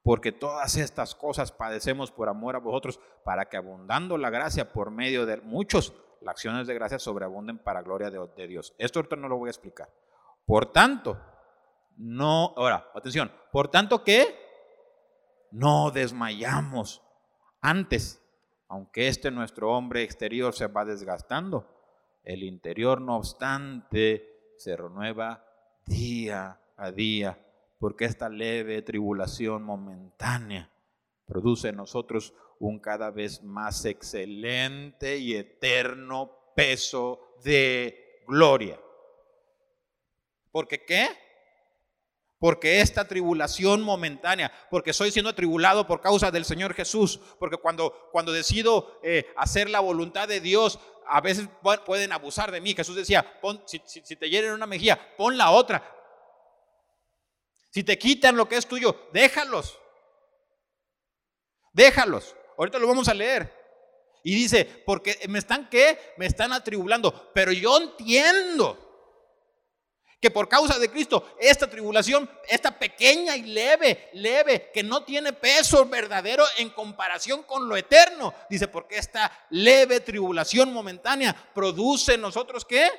Porque 0.02 0.32
todas 0.32 0.78
estas 0.78 1.14
cosas 1.14 1.52
padecemos 1.52 2.12
por 2.12 2.28
amor 2.28 2.56
a 2.56 2.60
vosotros, 2.60 3.00
para 3.24 3.50
que 3.50 3.58
abundando 3.58 4.18
la 4.18 4.32
gracia 4.32 4.74
por 4.74 4.90
medio 4.90 5.28
de 5.28 5.38
muchos, 5.42 5.94
las 6.22 6.32
acciones 6.32 6.68
de 6.68 6.74
gracia 6.74 7.00
sobreabunden 7.00 7.58
para 7.60 7.82
gloria 7.82 8.10
de, 8.10 8.48
Dios. 8.48 8.74
Esto 8.78 9.04
no 9.18 9.28
lo 9.28 9.38
voy 9.38 9.48
a 9.48 9.52
explicar. 9.52 9.90
Por 10.46 10.72
tanto, 10.72 11.20
no, 11.98 12.54
ahora, 12.56 12.90
atención, 12.94 13.32
por 13.52 13.70
tanto 13.70 14.04
que 14.04 14.36
no 15.52 15.92
desmayamos. 15.92 17.02
Antes, 17.62 18.24
aunque 18.68 19.08
este 19.08 19.32
nuestro 19.32 19.72
hombre 19.72 20.04
exterior 20.04 20.54
se 20.54 20.68
va 20.68 20.86
desgastando, 20.86 21.74
El 22.24 22.44
interior, 22.44 23.00
no 23.00 23.16
obstante, 23.16 24.54
se 24.58 24.76
renueva 24.76 25.46
día 25.86 26.60
a 26.76 26.92
día, 26.92 27.40
porque 27.80 28.04
esta 28.04 28.28
leve 28.28 28.82
tribulación 28.82 29.64
momentánea 29.64 30.70
produce 31.26 31.70
en 31.70 31.78
nosotros 31.78 32.34
un 32.60 32.80
cada 32.80 33.12
vez 33.12 33.44
más 33.44 33.86
excelente 33.86 35.18
y 35.18 35.36
eterno 35.36 36.32
peso 36.56 37.36
de 37.44 38.24
gloria. 38.28 38.80
¿Porque 40.52 40.84
qué? 40.84 41.10
Porque 42.40 42.82
esta 42.82 43.08
tribulación 43.08 43.82
momentánea, 43.82 44.52
porque 44.70 44.94
soy 44.94 45.12
siendo 45.12 45.30
atribulado 45.30 45.88
por 45.88 46.02
causa 46.02 46.30
del 46.30 46.46
Señor 46.46 46.74
Jesús, 46.74 47.20
porque 47.40 47.58
cuando, 47.58 48.10
cuando 48.12 48.32
decido 48.32 49.00
eh, 49.04 49.26
hacer 49.36 49.70
la 49.70 49.80
voluntad 49.80 50.28
de 50.28 50.40
Dios, 50.40 50.80
a 51.08 51.22
veces 51.22 51.48
pueden 51.86 52.12
abusar 52.12 52.52
de 52.52 52.62
mí. 52.62 52.76
Jesús 52.76 52.96
decía, 52.96 53.40
si, 53.66 53.82
si 53.86 54.16
te 54.16 54.30
hieren 54.30 54.52
una 54.52 54.68
mejilla, 54.68 55.16
pon 55.16 55.38
la 55.38 55.52
otra. 55.52 55.96
Si 57.72 57.84
te 57.84 57.98
quitan 57.98 58.36
lo 58.36 58.48
que 58.48 58.58
es 58.58 58.68
tuyo, 58.68 59.08
déjalos. 59.14 59.80
Déjalos. 61.74 62.36
Ahorita 62.58 62.80
lo 62.80 62.88
vamos 62.88 63.08
a 63.08 63.14
leer. 63.14 63.54
Y 64.24 64.36
dice, 64.36 64.66
porque 64.86 65.20
me 65.30 65.40
están 65.40 65.70
qué? 65.70 66.14
Me 66.18 66.26
están 66.26 66.52
atribulando. 66.52 67.32
Pero 67.34 67.52
yo 67.52 67.78
entiendo 67.78 68.88
que 70.20 70.32
por 70.32 70.50
causa 70.50 70.80
de 70.80 70.90
Cristo, 70.90 71.36
esta 71.40 71.70
tribulación, 71.70 72.30
esta 72.48 72.78
pequeña 72.78 73.36
y 73.36 73.44
leve, 73.44 74.10
leve, 74.14 74.72
que 74.74 74.82
no 74.82 75.04
tiene 75.04 75.32
peso 75.32 75.86
verdadero 75.86 76.44
en 76.58 76.72
comparación 76.72 77.44
con 77.44 77.70
lo 77.70 77.78
eterno. 77.78 78.34
Dice, 78.50 78.68
porque 78.68 78.98
esta 78.98 79.32
leve 79.52 80.00
tribulación 80.00 80.74
momentánea 80.74 81.34
produce 81.54 82.16
en 82.16 82.22
nosotros 82.22 82.66
qué? 82.66 82.90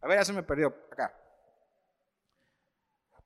A 0.00 0.06
ver, 0.06 0.20
ya 0.20 0.24
se 0.24 0.32
me 0.32 0.44
perdió 0.44 0.68
acá. 0.92 1.12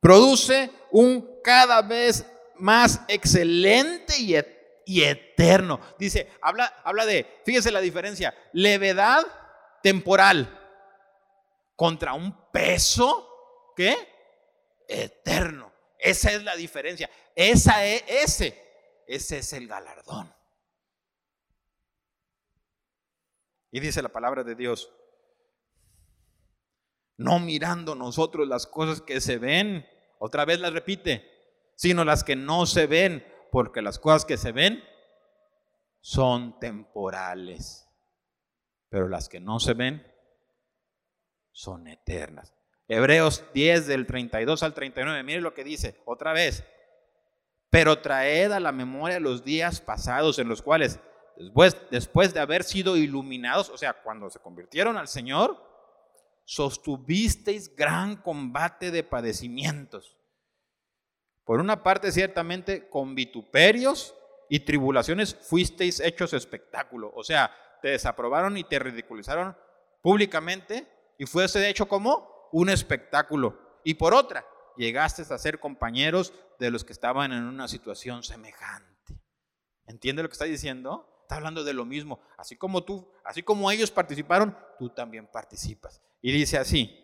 Produce 0.00 0.70
un 0.90 1.40
cada 1.44 1.82
vez 1.82 2.24
más 2.61 3.02
excelente 3.08 4.14
y, 4.18 5.02
eterno. 5.04 5.80
Dice, 5.98 6.30
habla, 6.42 6.66
habla 6.84 7.06
de, 7.06 7.40
fíjese 7.44 7.70
la 7.70 7.80
diferencia, 7.80 8.34
levedad 8.52 9.24
temporal 9.82 10.58
contra 11.76 12.12
un 12.12 12.50
peso 12.50 13.72
que 13.76 13.96
eterno. 14.88 15.72
Esa 15.98 16.32
es 16.32 16.42
la 16.42 16.56
diferencia. 16.56 17.08
Esa 17.34 17.84
es, 17.84 18.04
ese, 18.06 19.02
ese 19.06 19.38
es 19.38 19.52
el 19.52 19.68
galardón. 19.68 20.34
Y 23.70 23.80
dice 23.80 24.02
la 24.02 24.08
palabra 24.08 24.42
de 24.42 24.54
Dios, 24.54 24.90
no 27.16 27.38
mirando 27.38 27.94
nosotros 27.94 28.48
las 28.48 28.66
cosas 28.66 29.00
que 29.00 29.20
se 29.20 29.38
ven, 29.38 29.86
otra 30.18 30.44
vez 30.44 30.58
la 30.58 30.70
repite, 30.70 31.30
sino 31.81 32.05
las 32.05 32.24
que 32.24 32.37
no 32.37 32.66
se 32.66 32.87
ven, 32.87 33.26
porque 33.51 33.81
las 33.81 33.99
cosas 33.99 34.26
que 34.26 34.37
se 34.37 34.53
ven 34.53 34.85
son 36.03 36.61
temporales, 36.61 37.89
pero 38.91 39.09
las 39.09 39.31
que 39.31 39.41
no 39.41 39.59
se 39.61 39.72
ven 39.72 40.07
son 41.53 41.87
eternas. 41.89 42.53
Hebreos 42.87 43.47
10 43.55 43.87
del 43.87 44.07
32 44.07 44.62
al 44.62 44.74
39, 44.74 45.22
mire 45.22 45.41
lo 45.41 45.55
que 45.55 45.64
dice 45.64 45.99
otra 46.05 46.35
vez. 46.35 46.66
Pero 47.70 48.03
traed 48.03 48.53
a 48.53 48.61
la 48.61 48.72
memoria 48.72 49.18
los 49.18 49.43
días 49.43 49.81
pasados 49.81 50.39
en 50.39 50.51
los 50.51 50.61
cuales, 50.61 51.01
después, 51.39 51.78
después 51.91 52.35
de 52.35 52.41
haber 52.41 52.62
sido 52.62 52.99
iluminados, 52.99 53.70
o 53.70 53.78
sea, 53.78 53.95
cuando 54.03 54.28
se 54.28 54.41
convirtieron 54.41 54.99
al 54.99 55.09
Señor, 55.09 55.57
sostuvisteis 56.45 57.74
gran 57.74 58.16
combate 58.16 58.91
de 58.91 59.03
padecimientos. 59.03 60.20
Por 61.51 61.59
una 61.59 61.82
parte, 61.82 62.12
ciertamente, 62.12 62.88
con 62.88 63.16
vituperios 63.16 64.14
y 64.48 64.61
tribulaciones 64.61 65.34
fuisteis 65.34 65.98
hechos 65.98 66.32
espectáculo. 66.32 67.11
O 67.12 67.24
sea, 67.24 67.53
te 67.82 67.88
desaprobaron 67.88 68.57
y 68.57 68.62
te 68.62 68.78
ridiculizaron 68.78 69.57
públicamente 70.01 70.86
y 71.18 71.26
fuese 71.26 71.68
hecho 71.68 71.88
como 71.88 72.48
un 72.53 72.68
espectáculo. 72.68 73.80
Y 73.82 73.94
por 73.94 74.14
otra, 74.14 74.46
llegaste 74.76 75.22
a 75.22 75.38
ser 75.38 75.59
compañeros 75.59 76.32
de 76.61 76.70
los 76.70 76.84
que 76.84 76.92
estaban 76.92 77.32
en 77.32 77.42
una 77.42 77.66
situación 77.66 78.22
semejante. 78.22 79.20
¿Entiende 79.88 80.22
lo 80.22 80.28
que 80.28 80.34
está 80.34 80.44
diciendo? 80.44 81.18
Está 81.22 81.34
hablando 81.34 81.64
de 81.64 81.74
lo 81.74 81.84
mismo. 81.84 82.20
Así 82.38 82.55
como 82.55 82.84
tú, 82.84 83.12
así 83.24 83.42
como 83.42 83.72
ellos 83.72 83.90
participaron, 83.90 84.57
tú 84.78 84.90
también 84.90 85.26
participas. 85.26 86.01
Y 86.22 86.30
dice 86.30 86.59
así. 86.59 86.96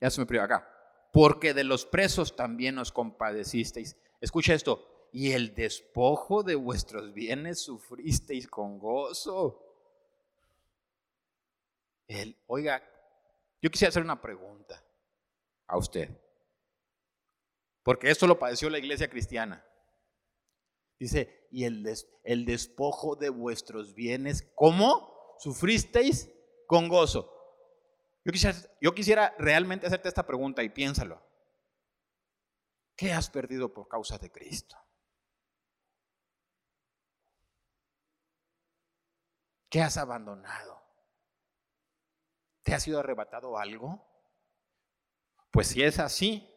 Ya 0.00 0.10
se 0.10 0.20
me 0.20 0.26
priva 0.26 0.44
acá. 0.44 0.68
Porque 1.12 1.54
de 1.54 1.64
los 1.64 1.86
presos 1.86 2.34
también 2.34 2.78
os 2.78 2.90
compadecisteis. 2.90 3.96
Escucha 4.20 4.54
esto. 4.54 5.08
Y 5.12 5.32
el 5.32 5.54
despojo 5.54 6.42
de 6.42 6.54
vuestros 6.54 7.12
bienes 7.12 7.60
sufristeis 7.60 8.48
con 8.48 8.78
gozo 8.78 9.72
oiga, 12.46 12.82
yo 13.60 13.70
quisiera 13.70 13.90
hacer 13.90 14.02
una 14.02 14.20
pregunta 14.20 14.84
a 15.66 15.78
usted, 15.78 16.08
porque 17.82 18.10
esto 18.10 18.26
lo 18.26 18.38
padeció 18.38 18.68
la 18.70 18.78
iglesia 18.78 19.08
cristiana. 19.08 19.64
Dice, 20.98 21.48
y 21.50 21.64
el, 21.64 21.84
el 22.22 22.44
despojo 22.44 23.16
de 23.16 23.28
vuestros 23.28 23.94
bienes, 23.94 24.48
¿cómo? 24.54 25.36
¿Sufristeis 25.38 26.30
con 26.66 26.88
gozo? 26.88 27.31
Yo 28.24 28.32
quisiera, 28.32 28.56
yo 28.80 28.94
quisiera 28.94 29.34
realmente 29.38 29.86
hacerte 29.86 30.08
esta 30.08 30.24
pregunta 30.24 30.62
y 30.62 30.68
piénsalo. 30.68 31.20
¿Qué 32.96 33.12
has 33.12 33.28
perdido 33.30 33.72
por 33.72 33.88
causa 33.88 34.18
de 34.18 34.30
Cristo? 34.30 34.76
¿Qué 39.68 39.80
has 39.80 39.96
abandonado? 39.96 40.82
¿Te 42.62 42.74
ha 42.74 42.80
sido 42.80 43.00
arrebatado 43.00 43.58
algo? 43.58 44.06
Pues 45.50 45.68
si 45.68 45.82
es 45.82 45.98
así, 45.98 46.48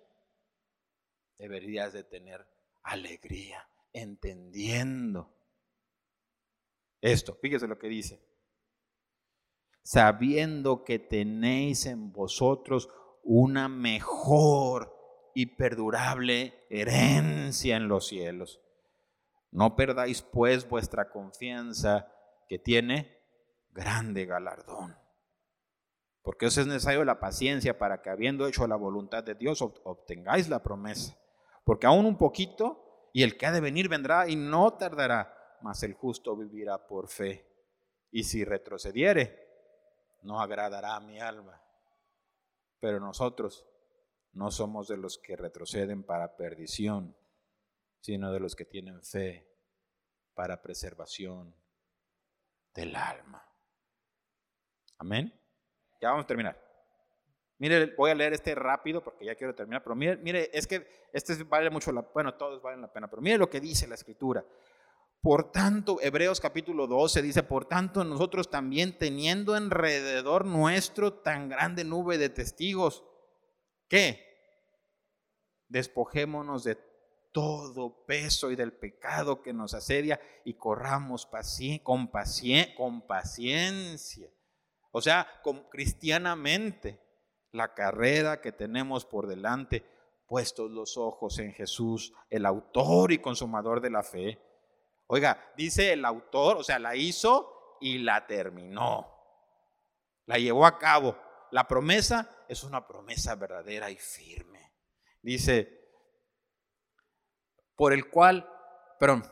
deberías 1.38 1.94
de 1.94 2.04
tener 2.04 2.48
alegría, 2.84 3.68
entendiendo 3.94 5.34
esto. 7.02 7.36
Fíjese 7.42 7.68
lo 7.68 7.80
que 7.80 7.88
dice. 7.88 8.35
Sabiendo 9.86 10.84
que 10.84 10.98
tenéis 10.98 11.86
en 11.86 12.12
vosotros 12.12 12.90
una 13.22 13.70
mejor 13.70 14.92
y 15.36 15.46
perdurable 15.46 16.66
herencia 16.72 17.78
en 17.78 17.88
los 17.88 18.08
cielos. 18.08 18.60
No 19.52 19.76
perdáis 19.76 20.24
pues 20.24 20.68
vuestra 20.68 21.12
confianza 21.12 22.12
que 22.50 22.58
tiene 22.58 23.20
grande 23.70 24.26
galardón. 24.26 24.98
Porque 26.24 26.48
eso 26.48 26.62
es 26.62 26.68
necesario 26.68 27.06
la 27.06 27.20
paciencia 27.20 27.78
para 27.78 28.02
que 28.02 28.10
habiendo 28.10 28.48
hecho 28.48 28.66
la 28.66 28.78
voluntad 28.78 29.24
de 29.24 29.36
Dios 29.36 29.62
obtengáis 29.62 30.50
la 30.50 30.64
promesa. 30.64 31.16
Porque 31.64 31.86
aún 31.86 32.08
un 32.08 32.18
poquito 32.18 33.10
y 33.14 33.22
el 33.22 33.38
que 33.38 33.46
ha 33.46 33.52
de 33.52 33.62
venir 33.62 33.88
vendrá 33.88 34.28
y 34.28 34.36
no 34.36 34.74
tardará, 34.74 35.32
mas 35.62 35.84
el 35.84 35.94
justo 35.94 36.36
vivirá 36.36 36.88
por 36.88 37.08
fe. 37.08 37.46
Y 38.10 38.24
si 38.24 38.44
retrocediere, 38.44 39.45
no 40.26 40.42
agradará 40.42 40.96
a 40.96 41.00
mi 41.00 41.20
alma. 41.20 41.62
Pero 42.80 43.00
nosotros 43.00 43.66
no 44.34 44.52
somos 44.52 44.88
de 44.88 44.98
los 44.98 45.18
que 45.18 45.38
retroceden 45.38 46.04
para 46.04 46.36
perdición, 46.36 47.16
sino 48.02 48.32
de 48.32 48.40
los 48.40 48.56
que 48.56 48.66
tienen 48.66 49.02
fe 49.04 49.48
para 50.34 50.62
preservación 50.62 51.56
del 52.74 52.96
alma. 52.96 53.48
Amén. 54.98 55.34
Ya 56.02 56.10
vamos 56.10 56.26
a 56.26 56.28
terminar. 56.28 56.62
Mire, 57.58 57.96
voy 57.96 58.12
a 58.12 58.16
leer 58.16 58.34
este 58.34 58.54
rápido 58.54 59.02
porque 59.02 59.26
ya 59.26 59.36
quiero 59.36 59.56
terminar, 59.56 59.82
pero 59.82 59.96
mire, 59.96 60.18
mire, 60.18 60.50
es 60.52 60.68
que 60.68 60.86
este 61.14 61.42
vale 61.46 61.70
mucho 61.70 61.92
la 61.94 62.02
bueno, 62.02 62.34
todos 62.34 62.62
valen 62.62 62.82
la 62.82 62.92
pena, 62.92 63.10
pero 63.10 63.22
mire 63.22 63.38
lo 63.38 63.50
que 63.50 63.62
dice 63.62 63.88
la 63.88 63.96
escritura. 63.96 64.44
Por 65.26 65.52
tanto, 65.52 65.98
Hebreos 66.04 66.40
capítulo 66.40 66.86
12 66.86 67.24
dice, 67.24 67.42
por 67.42 67.66
tanto 67.66 68.04
nosotros 68.04 68.52
también 68.52 68.96
teniendo 68.96 69.56
alrededor 69.56 70.46
nuestro 70.46 71.14
tan 71.14 71.50
grande 71.50 71.84
nube 71.84 72.20
de 72.20 72.30
testigos, 72.30 73.04
¿qué? 73.88 74.24
Despojémonos 75.68 76.64
de 76.64 76.78
todo 77.32 78.06
peso 78.06 78.52
y 78.52 78.56
del 78.56 78.72
pecado 78.72 79.42
que 79.42 79.52
nos 79.52 79.74
asedia 79.74 80.22
y 80.44 80.54
corramos 80.54 81.28
con, 81.82 82.12
con 82.78 83.08
paciencia 83.08 84.30
o 84.98 85.02
sea, 85.02 85.28
cristianamente, 85.72 87.02
la 87.52 87.74
carrera 87.74 88.40
que 88.40 88.54
tenemos 88.54 89.06
por 89.06 89.26
delante, 89.26 89.84
puestos 90.26 90.72
los 90.72 90.98
ojos 90.98 91.38
en 91.40 91.52
Jesús, 91.52 92.14
el 92.30 92.46
autor 92.46 93.12
y 93.12 93.18
consumador 93.18 93.82
de 93.82 93.90
la 93.90 94.04
fe. 94.04 94.40
Oiga, 95.08 95.54
dice 95.56 95.94
el 95.94 96.04
autor, 96.06 96.58
o 96.58 96.64
sea, 96.64 96.80
la 96.80 96.96
hizo 96.96 97.78
y 97.80 98.00
la 98.00 98.26
terminó. 98.26 99.12
La 100.26 100.38
llevó 100.38 100.66
a 100.66 100.80
cabo. 100.80 101.18
La 101.52 101.68
promesa 101.68 102.30
es 102.48 102.64
una 102.64 102.88
promesa 102.88 103.36
verdadera 103.36 103.92
y 103.92 103.98
firme. 103.98 104.74
Dice, 105.22 105.86
por 107.76 107.94
el 107.94 108.10
cual, 108.10 108.50
perdón, 109.00 109.24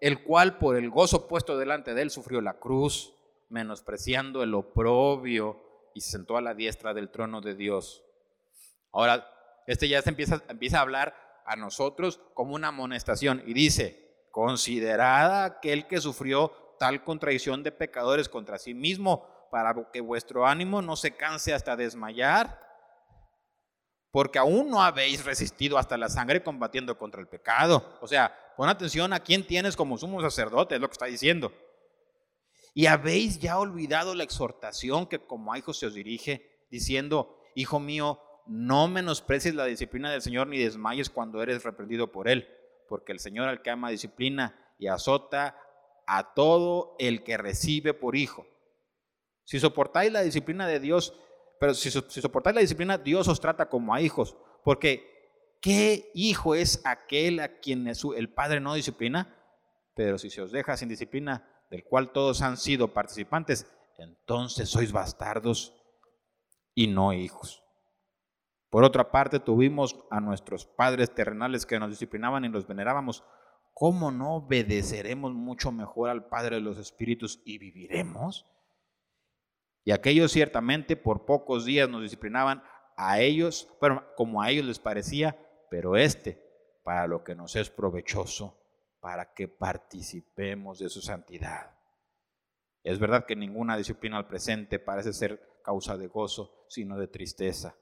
el 0.00 0.22
cual 0.22 0.58
por 0.58 0.76
el 0.76 0.90
gozo 0.90 1.26
puesto 1.26 1.56
delante 1.56 1.94
de 1.94 2.02
él 2.02 2.10
sufrió 2.10 2.40
la 2.40 2.58
cruz, 2.58 3.14
menospreciando 3.48 4.42
el 4.42 4.54
oprobio 4.54 5.90
y 5.94 6.00
se 6.00 6.10
sentó 6.10 6.36
a 6.36 6.42
la 6.42 6.54
diestra 6.54 6.92
del 6.92 7.10
trono 7.10 7.40
de 7.40 7.54
Dios. 7.54 8.04
Ahora, 8.92 9.30
este 9.66 9.88
ya 9.88 10.02
se 10.02 10.10
empieza, 10.10 10.42
empieza 10.48 10.78
a 10.78 10.82
hablar 10.82 11.42
a 11.46 11.56
nosotros 11.56 12.20
como 12.34 12.54
una 12.54 12.68
amonestación 12.68 13.42
y 13.46 13.54
dice, 13.54 14.03
considerad 14.34 15.44
aquel 15.44 15.86
que 15.86 16.00
sufrió 16.00 16.50
tal 16.76 17.04
contradicción 17.04 17.62
de 17.62 17.70
pecadores 17.70 18.28
contra 18.28 18.58
sí 18.58 18.74
mismo 18.74 19.48
para 19.52 19.92
que 19.92 20.00
vuestro 20.00 20.44
ánimo 20.44 20.82
no 20.82 20.96
se 20.96 21.12
canse 21.12 21.54
hasta 21.54 21.76
desmayar, 21.76 22.60
porque 24.10 24.40
aún 24.40 24.70
no 24.70 24.82
habéis 24.82 25.24
resistido 25.24 25.78
hasta 25.78 25.96
la 25.96 26.08
sangre 26.08 26.42
combatiendo 26.42 26.98
contra 26.98 27.20
el 27.20 27.28
pecado. 27.28 27.96
O 28.00 28.08
sea, 28.08 28.36
pon 28.56 28.68
atención 28.68 29.12
a 29.12 29.20
quién 29.20 29.46
tienes 29.46 29.76
como 29.76 29.96
sumo 29.98 30.20
sacerdote, 30.20 30.74
es 30.74 30.80
lo 30.80 30.88
que 30.88 30.94
está 30.94 31.06
diciendo. 31.06 31.52
Y 32.74 32.86
habéis 32.86 33.38
ya 33.38 33.56
olvidado 33.56 34.16
la 34.16 34.24
exhortación 34.24 35.06
que 35.06 35.24
como 35.24 35.52
a 35.52 35.58
hijos 35.58 35.78
se 35.78 35.86
os 35.86 35.94
dirige, 35.94 36.66
diciendo, 36.72 37.40
hijo 37.54 37.78
mío, 37.78 38.20
no 38.48 38.88
menosprecies 38.88 39.54
la 39.54 39.66
disciplina 39.66 40.10
del 40.10 40.22
Señor 40.22 40.48
ni 40.48 40.58
desmayes 40.58 41.08
cuando 41.08 41.40
eres 41.40 41.62
reprendido 41.62 42.10
por 42.10 42.26
Él, 42.26 42.48
porque 42.94 43.10
el 43.10 43.18
Señor 43.18 43.48
al 43.48 43.60
que 43.60 43.70
ama 43.70 43.90
disciplina 43.90 44.54
y 44.78 44.86
azota 44.86 45.58
a 46.06 46.32
todo 46.32 46.94
el 47.00 47.24
que 47.24 47.36
recibe 47.36 47.92
por 47.92 48.14
hijo. 48.14 48.46
Si 49.42 49.58
soportáis 49.58 50.12
la 50.12 50.22
disciplina 50.22 50.68
de 50.68 50.78
Dios, 50.78 51.12
pero 51.58 51.74
si, 51.74 51.90
si 51.90 52.20
soportáis 52.20 52.54
la 52.54 52.60
disciplina, 52.60 52.96
Dios 52.96 53.26
os 53.26 53.40
trata 53.40 53.68
como 53.68 53.92
a 53.92 54.00
hijos, 54.00 54.36
porque 54.62 55.58
¿qué 55.60 56.12
hijo 56.14 56.54
es 56.54 56.82
aquel 56.84 57.40
a 57.40 57.58
quien 57.58 57.88
el 57.88 58.32
Padre 58.32 58.60
no 58.60 58.74
disciplina? 58.74 59.42
Pero 59.96 60.16
si 60.16 60.30
se 60.30 60.40
os 60.40 60.52
deja 60.52 60.76
sin 60.76 60.88
disciplina, 60.88 61.64
del 61.72 61.82
cual 61.82 62.12
todos 62.12 62.42
han 62.42 62.56
sido 62.56 62.94
participantes, 62.94 63.66
entonces 63.98 64.68
sois 64.68 64.92
bastardos 64.92 65.74
y 66.76 66.86
no 66.86 67.12
hijos. 67.12 67.63
Por 68.74 68.82
otra 68.82 69.12
parte, 69.12 69.38
tuvimos 69.38 70.04
a 70.10 70.18
nuestros 70.18 70.66
padres 70.66 71.14
terrenales 71.14 71.64
que 71.64 71.78
nos 71.78 71.90
disciplinaban 71.90 72.44
y 72.44 72.48
los 72.48 72.66
venerábamos. 72.66 73.22
¿Cómo 73.72 74.10
no 74.10 74.34
obedeceremos 74.34 75.32
mucho 75.32 75.70
mejor 75.70 76.10
al 76.10 76.26
Padre 76.26 76.56
de 76.56 76.62
los 76.62 76.78
Espíritus 76.78 77.40
y 77.44 77.58
viviremos? 77.58 78.52
Y 79.84 79.92
aquellos 79.92 80.32
ciertamente 80.32 80.96
por 80.96 81.24
pocos 81.24 81.64
días 81.64 81.88
nos 81.88 82.02
disciplinaban 82.02 82.64
a 82.96 83.20
ellos, 83.20 83.72
pero 83.80 84.12
como 84.16 84.42
a 84.42 84.50
ellos 84.50 84.66
les 84.66 84.80
parecía, 84.80 85.38
pero 85.70 85.96
este 85.96 86.42
para 86.82 87.06
lo 87.06 87.22
que 87.22 87.36
nos 87.36 87.54
es 87.54 87.70
provechoso, 87.70 88.60
para 88.98 89.34
que 89.34 89.46
participemos 89.46 90.80
de 90.80 90.88
su 90.88 91.00
santidad. 91.00 91.78
Es 92.82 92.98
verdad 92.98 93.24
que 93.24 93.36
ninguna 93.36 93.76
disciplina 93.76 94.16
al 94.16 94.26
presente 94.26 94.80
parece 94.80 95.12
ser 95.12 95.60
causa 95.62 95.96
de 95.96 96.08
gozo, 96.08 96.66
sino 96.66 96.98
de 96.98 97.06
tristeza 97.06 97.76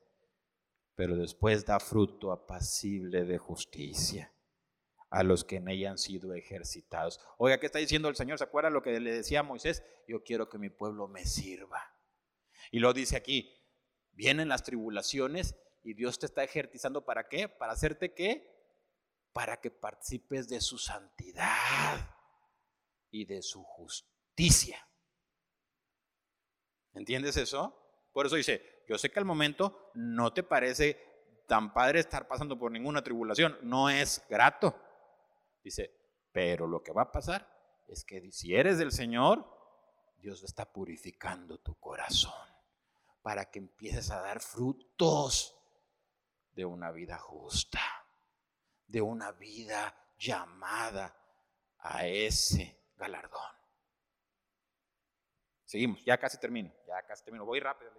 pero 1.02 1.16
después 1.16 1.64
da 1.64 1.80
fruto 1.80 2.30
apacible 2.30 3.24
de 3.24 3.36
justicia 3.36 4.32
a 5.10 5.24
los 5.24 5.42
que 5.42 5.56
en 5.56 5.66
ella 5.66 5.90
han 5.90 5.98
sido 5.98 6.32
ejercitados. 6.32 7.18
Oiga, 7.38 7.58
¿qué 7.58 7.66
está 7.66 7.80
diciendo 7.80 8.08
el 8.08 8.14
Señor? 8.14 8.38
¿Se 8.38 8.44
acuerda 8.44 8.70
lo 8.70 8.82
que 8.82 9.00
le 9.00 9.12
decía 9.12 9.40
a 9.40 9.42
Moisés? 9.42 9.82
Yo 10.06 10.22
quiero 10.22 10.48
que 10.48 10.58
mi 10.58 10.70
pueblo 10.70 11.08
me 11.08 11.24
sirva. 11.26 11.82
Y 12.70 12.78
lo 12.78 12.92
dice 12.92 13.16
aquí, 13.16 13.52
vienen 14.12 14.46
las 14.46 14.62
tribulaciones 14.62 15.56
y 15.82 15.94
Dios 15.94 16.20
te 16.20 16.26
está 16.26 16.44
ejercitando 16.44 17.04
para 17.04 17.26
qué? 17.26 17.48
Para 17.48 17.72
hacerte 17.72 18.14
qué? 18.14 18.48
Para 19.32 19.60
que 19.60 19.72
participes 19.72 20.48
de 20.48 20.60
su 20.60 20.78
santidad 20.78 22.14
y 23.10 23.24
de 23.24 23.42
su 23.42 23.64
justicia. 23.64 24.88
¿Entiendes 26.94 27.36
eso? 27.38 27.81
Por 28.12 28.26
eso 28.26 28.36
dice, 28.36 28.84
yo 28.88 28.98
sé 28.98 29.10
que 29.10 29.18
al 29.18 29.24
momento 29.24 29.90
no 29.94 30.32
te 30.32 30.42
parece 30.42 31.44
tan 31.46 31.72
padre 31.72 32.00
estar 32.00 32.28
pasando 32.28 32.58
por 32.58 32.70
ninguna 32.70 33.02
tribulación, 33.02 33.58
no 33.62 33.90
es 33.90 34.22
grato. 34.28 34.74
Dice, 35.62 35.94
pero 36.32 36.66
lo 36.66 36.82
que 36.82 36.92
va 36.92 37.02
a 37.02 37.12
pasar 37.12 37.48
es 37.88 38.04
que 38.04 38.30
si 38.32 38.54
eres 38.54 38.78
del 38.78 38.92
Señor, 38.92 39.46
Dios 40.18 40.42
está 40.42 40.72
purificando 40.72 41.58
tu 41.58 41.78
corazón 41.78 42.32
para 43.22 43.50
que 43.50 43.58
empieces 43.58 44.10
a 44.10 44.20
dar 44.20 44.40
frutos 44.40 45.58
de 46.52 46.64
una 46.64 46.90
vida 46.90 47.18
justa, 47.18 47.80
de 48.86 49.00
una 49.00 49.32
vida 49.32 49.94
llamada 50.18 51.16
a 51.78 52.06
ese 52.06 52.80
galardón. 52.96 53.61
Seguimos, 55.72 56.04
ya 56.04 56.18
casi 56.18 56.36
termino, 56.36 56.70
ya 56.86 57.02
casi 57.06 57.24
termino, 57.24 57.46
voy 57.46 57.58
rápido. 57.58 57.90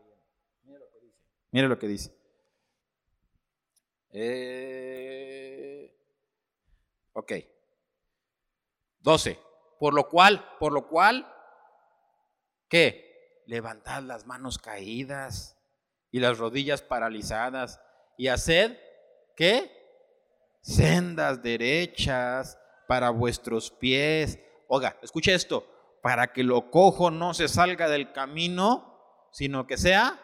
Mire 1.49 1.67
lo 1.67 1.79
que 1.79 1.87
dice. 1.87 2.15
Eh, 4.11 5.91
ok. 7.13 7.31
12. 8.99 9.39
Por 9.79 9.95
lo 9.95 10.07
cual, 10.07 10.55
por 10.59 10.71
lo 10.71 10.87
cual, 10.87 11.27
¿qué? 12.67 13.41
Levantad 13.47 14.03
las 14.03 14.27
manos 14.27 14.59
caídas 14.59 15.57
y 16.11 16.19
las 16.19 16.37
rodillas 16.37 16.83
paralizadas 16.83 17.81
y 18.17 18.27
haced, 18.27 18.77
¿qué? 19.35 19.71
Sendas 20.61 21.41
derechas 21.41 22.59
para 22.87 23.09
vuestros 23.09 23.71
pies. 23.71 24.37
Oiga, 24.67 24.95
escuche 25.01 25.33
esto, 25.33 25.72
para 26.03 26.33
que 26.33 26.43
lo 26.43 26.69
cojo 26.69 27.11
no 27.11 27.33
se 27.33 27.47
salga 27.47 27.87
del 27.87 28.11
camino, 28.11 29.29
sino 29.31 29.65
que 29.65 29.77
sea 29.77 30.19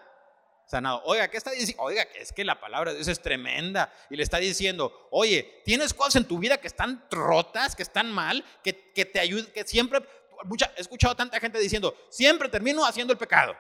sanado. 0.66 1.02
Oiga, 1.06 1.30
¿qué 1.30 1.38
está 1.38 1.52
diciendo? 1.52 1.82
Oiga, 1.82 2.04
es 2.16 2.34
que 2.34 2.44
la 2.44 2.60
palabra 2.60 2.92
de 2.92 2.98
Dios 2.98 3.08
es 3.08 3.22
tremenda. 3.22 3.90
Y 4.10 4.18
le 4.18 4.24
está 4.24 4.40
diciendo, 4.40 5.08
oye, 5.10 5.62
tienes 5.64 5.94
cosas 5.94 6.18
en 6.18 6.26
tu 6.26 6.38
vida 6.38 6.58
que 6.58 6.68
están 6.68 7.06
rotas, 7.10 7.78
que 7.78 7.84
están 7.84 8.12
mal, 8.12 8.44
que, 8.62 8.74
te 8.74 9.22
ayudan, 9.22 9.46
que 9.54 9.64
siempre, 9.64 10.06
mucha, 10.44 10.70
he 10.76 10.82
escuchado 10.82 11.16
tanta 11.16 11.40
gente 11.40 11.58
diciendo, 11.58 11.96
siempre 12.10 12.50
termino 12.50 12.86
haciendo 12.86 13.14
el 13.14 13.18
pecado. 13.18 13.56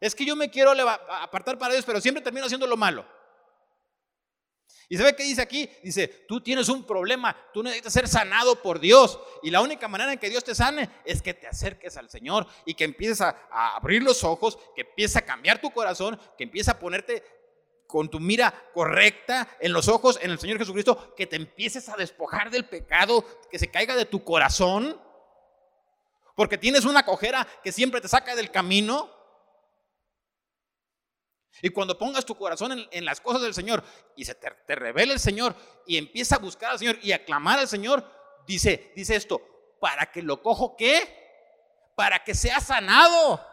Es 0.00 0.12
que 0.12 0.24
yo 0.24 0.34
me 0.34 0.50
quiero 0.50 0.72
apartar 0.72 1.56
para 1.56 1.74
Dios, 1.74 1.84
pero 1.84 2.00
siempre 2.00 2.20
termino 2.20 2.46
haciendo 2.46 2.66
lo 2.66 2.76
malo. 2.76 3.06
¿Y 4.94 4.96
sabe 4.96 5.16
qué 5.16 5.24
dice 5.24 5.42
aquí? 5.42 5.68
Dice, 5.82 6.06
tú 6.06 6.40
tienes 6.40 6.68
un 6.68 6.84
problema, 6.84 7.36
tú 7.52 7.64
necesitas 7.64 7.92
ser 7.92 8.06
sanado 8.06 8.62
por 8.62 8.78
Dios. 8.78 9.18
Y 9.42 9.50
la 9.50 9.60
única 9.60 9.88
manera 9.88 10.12
en 10.12 10.20
que 10.20 10.30
Dios 10.30 10.44
te 10.44 10.54
sane 10.54 10.88
es 11.04 11.20
que 11.20 11.34
te 11.34 11.48
acerques 11.48 11.96
al 11.96 12.08
Señor 12.08 12.46
y 12.64 12.74
que 12.74 12.84
empieces 12.84 13.20
a, 13.20 13.36
abrir 13.50 14.04
los 14.04 14.22
ojos, 14.22 14.56
que 14.76 14.82
empieces 14.82 15.16
a 15.16 15.22
cambiar 15.22 15.60
tu 15.60 15.72
corazón, 15.72 16.16
que 16.38 16.44
empieces 16.44 16.68
a 16.68 16.78
ponerte 16.78 17.24
con 17.88 18.08
tu 18.08 18.20
mira 18.20 18.54
correcta 18.72 19.48
en 19.58 19.72
los 19.72 19.88
ojos 19.88 20.16
en 20.22 20.30
el 20.30 20.38
Señor 20.38 20.58
Jesucristo, 20.58 21.12
que 21.16 21.26
te 21.26 21.34
empieces 21.34 21.88
a 21.88 21.96
despojar 21.96 22.52
del 22.52 22.66
pecado, 22.66 23.24
que 23.50 23.58
se 23.58 23.72
caiga 23.72 23.96
de 23.96 24.04
tu 24.04 24.22
corazón. 24.22 25.02
Porque 26.36 26.56
tienes 26.56 26.84
una 26.84 27.04
cojera 27.04 27.48
que 27.64 27.72
siempre 27.72 28.00
te 28.00 28.06
saca 28.06 28.36
del 28.36 28.52
camino. 28.52 29.10
Y 31.62 31.70
cuando 31.70 31.96
pongas 31.96 32.24
tu 32.24 32.34
corazón 32.36 32.86
en, 32.90 33.04
las 33.04 33.20
cosas 33.20 33.42
del 33.42 33.54
Señor 33.54 33.82
y 34.16 34.24
se 34.24 34.34
te, 34.34 34.50
revela 34.74 35.12
el 35.12 35.20
Señor 35.20 35.54
y 35.86 35.96
empieza 35.96 36.36
a 36.36 36.38
buscar 36.38 36.72
al 36.72 36.78
Señor 36.78 36.98
y 37.02 37.12
a 37.12 37.24
clamar 37.24 37.58
al 37.58 37.68
Señor, 37.68 38.04
dice, 38.46 38.92
dice 38.94 39.16
esto, 39.16 39.40
para 39.80 40.10
que 40.10 40.22
lo 40.22 40.42
cojo 40.42 40.76
qué? 40.76 41.92
Para 41.94 42.24
que 42.24 42.34
sea 42.34 42.60
sanado. 42.60 43.44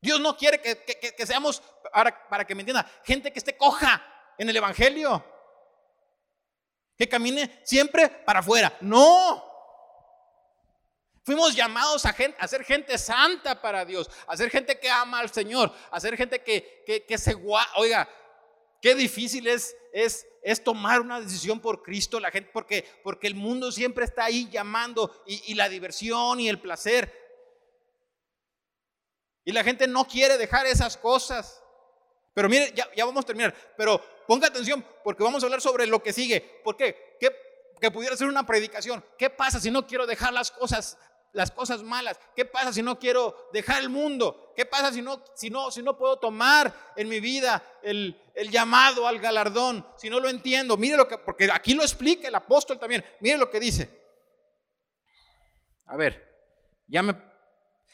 Dios 0.00 0.18
no 0.18 0.36
quiere 0.36 0.60
que, 0.60 1.26
seamos, 1.26 1.62
para, 1.92 2.28
para 2.28 2.46
que 2.46 2.54
me 2.54 2.62
entienda, 2.62 2.90
gente 3.04 3.32
que 3.32 3.38
esté 3.38 3.56
coja 3.56 4.02
en 4.38 4.48
el 4.48 4.56
Evangelio. 4.56 5.22
Que 6.96 7.08
camine 7.08 7.60
siempre 7.64 8.08
para 8.08 8.40
afuera. 8.40 8.76
No. 8.80 9.49
Fuimos 11.22 11.54
llamados 11.54 12.06
a, 12.06 12.12
gente, 12.12 12.48
ser 12.48 12.64
gente 12.64 12.96
santa 12.96 13.60
para 13.60 13.84
Dios, 13.84 14.10
a 14.26 14.36
ser 14.36 14.50
gente 14.50 14.78
que 14.78 14.88
ama 14.88 15.20
al 15.20 15.30
Señor, 15.30 15.72
a 15.90 16.00
ser 16.00 16.16
gente 16.16 16.42
que, 16.42 17.04
que, 17.06 17.18
se... 17.18 17.36
Oiga, 17.76 18.08
qué 18.80 18.94
difícil 18.94 19.46
es, 19.46 19.76
tomar 20.64 21.00
una 21.00 21.20
decisión 21.20 21.60
por 21.60 21.82
Cristo, 21.82 22.18
la 22.20 22.30
gente, 22.30 22.50
porque, 22.52 22.86
el 23.22 23.34
mundo 23.34 23.70
siempre 23.70 24.04
está 24.04 24.24
ahí 24.24 24.48
llamando 24.50 25.22
y, 25.26 25.54
la 25.54 25.68
diversión 25.68 26.40
y 26.40 26.48
el 26.48 26.58
placer. 26.58 27.14
Y 29.44 29.52
la 29.52 29.62
gente 29.62 29.86
no 29.86 30.06
quiere 30.06 30.38
dejar 30.38 30.66
esas 30.66 30.96
cosas. 30.96 31.62
Pero 32.32 32.48
mire, 32.48 32.72
ya, 32.74 33.04
vamos 33.04 33.24
a 33.24 33.26
terminar. 33.26 33.54
Pero 33.76 34.00
ponga 34.26 34.46
atención 34.46 34.84
porque 35.04 35.22
vamos 35.22 35.42
a 35.42 35.46
hablar 35.46 35.60
sobre 35.60 35.86
lo 35.86 36.02
que 36.02 36.12
sigue. 36.12 36.40
¿Por? 36.62 36.76
¿Qué 36.76 36.96
que 37.80 37.90
pudiera 37.90 38.16
ser 38.16 38.28
una 38.28 38.46
predicación. 38.46 39.02
¿Qué 39.18 39.30
pasa 39.30 39.58
si 39.58 39.70
no 39.70 39.86
quiero 39.86 40.06
dejar 40.06 40.32
las 40.32 40.50
cosas, 40.50 40.98
las 41.32 41.50
cosas 41.50 41.82
malas? 41.82 42.18
¿Qué 42.34 42.44
pasa 42.44 42.72
si 42.72 42.82
no 42.82 42.98
quiero 42.98 43.48
dejar 43.52 43.80
el 43.80 43.88
mundo? 43.88 44.52
¿Qué 44.56 44.66
pasa 44.66 44.92
si 44.92 45.02
no, 45.02 45.22
si 45.34 45.50
no, 45.50 45.70
si 45.70 45.82
no 45.82 45.96
puedo 45.96 46.18
tomar 46.18 46.92
en 46.96 47.08
mi 47.08 47.20
vida 47.20 47.62
el, 47.82 48.20
el 48.34 48.50
llamado 48.50 49.06
al 49.06 49.18
galardón? 49.18 49.86
Si 49.96 50.10
no 50.10 50.20
lo 50.20 50.28
entiendo. 50.28 50.76
Mire 50.76 50.96
lo 50.96 51.08
que, 51.08 51.18
porque 51.18 51.50
aquí 51.52 51.74
lo 51.74 51.82
explica 51.82 52.28
el 52.28 52.34
apóstol 52.34 52.78
también. 52.78 53.04
Mire 53.20 53.38
lo 53.38 53.50
que 53.50 53.60
dice. 53.60 54.00
A 55.86 55.96
ver, 55.96 56.28
ya 56.86 57.02
me... 57.02 57.14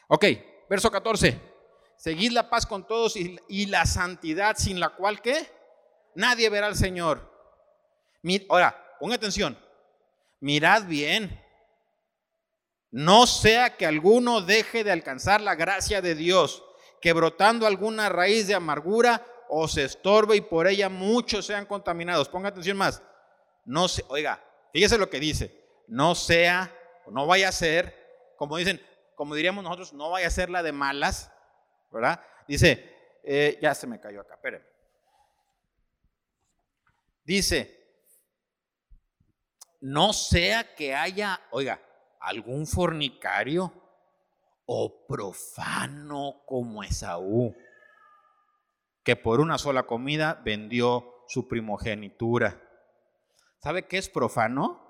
Ok, 0.09 0.25
verso 0.69 0.91
14. 0.91 1.41
Seguid 1.97 2.33
la 2.33 2.51
paz 2.51 2.67
con 2.67 2.87
todos 2.87 3.17
y, 3.17 3.39
y 3.49 3.67
la 3.67 3.87
santidad 3.87 4.57
sin 4.57 4.81
la 4.81 4.91
cual, 4.91 5.23
¿qué? 5.23 5.51
Nadie 6.15 6.51
verá 6.51 6.67
al 6.67 6.77
Señor. 6.77 7.33
Ahora, 8.49 8.97
ponga 8.99 9.15
atención 9.15 9.59
mirad 10.41 10.85
bien, 10.85 11.43
no 12.97 13.27
sea 13.27 13.77
que 13.77 13.85
alguno 13.85 14.41
deje 14.41 14.83
de 14.83 14.91
alcanzar 14.91 15.43
la 15.43 15.55
gracia 15.55 16.01
de 16.01 16.15
Dios, 16.15 16.65
que 17.03 17.13
brotando 17.13 17.67
alguna 17.67 18.09
raíz 18.09 18.47
de 18.49 18.55
amargura 18.55 19.23
os 19.51 19.77
estorbe 19.77 20.37
y 20.37 20.41
por 20.41 20.67
ella 20.67 20.89
muchos 20.89 21.45
sean 21.45 21.67
contaminados. 21.67 22.31
Ponga 22.31 22.49
atención 22.49 22.79
más. 22.79 23.03
No 23.67 23.87
se, 23.87 24.03
oiga, 24.09 24.43
fíjese 24.73 24.97
lo 24.97 25.11
que 25.11 25.21
dice. 25.21 25.63
No 25.87 26.15
sea, 26.15 26.75
no 27.09 27.27
vaya 27.27 27.51
a 27.51 27.53
ser, 27.53 28.33
como 28.39 28.57
dicen, 28.57 28.81
como 29.15 29.35
diríamos 29.35 29.63
nosotros, 29.63 29.93
no 29.93 30.09
vaya 30.09 30.29
a 30.29 30.31
ser 30.31 30.49
la 30.49 30.63
de 30.63 30.73
malas, 30.73 31.31
¿verdad? 31.91 32.19
Dice, 32.49 32.97
eh, 33.25 33.59
ya 33.61 33.75
se 33.75 33.87
me 33.87 34.01
cayó 34.01 34.23
acá, 34.23 34.37
espérenme. 34.37 34.67
Dice, 37.25 37.79
no 39.83 40.15
sea 40.15 40.75
que 40.75 40.95
haya, 40.95 41.39
oiga, 41.51 41.79
algún 42.27 42.67
fornicario 42.67 43.73
o 44.67 45.07
profano 45.07 46.43
como 46.47 46.83
Esaú, 46.83 47.55
que 49.03 49.17
por 49.17 49.41
una 49.41 49.59
sola 49.59 49.85
comida 49.85 50.41
vendió 50.45 51.25
su 51.29 51.49
primogenitura. 51.49 52.63
¿Sabe 53.59 53.87
qué 53.87 53.99
es 53.99 54.09
profano? 54.09 54.83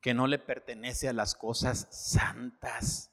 Que 0.00 0.14
no 0.14 0.26
le 0.26 0.38
pertenece 0.38 1.08
a 1.08 1.12
las 1.12 1.34
cosas 1.34 1.88
santas, 1.90 3.12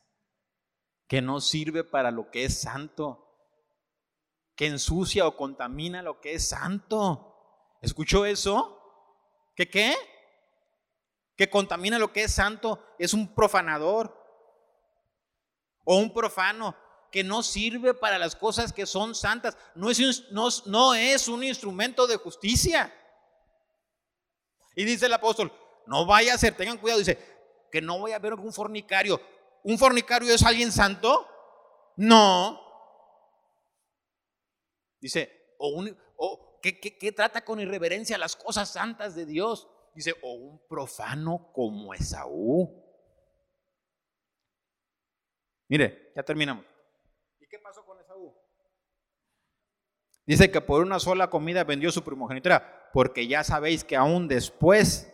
que 1.08 1.22
no 1.22 1.42
sirve 1.42 1.84
para 1.84 2.12
lo 2.12 2.30
que 2.30 2.46
es 2.46 2.62
santo 2.62 3.26
que 4.56 4.68
ensucia 4.68 5.28
o 5.28 5.36
contamina 5.36 6.02
lo 6.02 6.22
que 6.22 6.34
es 6.34 6.48
santo. 6.48 7.78
¿Escuchó 7.82 8.26
eso? 8.26 8.85
¿Qué 9.56 9.70
qué? 9.70 9.96
Que 11.36 11.50
contamina 11.50 12.00
lo 12.00 12.12
que 12.12 12.24
es 12.24 12.34
santo 12.34 12.96
es 13.00 13.14
un 13.14 13.34
profanador 13.34 14.16
o 15.84 15.98
un 15.98 16.14
profano 16.14 16.76
que 17.12 17.24
no 17.24 17.44
sirve 17.44 17.94
para 17.94 18.18
las 18.18 18.36
cosas 18.36 18.74
que 18.74 18.86
son 18.86 19.16
santas. 19.16 19.58
No 19.76 19.90
es, 19.90 20.30
no, 20.32 20.48
no 20.66 20.94
es 20.94 21.28
un 21.28 21.44
instrumento 21.44 22.08
de 22.08 22.18
justicia. 22.18 22.94
Y 24.76 24.84
dice 24.84 25.06
el 25.06 25.14
apóstol, 25.14 25.52
no 25.88 26.06
vaya 26.06 26.34
a 26.34 26.38
ser, 26.38 26.56
tengan 26.56 26.78
cuidado, 26.78 27.00
dice, 27.00 27.18
que 27.72 27.82
no 27.82 28.00
voy 28.00 28.12
a 28.12 28.20
ver 28.20 28.34
un 28.34 28.52
fornicario. 28.52 29.22
¿Un 29.64 29.78
fornicario 29.78 30.34
es 30.34 30.44
alguien 30.44 30.72
santo? 30.72 31.28
No, 31.96 32.66
Dice, 35.06 35.54
o, 35.60 36.55
¿qué, 36.74 37.12
trata 37.12 37.44
con 37.44 37.60
irreverencia 37.60 38.18
las 38.18 38.36
cosas 38.36 38.70
santas 38.70 39.16
de 39.16 39.26
Dios? 39.26 39.68
Dice, 39.94 40.14
o 40.24 40.34
un 40.34 40.68
profano 40.68 41.52
como 41.54 41.94
Esaú. 41.94 42.84
Mire, 45.68 46.12
ya 46.16 46.24
terminamos. 46.24 46.66
¿Y 47.40 47.48
qué 47.48 47.60
pasó 47.60 47.86
con 47.86 48.00
Esaú? 48.00 48.36
Dice 50.26 50.52
que 50.52 50.62
por 50.62 50.82
una 50.82 51.00
sola 51.00 51.30
comida 51.30 51.64
vendió 51.64 51.92
su 51.92 52.04
primogenitura, 52.04 52.90
porque 52.94 53.28
ya 53.28 53.44
sabéis 53.44 53.84
que 53.84 53.96
aún 53.96 54.28
después, 54.28 55.14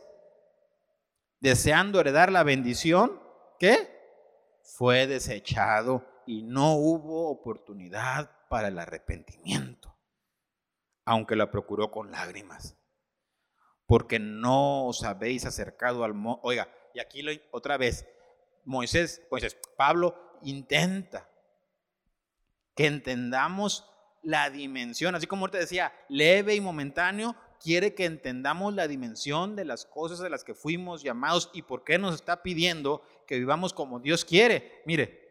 deseando 1.39 1.99
heredar 1.99 2.31
la 2.31 2.43
bendición, 2.43 3.21
¿qué? 3.59 3.99
Fue 4.63 5.07
desechado 5.07 6.05
y 6.25 6.43
no 6.43 6.75
hubo 6.75 7.29
oportunidad 7.29 8.31
para 8.47 8.69
el 8.69 8.79
arrepentimiento, 8.79 9.80
aunque 11.05 11.35
la 11.35 11.51
procuró 11.51 11.91
con 11.91 12.11
lágrimas, 12.11 12.77
porque 13.85 14.19
no 14.19 14.87
os 14.87 15.03
habéis 15.03 15.45
acercado 15.45 16.03
al... 16.03 16.13
Oiga, 16.41 16.69
y 16.93 16.99
aquí 16.99 17.23
otra 17.51 17.77
vez, 17.77 18.07
Moisés, 18.65 19.21
Moisés, 19.31 19.57
Pablo 19.75 20.15
intenta 20.41 21.29
que 22.75 22.85
entendamos 22.87 23.85
la 24.21 24.49
dimensión, 24.49 25.15
así 25.15 25.27
como 25.27 25.49
te 25.49 25.57
decía, 25.57 25.93
leve 26.07 26.55
y 26.55 26.61
momentáneo, 26.61 27.35
quiere 27.59 27.93
que 27.93 28.05
entendamos 28.05 28.73
la 28.73 28.87
dimensión 28.87 29.55
de 29.55 29.65
las 29.65 29.85
cosas 29.85 30.19
de 30.19 30.29
las 30.29 30.43
que 30.43 30.53
fuimos 30.53 31.03
llamados 31.03 31.49
y 31.53 31.61
por 31.61 31.83
qué 31.83 31.97
nos 31.97 32.15
está 32.15 32.43
pidiendo 32.43 33.01
que 33.27 33.37
vivamos 33.37 33.73
como 33.73 33.99
Dios 33.99 34.25
quiere. 34.25 34.81
Mire, 34.85 35.30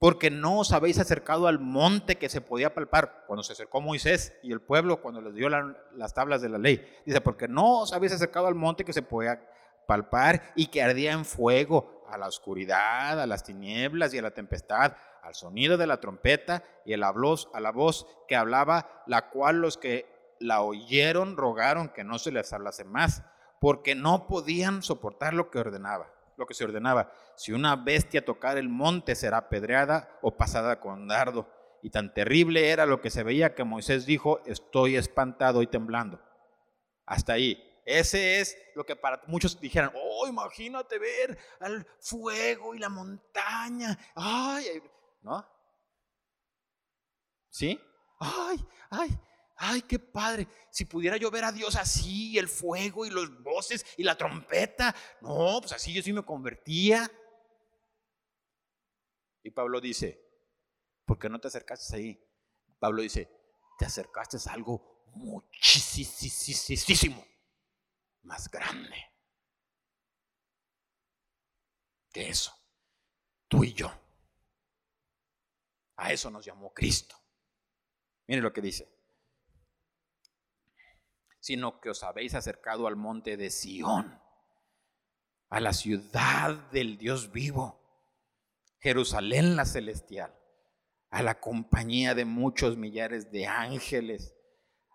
porque 0.00 0.30
no 0.30 0.60
os 0.60 0.72
habéis 0.72 0.98
acercado 0.98 1.46
al 1.46 1.58
monte 1.58 2.16
que 2.16 2.30
se 2.30 2.40
podía 2.40 2.74
palpar 2.74 3.24
cuando 3.26 3.42
se 3.42 3.52
acercó 3.52 3.82
Moisés 3.82 4.34
y 4.42 4.50
el 4.50 4.62
pueblo 4.62 5.02
cuando 5.02 5.20
les 5.20 5.34
dio 5.34 5.50
las 5.50 6.14
tablas 6.14 6.40
de 6.40 6.48
la 6.48 6.56
ley. 6.56 6.82
Dice, 7.04 7.20
porque 7.20 7.48
no 7.48 7.80
os 7.80 7.92
habéis 7.92 8.14
acercado 8.14 8.46
al 8.46 8.54
monte 8.54 8.82
que 8.82 8.94
se 8.94 9.02
podía 9.02 9.46
palpar 9.86 10.52
y 10.56 10.68
que 10.68 10.82
ardía 10.82 11.12
en 11.12 11.26
fuego, 11.26 12.02
a 12.08 12.16
la 12.16 12.28
oscuridad, 12.28 13.20
a 13.20 13.26
las 13.26 13.44
tinieblas 13.44 14.14
y 14.14 14.18
a 14.18 14.22
la 14.22 14.30
tempestad, 14.30 14.96
al 15.22 15.34
sonido 15.34 15.76
de 15.76 15.86
la 15.86 16.00
trompeta 16.00 16.64
y 16.86 16.94
a 16.94 16.96
la 16.96 17.12
a 17.52 17.60
la 17.60 17.70
voz 17.70 18.06
que 18.26 18.36
hablaba, 18.36 19.04
la 19.06 19.28
cual 19.28 19.60
los 19.60 19.76
que 19.76 20.34
la 20.40 20.62
oyeron 20.62 21.36
rogaron 21.36 21.90
que 21.90 22.04
no 22.04 22.18
se 22.18 22.32
les 22.32 22.52
hablase 22.54 22.84
más, 22.84 23.22
porque 23.60 23.94
no 23.94 24.26
podían 24.26 24.82
soportar 24.82 25.34
lo 25.34 25.50
que 25.50 25.58
ordenaba 25.58 26.10
lo 26.40 26.46
que 26.46 26.54
se 26.54 26.64
ordenaba. 26.64 27.12
Si 27.36 27.52
una 27.52 27.76
bestia 27.76 28.24
tocar 28.24 28.58
el 28.58 28.68
monte 28.68 29.14
será 29.14 29.38
apedreada 29.38 30.18
o 30.22 30.36
pasada 30.36 30.80
con 30.80 31.06
dardo. 31.06 31.48
Y 31.82 31.90
tan 31.90 32.12
terrible 32.12 32.70
era 32.70 32.84
lo 32.84 33.00
que 33.00 33.10
se 33.10 33.22
veía 33.22 33.54
que 33.54 33.64
Moisés 33.64 34.04
dijo, 34.04 34.42
estoy 34.44 34.96
espantado 34.96 35.62
y 35.62 35.66
temblando. 35.66 36.20
Hasta 37.06 37.34
ahí. 37.34 37.66
Ese 37.86 38.40
es 38.40 38.56
lo 38.74 38.84
que 38.84 38.96
para 38.96 39.22
muchos 39.26 39.58
dijeran, 39.60 39.92
oh, 39.94 40.26
imagínate 40.26 40.98
ver 40.98 41.38
al 41.60 41.86
fuego 41.98 42.74
y 42.74 42.78
la 42.78 42.88
montaña. 42.88 43.98
Ay, 44.14 44.82
¿no? 45.22 45.46
¿Sí? 47.48 47.80
Ay, 48.18 48.64
ay, 48.90 49.18
ay, 49.60 49.82
qué 49.82 49.98
padre. 49.98 50.48
Si 50.70 50.86
pudiera 50.86 51.18
yo 51.18 51.30
ver 51.30 51.44
a 51.44 51.52
Dios 51.52 51.76
así, 51.76 52.38
el 52.38 52.48
fuego 52.48 53.04
y 53.04 53.10
los 53.10 53.42
voces 53.42 53.84
y 53.96 54.02
la 54.02 54.16
trompeta. 54.16 54.94
No, 55.20 55.58
pues 55.60 55.72
así 55.72 55.92
yo 55.92 56.02
sí 56.02 56.12
me 56.12 56.24
convertía. 56.24 57.10
Y 59.42 59.50
Pablo 59.50 59.80
dice, 59.80 60.20
¿por 61.04 61.18
qué 61.18 61.28
no 61.28 61.38
te 61.38 61.48
acercaste 61.48 61.94
ahí? 61.96 62.26
Pablo 62.78 63.02
dice, 63.02 63.30
te 63.78 63.84
acercaste 63.84 64.38
a 64.48 64.52
algo 64.52 65.04
muchísimo 65.14 65.62
más 68.22 68.50
grande 68.50 68.96
que 72.10 72.30
eso. 72.30 72.52
Tú 73.46 73.64
y 73.64 73.74
yo. 73.74 73.92
A 75.96 76.12
eso 76.12 76.30
nos 76.30 76.46
llamó 76.46 76.72
Cristo. 76.72 77.14
Mire 78.26 78.40
lo 78.40 78.52
que 78.52 78.62
dice 78.62 78.99
sino 81.40 81.80
que 81.80 81.90
os 81.90 82.02
habéis 82.02 82.34
acercado 82.34 82.86
al 82.86 82.96
monte 82.96 83.36
de 83.36 83.50
Sión, 83.50 84.20
a 85.48 85.60
la 85.60 85.72
ciudad 85.72 86.70
del 86.70 86.98
Dios 86.98 87.32
vivo, 87.32 87.80
Jerusalén 88.78 89.56
la 89.56 89.64
celestial, 89.64 90.34
a 91.10 91.22
la 91.22 91.40
compañía 91.40 92.14
de 92.14 92.24
muchos 92.24 92.76
millares 92.76 93.32
de 93.32 93.46
ángeles, 93.46 94.36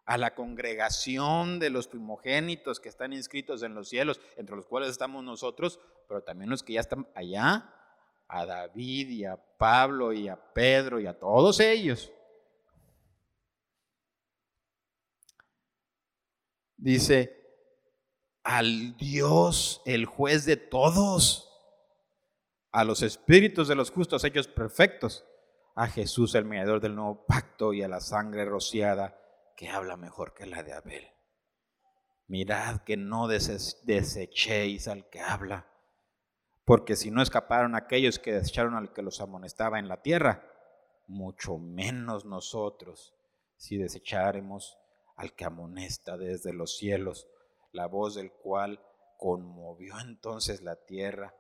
a 0.06 0.18
la 0.18 0.36
congregación 0.36 1.60
de 1.60 1.72
los 1.72 1.88
primogénitos 1.88 2.80
que 2.80 2.90
están 2.90 3.12
inscritos 3.12 3.64
en 3.64 3.74
los 3.74 3.90
cielos, 3.90 4.22
entre 4.38 4.56
los 4.56 4.68
cuales 4.68 4.90
estamos 4.90 5.24
nosotros, 5.24 5.80
pero 6.08 6.24
también 6.24 6.52
los 6.52 6.64
que 6.64 6.74
ya 6.74 6.82
están 6.82 7.08
allá, 7.16 7.72
a 8.28 8.46
David 8.46 9.10
y 9.10 9.26
a 9.26 9.36
Pablo 9.58 10.14
y 10.14 10.28
a 10.28 10.54
Pedro 10.54 11.00
y 11.00 11.08
a 11.08 11.18
todos 11.20 11.60
ellos 11.60 12.12
Dice, 16.86 17.36
al 18.44 18.96
Dios, 18.96 19.82
el 19.88 20.06
juez 20.06 20.46
de 20.46 20.56
todos, 20.56 21.52
a 22.72 22.84
los 22.84 23.02
espíritus 23.02 23.68
de 23.68 23.74
los 23.74 23.90
justos 23.90 24.24
hechos 24.24 24.48
perfectos, 24.48 25.26
a 25.74 25.88
Jesús 25.88 26.36
el 26.36 26.46
mediador 26.46 26.82
del 26.82 26.94
nuevo 26.94 27.26
pacto 27.26 27.74
y 27.74 27.82
a 27.82 27.88
la 27.88 28.02
sangre 28.02 28.46
rociada 28.46 29.20
que 29.58 29.68
habla 29.68 29.98
mejor 29.98 30.36
que 30.36 30.46
la 30.46 30.62
de 30.62 30.74
Abel. 30.74 31.08
Mirad 32.28 32.82
que 32.84 32.98
no 32.98 33.28
desechéis 33.28 34.88
al 34.88 35.10
que 35.10 35.22
habla, 35.22 35.66
porque 36.66 36.96
si 36.96 37.10
no 37.10 37.24
escaparon 37.24 37.74
aquellos 37.74 38.20
que 38.20 38.32
desecharon 38.32 38.76
al 38.76 38.94
que 38.94 39.02
los 39.02 39.22
amonestaba 39.22 39.80
en 39.80 39.88
la 39.88 40.04
tierra, 40.04 40.48
mucho 41.08 41.58
menos 41.58 42.26
nosotros 42.26 43.16
si 43.58 43.76
desecharemos 43.76 44.78
al 45.16 45.34
que 45.34 45.46
amonesta 45.46 46.18
desde 46.18 46.54
los 46.54 46.78
cielos, 46.78 47.28
la 47.72 47.88
voz 47.88 48.16
del 48.16 48.32
cual 48.32 48.82
conmovió 49.18 50.00
entonces 50.00 50.62
la 50.62 50.76
tierra, 50.76 51.36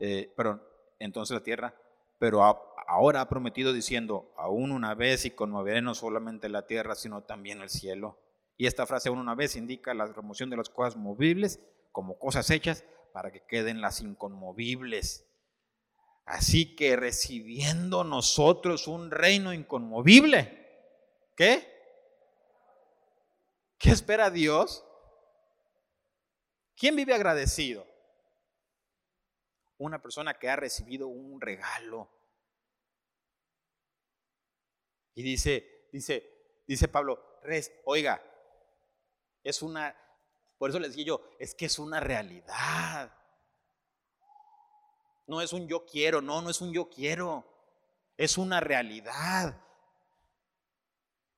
eh, 0.00 0.32
perdón, 0.36 0.62
entonces 0.98 1.34
la 1.34 1.42
tierra, 1.42 1.74
pero 2.18 2.42
ahora 2.88 3.20
ha 3.20 3.28
prometido 3.28 3.72
diciendo, 3.72 4.32
aún 4.36 4.72
una 4.72 4.94
vez 4.94 5.24
y 5.24 5.30
conmoveré 5.30 5.82
no 5.82 5.94
solamente 5.94 6.48
la 6.48 6.66
tierra, 6.66 6.94
sino 6.94 7.22
también 7.22 7.60
el 7.60 7.68
cielo. 7.68 8.18
Y 8.56 8.66
esta 8.66 8.86
frase 8.86 9.08
aún 9.08 9.20
una 9.20 9.36
vez 9.36 9.54
indica 9.54 9.94
la 9.94 10.06
remoción 10.06 10.50
de 10.50 10.56
las 10.56 10.68
cosas 10.68 10.96
movibles 10.96 11.60
como 11.92 12.18
cosas 12.18 12.50
hechas 12.50 12.84
para 13.12 13.30
que 13.30 13.44
queden 13.46 13.80
las 13.80 14.00
inconmovibles. 14.00 15.26
Así 16.24 16.74
que 16.76 16.96
recibiendo 16.96 18.04
nosotros 18.04 18.88
un 18.88 19.10
reino 19.10 19.52
inconmovible, 19.54 20.66
¿qué? 21.36 21.77
¿Qué 23.78 23.90
espera 23.90 24.30
Dios? 24.30 24.84
¿Quién 26.76 26.96
vive 26.96 27.14
agradecido? 27.14 27.86
Una 29.78 30.02
persona 30.02 30.34
que 30.34 30.48
ha 30.48 30.56
recibido 30.56 31.06
un 31.06 31.40
regalo. 31.40 32.10
Y 35.14 35.22
dice, 35.22 35.88
dice, 35.92 36.62
dice 36.66 36.88
Pablo, 36.88 37.40
oiga, 37.84 38.22
es 39.42 39.62
una, 39.62 39.96
por 40.58 40.70
eso 40.70 40.78
les 40.78 40.90
decía 40.90 41.06
yo, 41.06 41.30
es 41.38 41.54
que 41.54 41.66
es 41.66 41.78
una 41.78 42.00
realidad. 42.00 43.12
No 45.26 45.40
es 45.40 45.52
un 45.52 45.68
yo 45.68 45.84
quiero, 45.84 46.20
no, 46.20 46.40
no 46.42 46.50
es 46.50 46.60
un 46.60 46.72
yo 46.72 46.88
quiero. 46.88 47.44
Es 48.16 48.38
una 48.38 48.60
realidad. 48.60 49.60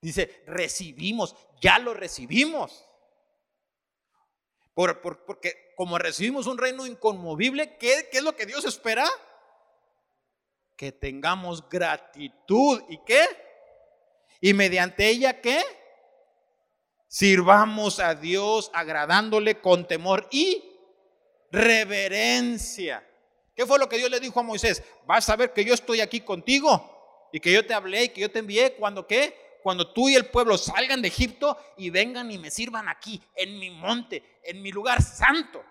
Dice, 0.01 0.43
recibimos, 0.47 1.35
ya 1.61 1.77
lo 1.77 1.93
recibimos. 1.93 2.85
Por, 4.73 4.99
porque 5.01 5.73
como 5.75 5.97
recibimos 5.99 6.47
un 6.47 6.57
reino 6.57 6.87
inconmovible, 6.87 7.77
¿qué, 7.77 8.09
¿qué, 8.11 8.17
es 8.17 8.23
lo 8.23 8.35
que 8.35 8.47
Dios 8.47 8.65
espera? 8.65 9.07
Que 10.75 10.91
tengamos 10.91 11.69
gratitud. 11.69 12.81
¿Y 12.89 12.97
qué? 13.05 13.23
Y 14.39 14.53
mediante 14.53 15.07
ella, 15.07 15.39
¿qué? 15.39 15.61
Sirvamos 17.07 17.99
a 17.99 18.15
Dios 18.15 18.71
agradándole 18.73 19.59
con 19.61 19.87
temor 19.87 20.27
y 20.31 20.63
reverencia. 21.51 23.07
¿Qué 23.53 23.67
fue 23.67 23.77
lo 23.77 23.87
que 23.87 23.97
Dios 23.97 24.09
le 24.09 24.19
dijo 24.19 24.39
a 24.39 24.43
Moisés? 24.43 24.81
Vas 25.05 25.29
a 25.29 25.35
ver 25.35 25.53
que 25.53 25.63
yo 25.63 25.75
estoy 25.75 26.01
aquí 26.01 26.21
contigo 26.21 27.29
y 27.31 27.39
que 27.39 27.51
yo 27.51 27.63
te 27.65 27.75
hablé 27.75 28.05
y 28.05 28.09
que 28.09 28.21
yo 28.21 28.31
te 28.31 28.39
envié 28.39 28.73
cuando 28.73 29.05
qué? 29.05 29.50
Cuando 29.61 29.91
tú 29.91 30.09
y 30.09 30.15
el 30.15 30.25
pueblo 30.25 30.57
salgan 30.57 31.01
de 31.01 31.07
Egipto 31.07 31.57
y 31.77 31.89
vengan 31.89 32.31
y 32.31 32.37
me 32.37 32.51
sirvan 32.51 32.89
aquí, 32.89 33.21
en 33.35 33.59
mi 33.59 33.69
monte, 33.69 34.39
en 34.43 34.61
mi 34.61 34.71
lugar 34.71 35.01
santo. 35.01 35.63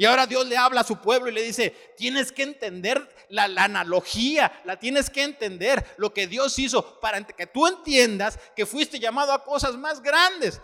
Y 0.00 0.04
ahora 0.04 0.28
Dios 0.28 0.46
le 0.46 0.56
habla 0.56 0.82
a 0.82 0.84
su 0.84 0.98
pueblo 0.98 1.28
y 1.28 1.32
le 1.32 1.42
dice, 1.42 1.70
tienes 1.96 2.30
que 2.30 2.44
entender 2.44 3.08
la, 3.30 3.44
analogía, 3.44 4.62
la 4.64 4.78
tienes 4.78 5.10
que 5.10 5.24
entender 5.24 5.84
lo 5.96 6.14
que 6.14 6.28
Dios 6.28 6.56
hizo 6.60 7.00
para 7.00 7.26
que 7.26 7.48
tú 7.48 7.66
entiendas 7.66 8.38
que 8.54 8.64
fuiste 8.64 9.00
llamado 9.00 9.32
a 9.32 9.42
cosas 9.42 9.76
más 9.76 10.00
grandes. 10.00 10.60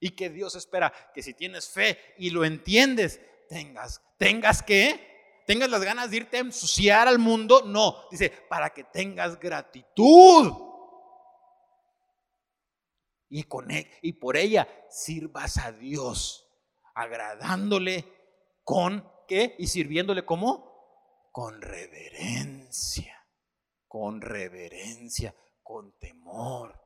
Y 0.00 0.10
que 0.10 0.28
Dios 0.28 0.56
espera 0.56 0.92
que 1.14 1.22
si 1.22 1.34
tienes 1.34 1.68
fe 1.68 1.96
y 2.18 2.30
lo 2.30 2.44
entiendes, 2.44 3.20
tengas, 3.48 4.02
tengas 4.18 4.60
que, 4.60 5.13
tengas 5.46 5.70
las 5.70 5.82
ganas 5.82 6.10
de 6.10 6.18
irte 6.18 6.36
a 6.36 6.40
ensuciar 6.40 7.08
al 7.08 7.18
mundo. 7.18 7.62
No, 7.64 8.08
dice, 8.10 8.30
para 8.48 8.70
que 8.70 8.84
tengas 8.84 9.38
gratitud. 9.38 10.52
Y, 13.28 13.44
con, 13.44 13.70
e, 13.70 13.90
por 14.20 14.36
ella 14.36 14.68
sirvas 14.88 15.58
a 15.58 15.72
Dios 15.72 16.46
agradándole 16.94 18.04
con 18.62 19.10
qué 19.26 19.56
y 19.58 19.66
sirviéndole 19.66 20.24
como 20.24 20.72
con 21.32 21.60
reverencia, 21.60 23.26
con 23.88 24.20
reverencia, 24.20 25.34
con 25.62 25.98
temor. 25.98 26.80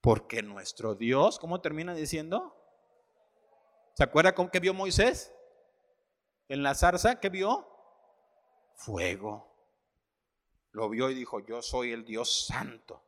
Porque 0.00 0.42
nuestro 0.42 0.94
Dios, 0.94 1.38
¿cómo 1.38 1.60
termina 1.60 1.94
diciendo? 1.94 2.55
¿Se 3.96 4.04
acuerda 4.04 4.34
con 4.34 4.50
qué 4.50 4.60
vio 4.60 4.74
Moisés? 4.74 5.32
En 6.48 6.62
la 6.62 6.74
zarza, 6.74 7.18
¿qué 7.18 7.30
vio? 7.30 7.66
Fuego. 8.74 9.50
Lo 10.72 10.90
vio 10.90 11.08
y 11.08 11.14
dijo, 11.14 11.40
yo 11.40 11.62
soy 11.62 11.92
el 11.92 12.04
Dios 12.04 12.44
santo. 12.46 13.02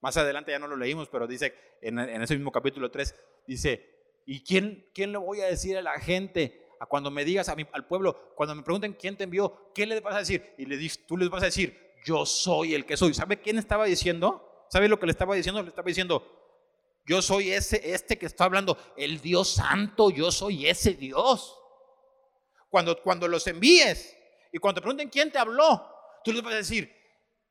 Más 0.00 0.16
adelante 0.16 0.50
ya 0.50 0.58
no 0.58 0.66
lo 0.66 0.76
leímos, 0.76 1.10
pero 1.10 1.26
dice 1.26 1.54
en, 1.82 1.98
ese 1.98 2.34
mismo 2.34 2.50
capítulo 2.50 2.90
3, 2.90 3.14
dice, 3.46 4.22
¿y 4.24 4.42
quién, 4.42 4.88
quién 4.94 5.12
le 5.12 5.18
voy 5.18 5.42
a 5.42 5.46
decir 5.46 5.76
a 5.76 5.82
la 5.82 6.00
gente? 6.00 6.66
A 6.80 6.86
cuando 6.86 7.10
me 7.10 7.26
digas 7.26 7.50
a 7.50 7.54
mi, 7.54 7.66
al 7.72 7.86
pueblo, 7.86 8.32
cuando 8.34 8.54
me 8.54 8.62
pregunten 8.62 8.94
quién 8.94 9.18
te 9.18 9.24
envió, 9.24 9.72
¿qué 9.74 9.84
les 9.84 10.02
vas 10.02 10.14
a 10.14 10.20
decir? 10.20 10.54
Y 10.56 10.64
le, 10.64 10.88
tú 11.06 11.18
les 11.18 11.28
vas 11.28 11.42
a 11.42 11.46
decir, 11.46 11.78
yo 12.02 12.24
soy 12.24 12.74
el 12.74 12.86
que 12.86 12.96
soy. 12.96 13.12
¿Sabe 13.12 13.42
quién 13.42 13.58
estaba 13.58 13.84
diciendo? 13.84 14.66
¿Sabe 14.70 14.88
lo 14.88 14.98
que 14.98 15.04
le 15.04 15.12
estaba 15.12 15.34
diciendo? 15.34 15.62
Le 15.62 15.68
estaba 15.68 15.86
diciendo, 15.86 16.41
yo 17.04 17.20
soy 17.20 17.52
ese, 17.52 17.92
este 17.92 18.18
que 18.18 18.26
está 18.26 18.44
hablando, 18.44 18.78
el 18.96 19.20
Dios 19.20 19.48
santo, 19.54 20.10
yo 20.10 20.30
soy 20.30 20.68
ese 20.68 20.94
Dios. 20.94 21.58
Cuando, 22.68 23.00
cuando 23.02 23.28
los 23.28 23.46
envíes 23.46 24.16
y 24.52 24.58
cuando 24.58 24.80
te 24.80 24.82
pregunten 24.82 25.08
quién 25.08 25.30
te 25.30 25.38
habló, 25.38 25.86
tú 26.24 26.32
les 26.32 26.42
vas 26.42 26.54
a 26.54 26.58
decir, 26.58 27.02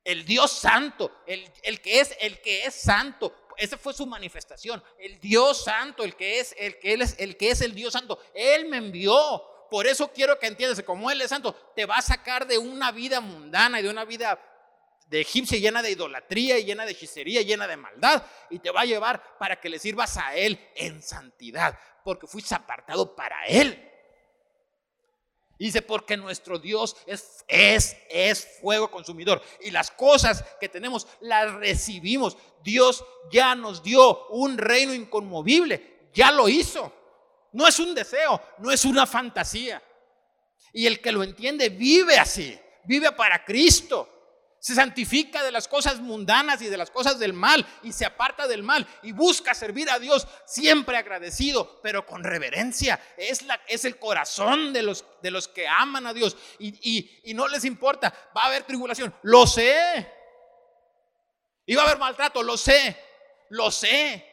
el 0.04 0.26
Dios 0.26 0.52
santo, 0.52 1.12
el, 1.28 1.52
que 1.82 2.00
es 2.00 2.16
el 2.20 2.42
que 2.42 2.66
es 2.66 2.74
santo. 2.76 3.36
Esa 3.58 3.78
fue 3.78 3.94
su 3.94 4.08
manifestación. 4.08 4.84
El 4.98 5.20
Dios 5.20 5.64
santo, 5.64 6.04
el 6.04 6.16
que 6.16 6.40
es 6.40 6.56
el 6.58 6.80
que 6.80 6.94
él 6.94 7.02
es 7.02 7.16
el 7.20 7.38
que 7.38 7.52
es 7.52 7.62
el 7.62 7.76
Dios 7.76 7.94
santo. 7.94 8.20
Él 8.34 8.68
me 8.68 8.78
envió. 8.78 9.44
Por 9.70 9.88
eso 9.88 10.12
quiero 10.12 10.38
que 10.40 10.48
entiendas, 10.48 10.82
como 10.84 11.12
él 11.12 11.22
es 11.22 11.30
santo, 11.30 11.54
te 11.76 11.86
va 11.86 11.98
a 11.98 12.02
sacar 12.02 12.46
de 12.46 12.58
una 12.58 12.92
vida 12.92 13.22
mundana 13.22 13.80
y 13.80 13.84
de 13.84 13.90
una 13.90 14.04
vida 14.04 14.38
de 15.12 15.22
egipcia 15.22 15.60
llena 15.60 15.84
de 15.84 15.92
idolatría 15.92 16.58
y 16.58 16.64
llena 16.64 16.86
de 16.86 16.94
hechicería, 16.94 17.42
llena 17.42 17.68
de 17.68 17.76
maldad, 17.76 18.24
y 18.50 18.60
te 18.60 18.72
va 18.72 18.82
a 18.82 18.86
llevar 18.86 19.38
para 19.38 19.60
que 19.60 19.70
le 19.70 19.78
sirvas 19.78 20.16
a 20.16 20.34
Él 20.36 20.58
en 20.74 21.04
santidad, 21.04 21.78
porque 22.04 22.28
fuiste 22.28 22.56
apartado 22.56 23.14
para 23.14 23.46
Él 23.46 23.90
dice, 25.66 25.84
porque 25.84 26.18
nuestro 26.18 26.58
Dios 26.58 26.98
es, 27.06 27.46
es, 27.48 27.96
es 28.10 28.48
fuego 28.62 28.90
consumidor. 28.90 29.42
Y 29.62 29.70
las 29.70 29.92
cosas 29.92 30.44
que 30.60 30.70
tenemos 30.70 31.08
las 31.20 31.54
recibimos. 31.54 32.36
Dios 32.64 33.06
ya 33.32 33.54
nos 33.54 33.84
dio 33.84 34.28
un 34.30 34.58
reino 34.58 34.92
inconmovible. 34.92 36.10
Ya 36.14 36.32
lo 36.32 36.50
hizo. 36.50 36.92
No 37.52 37.68
es 37.68 37.80
un 37.80 37.94
deseo, 37.94 38.42
no 38.58 38.72
es 38.72 38.86
una 38.86 39.06
fantasía. 39.06 39.84
Y 40.74 40.88
el 40.88 41.00
que 41.00 41.12
lo 41.12 41.22
entiende 41.22 41.70
vive 41.70 42.18
así, 42.18 42.58
vive 42.86 43.12
para 43.12 43.46
Cristo 43.46 44.21
se 44.62 44.76
santifica 44.76 45.42
de 45.44 45.52
las 45.52 45.68
cosas 45.68 46.00
mundanas 46.00 46.62
y 46.62 46.68
de 46.68 46.78
las 46.78 46.92
cosas 46.92 47.18
del 47.18 47.34
mal 47.34 47.66
y 47.82 47.92
se 47.92 48.06
aparta 48.06 48.48
del 48.48 48.62
mal 48.62 48.88
y 49.02 49.12
busca 49.12 49.56
servir 49.56 49.90
a 49.90 49.98
Dios 49.98 50.28
siempre 50.46 50.98
agradecido, 50.98 51.82
pero 51.82 52.06
con 52.06 52.24
reverencia. 52.24 53.02
Es, 53.18 53.42
la, 53.42 53.60
es 53.68 53.86
el 53.86 53.98
corazón 53.98 54.72
de 54.72 54.84
los, 54.84 55.04
de 55.24 55.32
los 55.32 55.48
que 55.48 55.68
aman 55.68 56.06
a 56.06 56.14
Dios 56.14 56.38
y, 56.60 57.10
y 57.24 57.34
no 57.34 57.48
les 57.48 57.66
importa. 57.66 58.14
Va 58.38 58.44
a 58.44 58.48
haber 58.48 58.62
tribulación, 58.62 59.12
lo 59.24 59.48
sé. 59.48 60.08
Y 61.66 61.74
va 61.74 61.82
a 61.82 61.86
haber 61.88 61.98
maltrato, 61.98 62.44
lo 62.44 62.56
sé, 62.56 62.96
lo 63.50 63.72
sé. 63.72 64.32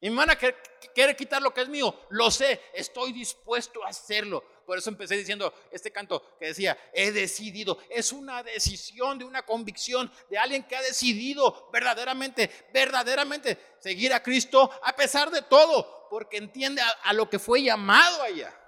Y 0.00 0.08
hermana 0.08 0.36
quiere 0.36 1.14
quitar 1.14 1.40
lo 1.40 1.54
que 1.54 1.60
es 1.60 1.68
mío, 1.68 1.94
lo 2.10 2.32
sé, 2.32 2.60
estoy 2.74 3.12
dispuesto 3.12 3.84
a 3.84 3.90
hacerlo. 3.90 4.42
Por 4.64 4.78
eso 4.78 4.90
empecé 4.90 5.16
diciendo 5.16 5.52
este 5.70 5.90
canto 5.90 6.36
que 6.38 6.46
decía, 6.46 6.78
he 6.92 7.12
decidido. 7.12 7.78
Es 7.90 8.12
una 8.12 8.42
decisión 8.42 9.18
de 9.18 9.24
una 9.24 9.42
convicción 9.42 10.10
de 10.30 10.38
alguien 10.38 10.64
que 10.64 10.76
ha 10.76 10.82
decidido 10.82 11.68
verdaderamente, 11.72 12.50
verdaderamente 12.72 13.58
seguir 13.80 14.12
a 14.12 14.22
Cristo 14.22 14.70
a 14.82 14.94
pesar 14.94 15.30
de 15.30 15.42
todo, 15.42 16.08
porque 16.10 16.36
entiende 16.36 16.82
a, 17.02 17.12
lo 17.12 17.28
que 17.28 17.38
fue 17.38 17.62
llamado 17.62 18.22
allá. 18.22 18.58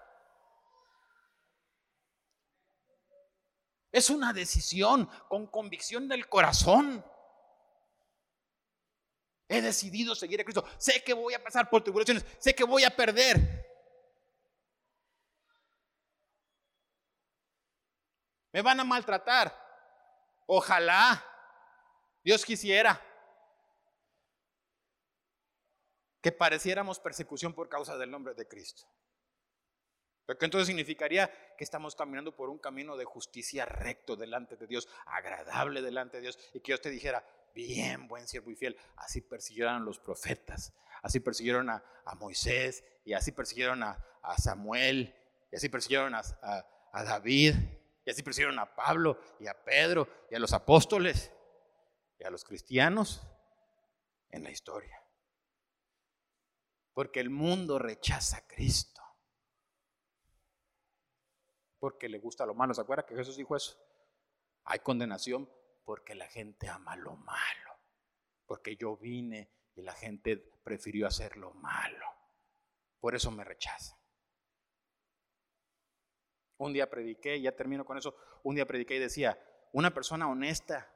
Es 3.92 4.10
una 4.10 4.32
decisión 4.32 5.08
con 5.28 5.46
convicción 5.46 6.08
del 6.08 6.28
corazón. 6.28 7.04
He 9.46 9.62
decidido 9.62 10.14
seguir 10.14 10.40
a 10.40 10.44
Cristo. 10.44 10.64
Sé 10.78 11.04
que 11.04 11.12
voy 11.12 11.34
a 11.34 11.42
pasar 11.42 11.70
por 11.70 11.84
tribulaciones. 11.84 12.24
Sé 12.38 12.54
que 12.54 12.64
voy 12.64 12.82
a 12.82 12.90
perder. 12.90 13.63
Me 18.54 18.62
van 18.62 18.78
a 18.78 18.84
maltratar. 18.84 19.52
Ojalá. 20.46 21.22
Dios 22.22 22.44
quisiera 22.44 23.02
que 26.22 26.30
pareciéramos 26.30 27.00
persecución 27.00 27.52
por 27.52 27.68
causa 27.68 27.98
del 27.98 28.12
nombre 28.12 28.32
de 28.32 28.46
Cristo. 28.46 28.84
Porque 30.24 30.44
entonces 30.44 30.68
significaría 30.68 31.28
que 31.58 31.64
estamos 31.64 31.96
caminando 31.96 32.34
por 32.34 32.48
un 32.48 32.58
camino 32.58 32.96
de 32.96 33.04
justicia 33.04 33.66
recto 33.66 34.14
delante 34.14 34.56
de 34.56 34.68
Dios, 34.68 34.88
agradable 35.04 35.82
delante 35.82 36.18
de 36.18 36.22
Dios, 36.22 36.38
y 36.54 36.60
que 36.60 36.70
Dios 36.70 36.80
te 36.80 36.90
dijera, 36.90 37.26
bien, 37.54 38.06
buen 38.06 38.28
siervo 38.28 38.52
y 38.52 38.56
fiel, 38.56 38.78
así 38.96 39.20
persiguieron 39.20 39.74
a 39.74 39.80
los 39.80 39.98
profetas, 39.98 40.72
así 41.02 41.18
persiguieron 41.20 41.68
a, 41.68 41.84
Moisés, 42.16 42.84
y 43.04 43.12
así 43.12 43.32
persiguieron 43.32 43.82
a, 43.82 43.98
Samuel, 44.38 45.14
y 45.52 45.56
así 45.56 45.68
persiguieron 45.68 46.14
a, 46.14 46.22
a 46.92 47.04
David, 47.04 47.56
y 48.04 48.10
así 48.10 48.22
persiguieron 48.22 48.58
a 48.58 48.74
Pablo, 48.74 49.18
y 49.40 49.46
a 49.46 49.54
Pedro, 49.54 50.08
y 50.30 50.34
a 50.34 50.38
los 50.38 50.52
apóstoles, 50.52 51.32
y 52.18 52.24
a 52.24 52.30
los 52.30 52.44
cristianos 52.44 53.22
en 54.30 54.44
la 54.44 54.50
historia. 54.50 55.02
Porque 56.92 57.20
el 57.20 57.30
mundo 57.30 57.78
rechaza 57.78 58.38
a 58.38 58.46
Cristo 58.46 58.94
porque 61.84 62.08
le 62.08 62.18
gusta 62.18 62.46
lo 62.46 62.54
malo. 62.54 62.72
¿Se 62.72 62.80
acuerda 62.80 63.04
que 63.04 63.14
Jesús 63.14 63.36
dijo 63.36 63.54
eso? 63.54 63.78
Hay 64.64 64.78
condenación 64.78 65.46
porque 65.84 66.14
la 66.14 66.26
gente 66.26 66.66
ama 66.66 66.96
lo 66.96 67.14
malo. 67.14 67.78
Porque 68.46 68.74
yo 68.74 68.96
vine 68.96 69.50
y 69.74 69.82
la 69.82 69.92
gente 69.92 70.38
prefirió 70.38 71.06
hacer 71.06 71.36
lo 71.36 71.52
malo. 71.52 72.06
Por 72.98 73.14
eso 73.14 73.30
me 73.30 73.44
rechaza. 73.44 73.98
Un 76.58 76.72
día 76.72 76.88
prediqué, 76.88 77.40
ya 77.40 77.52
termino 77.52 77.84
con 77.84 77.98
eso, 77.98 78.14
un 78.42 78.54
día 78.54 78.66
prediqué 78.66 78.96
y 78.96 79.00
decía, 79.00 79.38
una 79.72 79.92
persona 79.92 80.28
honesta 80.28 80.88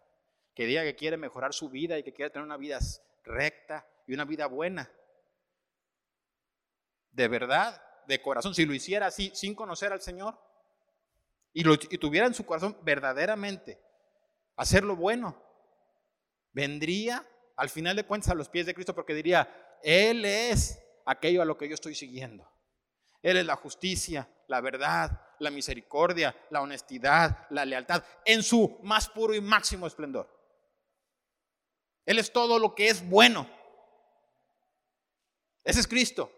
que 0.54 0.66
diga 0.66 0.82
que 0.82 0.94
quiere 0.94 1.16
mejorar 1.16 1.52
su 1.52 1.68
vida 1.68 1.98
y 1.98 2.02
que 2.02 2.12
quiere 2.12 2.30
tener 2.30 2.44
una 2.44 2.56
vida 2.56 2.78
recta 3.24 3.86
y 4.06 4.14
una 4.14 4.24
vida 4.24 4.46
buena. 4.46 4.90
De 7.12 7.28
verdad, 7.28 7.82
de 8.06 8.20
corazón, 8.22 8.54
si 8.54 8.64
lo 8.64 8.74
hiciera 8.74 9.06
así, 9.06 9.30
sin 9.34 9.54
conocer 9.54 9.92
al 9.92 10.00
Señor, 10.00 10.38
y, 11.52 11.62
tuviera 11.98 12.26
en 12.26 12.34
su 12.34 12.46
corazón 12.46 12.76
verdaderamente 12.82 13.80
hacer 14.56 14.84
lo 14.84 14.96
bueno, 14.96 15.42
vendría 16.52 17.26
al 17.56 17.68
final 17.68 17.96
de 17.96 18.04
cuentas 18.04 18.30
a 18.30 18.34
los 18.34 18.48
pies 18.48 18.66
de 18.66 18.74
Cristo 18.74 18.94
porque 18.94 19.14
diría, 19.14 19.78
Él 19.82 20.24
es 20.24 20.80
aquello 21.04 21.42
a 21.42 21.44
lo 21.44 21.56
que 21.56 21.68
yo 21.68 21.74
estoy 21.74 21.94
siguiendo. 21.94 22.48
Él 23.22 23.36
es 23.36 23.46
la 23.46 23.56
justicia, 23.56 24.28
la 24.46 24.60
verdad, 24.60 25.20
la 25.40 25.50
misericordia, 25.50 26.34
la 26.50 26.60
honestidad, 26.60 27.46
la 27.50 27.64
lealtad, 27.64 28.04
en 28.24 28.42
su 28.42 28.78
más 28.82 29.08
puro 29.08 29.34
y 29.34 29.40
máximo 29.40 29.86
esplendor. 29.86 30.28
Él 32.06 32.18
es 32.18 32.32
todo 32.32 32.58
lo 32.58 32.74
que 32.74 32.88
es 32.88 33.06
bueno. 33.06 33.48
Ese 35.64 35.80
es 35.80 35.86
Cristo. 35.86 36.32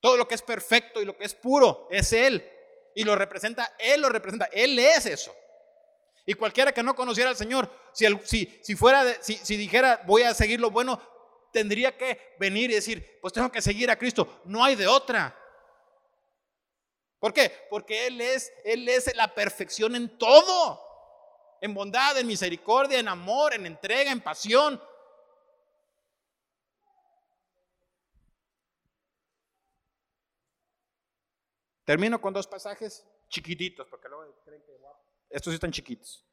Todo 0.00 0.18
lo 0.18 0.28
que 0.28 0.34
es 0.34 0.42
perfecto 0.42 1.00
y 1.00 1.06
lo 1.06 1.16
que 1.16 1.24
es 1.24 1.34
puro 1.34 1.88
es 1.90 2.12
Él 2.12 2.46
y 2.94 3.04
lo 3.04 3.16
representa, 3.16 3.74
Él 3.78 4.02
lo 4.02 4.08
representa, 4.08 4.48
Él 4.52 4.78
es 4.78 5.06
eso. 5.06 5.34
Y 6.26 6.34
cualquiera 6.34 6.72
que 6.72 6.82
no 6.82 6.94
conociera 6.94 7.30
al 7.30 7.36
Señor, 7.36 7.70
si, 7.92 8.06
si, 8.24 8.60
si 8.62 8.76
fuera, 8.76 9.04
si, 9.22 9.34
si 9.34 9.56
dijera 9.56 10.02
voy 10.06 10.22
a 10.22 10.34
seguir 10.34 10.60
lo 10.60 10.70
bueno, 10.70 11.00
tendría 11.52 11.96
que 11.96 12.34
venir 12.38 12.70
y 12.70 12.74
decir, 12.74 13.18
pues 13.20 13.32
tengo 13.32 13.50
que 13.50 13.62
seguir 13.62 13.90
a 13.90 13.96
Cristo. 13.96 14.42
No 14.44 14.64
hay 14.64 14.74
de 14.74 14.86
otra. 14.86 15.38
¿Por 17.24 17.32
qué? 17.32 17.50
Porque 17.70 18.06
Él 18.06 18.20
es, 18.20 18.52
Él 18.66 18.86
es 18.86 19.16
la 19.16 19.34
perfección 19.34 19.96
en 19.96 20.18
todo. 20.18 20.78
En 21.58 21.72
bondad, 21.72 22.18
en 22.18 22.26
misericordia, 22.26 22.98
en 22.98 23.08
amor, 23.08 23.54
en 23.54 23.64
entrega, 23.64 24.12
en 24.12 24.20
pasión. 24.20 24.78
Termino 31.86 32.20
con 32.20 32.34
dos 32.34 32.46
pasajes 32.46 33.06
chiquititos, 33.30 33.88
porque 33.88 34.10
luego 34.10 34.42
creen 34.44 34.62
que 34.62 34.72
estos 35.30 35.50
sí 35.50 35.54
están 35.54 35.72
chiquitos. 35.72 36.26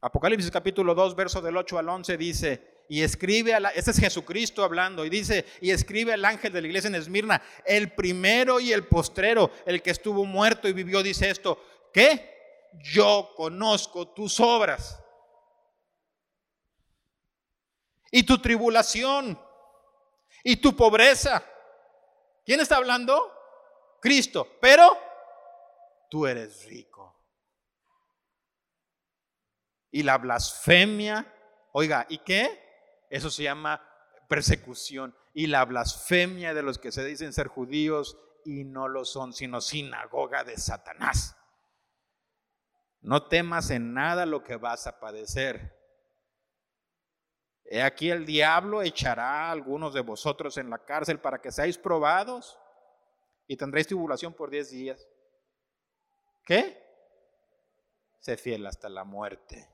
Apocalipsis 0.00 0.50
capítulo 0.50 0.96
2, 0.96 1.14
verso 1.14 1.40
del 1.40 1.56
8 1.56 1.78
al 1.78 1.88
11 1.90 2.16
dice, 2.16 2.73
y 2.88 3.02
escribe, 3.02 3.54
a 3.54 3.60
la, 3.60 3.70
este 3.70 3.90
es 3.92 3.98
Jesucristo 3.98 4.62
hablando, 4.62 5.04
y 5.04 5.10
dice, 5.10 5.46
y 5.60 5.70
escribe 5.70 6.12
al 6.12 6.24
ángel 6.24 6.52
de 6.52 6.60
la 6.60 6.66
iglesia 6.66 6.88
en 6.88 6.94
Esmirna, 6.94 7.42
el 7.64 7.92
primero 7.92 8.60
y 8.60 8.72
el 8.72 8.86
postrero, 8.86 9.50
el 9.66 9.82
que 9.82 9.90
estuvo 9.90 10.24
muerto 10.24 10.68
y 10.68 10.72
vivió, 10.72 11.02
dice 11.02 11.30
esto, 11.30 11.62
¿qué? 11.92 12.70
Yo 12.82 13.32
conozco 13.36 14.08
tus 14.08 14.40
obras 14.40 15.00
y 18.10 18.22
tu 18.24 18.40
tribulación 18.40 19.40
y 20.42 20.56
tu 20.56 20.76
pobreza. 20.76 21.44
¿Quién 22.44 22.60
está 22.60 22.76
hablando? 22.76 23.32
Cristo, 24.00 24.58
pero 24.60 24.96
tú 26.10 26.26
eres 26.26 26.66
rico. 26.66 27.16
Y 29.90 30.02
la 30.02 30.18
blasfemia, 30.18 31.32
oiga, 31.72 32.04
¿y 32.08 32.18
qué? 32.18 32.63
Eso 33.14 33.30
se 33.30 33.44
llama 33.44 33.80
persecución. 34.28 35.16
Y 35.34 35.46
la 35.46 35.64
blasfemia 35.64 36.52
de 36.52 36.64
los 36.64 36.78
que 36.78 36.90
se 36.90 37.04
dicen 37.04 37.32
ser 37.32 37.46
judíos 37.46 38.18
y 38.44 38.64
no 38.64 38.88
lo 38.88 39.04
son, 39.04 39.32
sino 39.32 39.60
sinagoga 39.60 40.42
de 40.42 40.56
Satanás. 40.56 41.36
No 43.02 43.28
temas 43.28 43.70
en 43.70 43.94
nada 43.94 44.26
lo 44.26 44.42
que 44.42 44.56
vas 44.56 44.88
a 44.88 44.98
padecer. 44.98 45.78
He 47.62 47.82
aquí 47.82 48.10
el 48.10 48.26
diablo 48.26 48.82
echará 48.82 49.46
a 49.46 49.52
algunos 49.52 49.94
de 49.94 50.00
vosotros 50.00 50.58
en 50.58 50.68
la 50.68 50.84
cárcel 50.84 51.20
para 51.20 51.40
que 51.40 51.52
seáis 51.52 51.78
probados 51.78 52.58
y 53.46 53.56
tendréis 53.56 53.86
tribulación 53.86 54.34
por 54.34 54.50
diez 54.50 54.72
días. 54.72 55.06
¿Qué? 56.44 56.82
Sé 58.18 58.36
fiel 58.36 58.66
hasta 58.66 58.88
la 58.88 59.04
muerte 59.04 59.70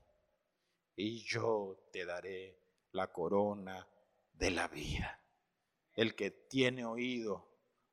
y 0.94 1.24
yo 1.24 1.88
te 1.90 2.04
daré 2.04 2.59
la 2.92 3.12
corona 3.12 3.86
de 4.32 4.50
la 4.50 4.68
vida. 4.68 5.20
El 5.94 6.14
que 6.14 6.30
tiene 6.30 6.84
oído, 6.84 7.48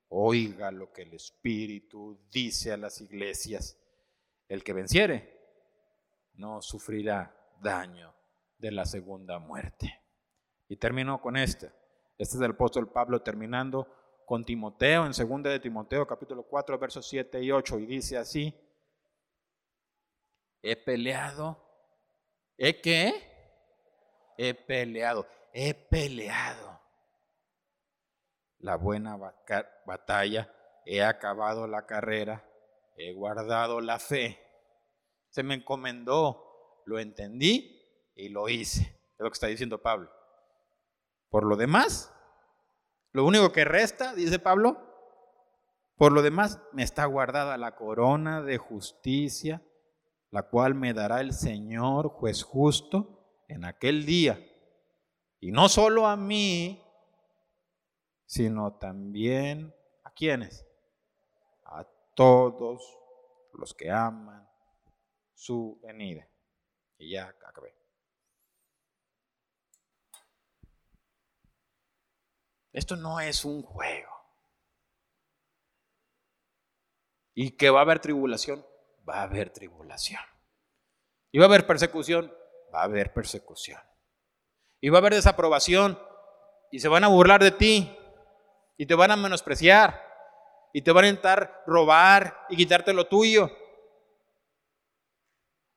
oiga 0.09 0.71
lo 0.71 0.91
que 0.91 1.03
el 1.03 1.13
Espíritu 1.13 2.27
dice 2.31 2.71
a 2.71 2.77
las 2.77 3.01
iglesias. 3.01 3.77
El 4.47 4.63
que 4.63 4.73
venciere 4.73 5.37
no 6.33 6.61
sufrirá 6.61 7.35
daño 7.61 8.13
de 8.57 8.71
la 8.71 8.85
segunda 8.85 9.39
muerte. 9.39 10.01
Y 10.69 10.77
termino 10.77 11.21
con 11.21 11.37
este. 11.37 11.71
Este 12.17 12.37
es 12.37 12.41
el 12.41 12.51
apóstol 12.51 12.91
Pablo 12.91 13.21
terminando 13.21 13.87
con 14.25 14.43
Timoteo 14.43 15.05
en 15.05 15.11
2 15.11 15.43
de 15.43 15.59
Timoteo 15.59 16.05
capítulo 16.05 16.43
4 16.43 16.77
versos 16.77 17.07
7 17.07 17.41
y 17.41 17.51
8 17.51 17.79
y 17.79 17.85
dice 17.85 18.17
así, 18.17 18.53
he 20.61 20.75
peleado, 20.75 21.57
¿he 22.57 22.81
qué? 22.81 23.26
He 24.37 24.53
peleado, 24.53 25.27
he 25.51 25.73
peleado. 25.73 26.79
La 28.59 28.75
buena 28.75 29.17
batalla, 29.85 30.53
he 30.85 31.03
acabado 31.03 31.67
la 31.67 31.85
carrera, 31.85 32.45
he 32.95 33.13
guardado 33.13 33.81
la 33.81 33.99
fe, 33.99 34.39
se 35.29 35.43
me 35.43 35.55
encomendó, 35.55 36.81
lo 36.85 36.99
entendí 36.99 37.81
y 38.15 38.29
lo 38.29 38.49
hice, 38.49 38.81
es 38.81 39.19
lo 39.19 39.29
que 39.29 39.33
está 39.33 39.47
diciendo 39.47 39.81
Pablo. 39.81 40.09
Por 41.29 41.43
lo 41.43 41.55
demás, 41.55 42.13
lo 43.11 43.25
único 43.25 43.51
que 43.51 43.65
resta, 43.65 44.13
dice 44.13 44.39
Pablo, 44.39 44.77
por 45.95 46.11
lo 46.11 46.21
demás 46.21 46.61
me 46.73 46.83
está 46.83 47.05
guardada 47.05 47.57
la 47.57 47.75
corona 47.75 48.41
de 48.41 48.57
justicia, 48.57 49.63
la 50.29 50.43
cual 50.43 50.75
me 50.75 50.93
dará 50.93 51.21
el 51.21 51.33
Señor, 51.33 52.09
juez 52.09 52.43
justo, 52.43 53.16
en 53.47 53.65
aquel 53.65 54.05
día. 54.05 54.39
Y 55.39 55.51
no 55.51 55.69
solo 55.69 56.07
a 56.07 56.15
mí, 56.15 56.83
sino 58.25 58.73
también 58.77 59.73
a 60.03 60.11
quienes, 60.11 60.65
a 61.63 61.85
todos 62.15 62.97
los 63.53 63.73
que 63.73 63.89
aman 63.89 64.47
su 65.33 65.79
venida. 65.81 66.27
Y 66.97 67.11
ya 67.11 67.27
acabé. 67.27 67.75
Esto 72.73 72.95
no 72.95 73.19
es 73.19 73.43
un 73.45 73.63
juego. 73.63 74.11
¿Y 77.33 77.51
que 77.51 77.69
va 77.69 77.79
a 77.79 77.81
haber 77.83 77.99
tribulación? 77.99 78.65
Va 79.07 79.19
a 79.19 79.23
haber 79.23 79.51
tribulación. 79.51 80.21
¿Y 81.31 81.37
va 81.39 81.45
a 81.45 81.47
haber 81.47 81.65
persecución? 81.65 82.31
Va 82.73 82.81
a 82.81 82.85
haber 82.85 83.13
persecución. 83.13 83.81
¿Y 84.79 84.89
va 84.89 84.97
a 84.97 85.01
haber 85.01 85.15
desaprobación. 85.15 85.99
Y 86.71 86.79
se 86.79 86.87
van 86.87 87.03
a 87.03 87.07
burlar 87.07 87.41
de 87.41 87.51
ti. 87.51 87.97
Y 88.77 88.85
te 88.85 88.95
van 88.95 89.11
a 89.11 89.15
menospreciar. 89.15 90.03
Y 90.73 90.81
te 90.81 90.91
van 90.91 91.05
a 91.05 91.09
intentar 91.09 91.63
robar 91.65 92.45
y 92.49 92.57
quitarte 92.57 92.93
lo 92.93 93.07
tuyo. 93.07 93.49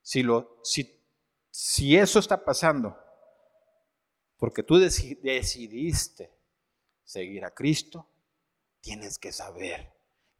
Si, 0.03 0.22
lo, 0.22 0.61
si, 0.62 1.01
si 1.51 1.97
eso 1.97 2.18
está 2.18 2.45
pasando, 2.45 2.99
porque 4.36 4.62
tú 4.62 4.78
decidiste 4.78 6.34
seguir 7.05 7.45
a 7.45 7.53
Cristo, 7.53 8.09
tienes 8.80 9.18
que 9.18 9.30
saber 9.30 9.93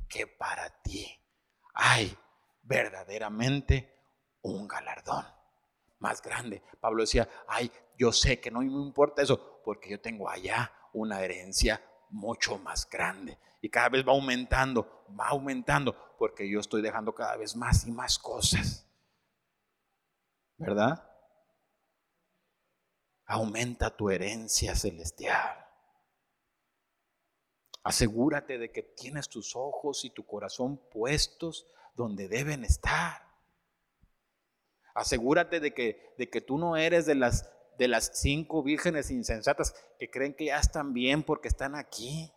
que 0.09 0.27
para 0.27 0.83
ti 0.83 1.07
hay 1.75 2.17
verdaderamente 2.63 3.95
un 4.43 4.67
galardón 4.67 5.40
más 6.01 6.21
grande. 6.21 6.63
Pablo 6.81 7.03
decía, 7.03 7.29
ay, 7.47 7.71
yo 7.97 8.13
sé 8.13 8.41
que 8.41 8.51
no 8.51 8.61
me 8.61 8.67
importa 8.67 9.23
eso, 9.23 9.61
porque 9.65 9.91
yo 9.91 10.01
tengo 10.01 10.29
allá 10.29 10.73
una 10.93 11.21
herencia 11.23 11.81
mucho 12.09 12.59
más 12.59 12.89
grande. 12.89 13.39
Y 13.61 13.69
cada 13.69 13.91
vez 13.91 14.07
va 14.07 14.13
aumentando, 14.13 15.05
va 15.19 15.29
aumentando, 15.29 16.17
porque 16.19 16.51
yo 16.51 16.61
estoy 16.61 16.83
dejando 16.83 17.15
cada 17.15 17.37
vez 17.37 17.55
más 17.55 17.87
y 17.87 17.93
más 17.93 18.19
cosas. 18.19 18.87
¿Verdad? 20.57 21.07
Aumenta 23.27 23.97
tu 23.97 24.11
herencia 24.11 24.75
celestial. 24.75 25.67
Asegúrate 27.83 28.59
de 28.59 28.71
que 28.73 28.83
tienes 28.83 29.29
tus 29.29 29.57
ojos 29.57 30.05
y 30.05 30.11
tu 30.11 30.27
corazón 30.27 30.79
puestos 30.91 31.67
donde 31.95 32.29
deben 32.29 32.65
estar. 32.65 33.30
Asegúrate 34.95 35.61
de 35.61 35.73
que, 35.73 36.15
de 36.19 36.29
que 36.29 36.41
tú 36.41 36.59
no 36.59 36.77
eres 36.77 37.07
de 37.07 37.15
las, 37.15 37.51
de 37.79 37.89
las 37.89 38.11
cinco 38.15 38.63
vírgenes 38.63 39.11
insensatas 39.11 39.75
que 39.99 40.11
creen 40.11 40.35
que 40.35 40.47
ya 40.47 40.59
están 40.59 40.93
bien 40.93 41.23
porque 41.23 41.49
están 41.49 41.75
aquí. 41.75 42.33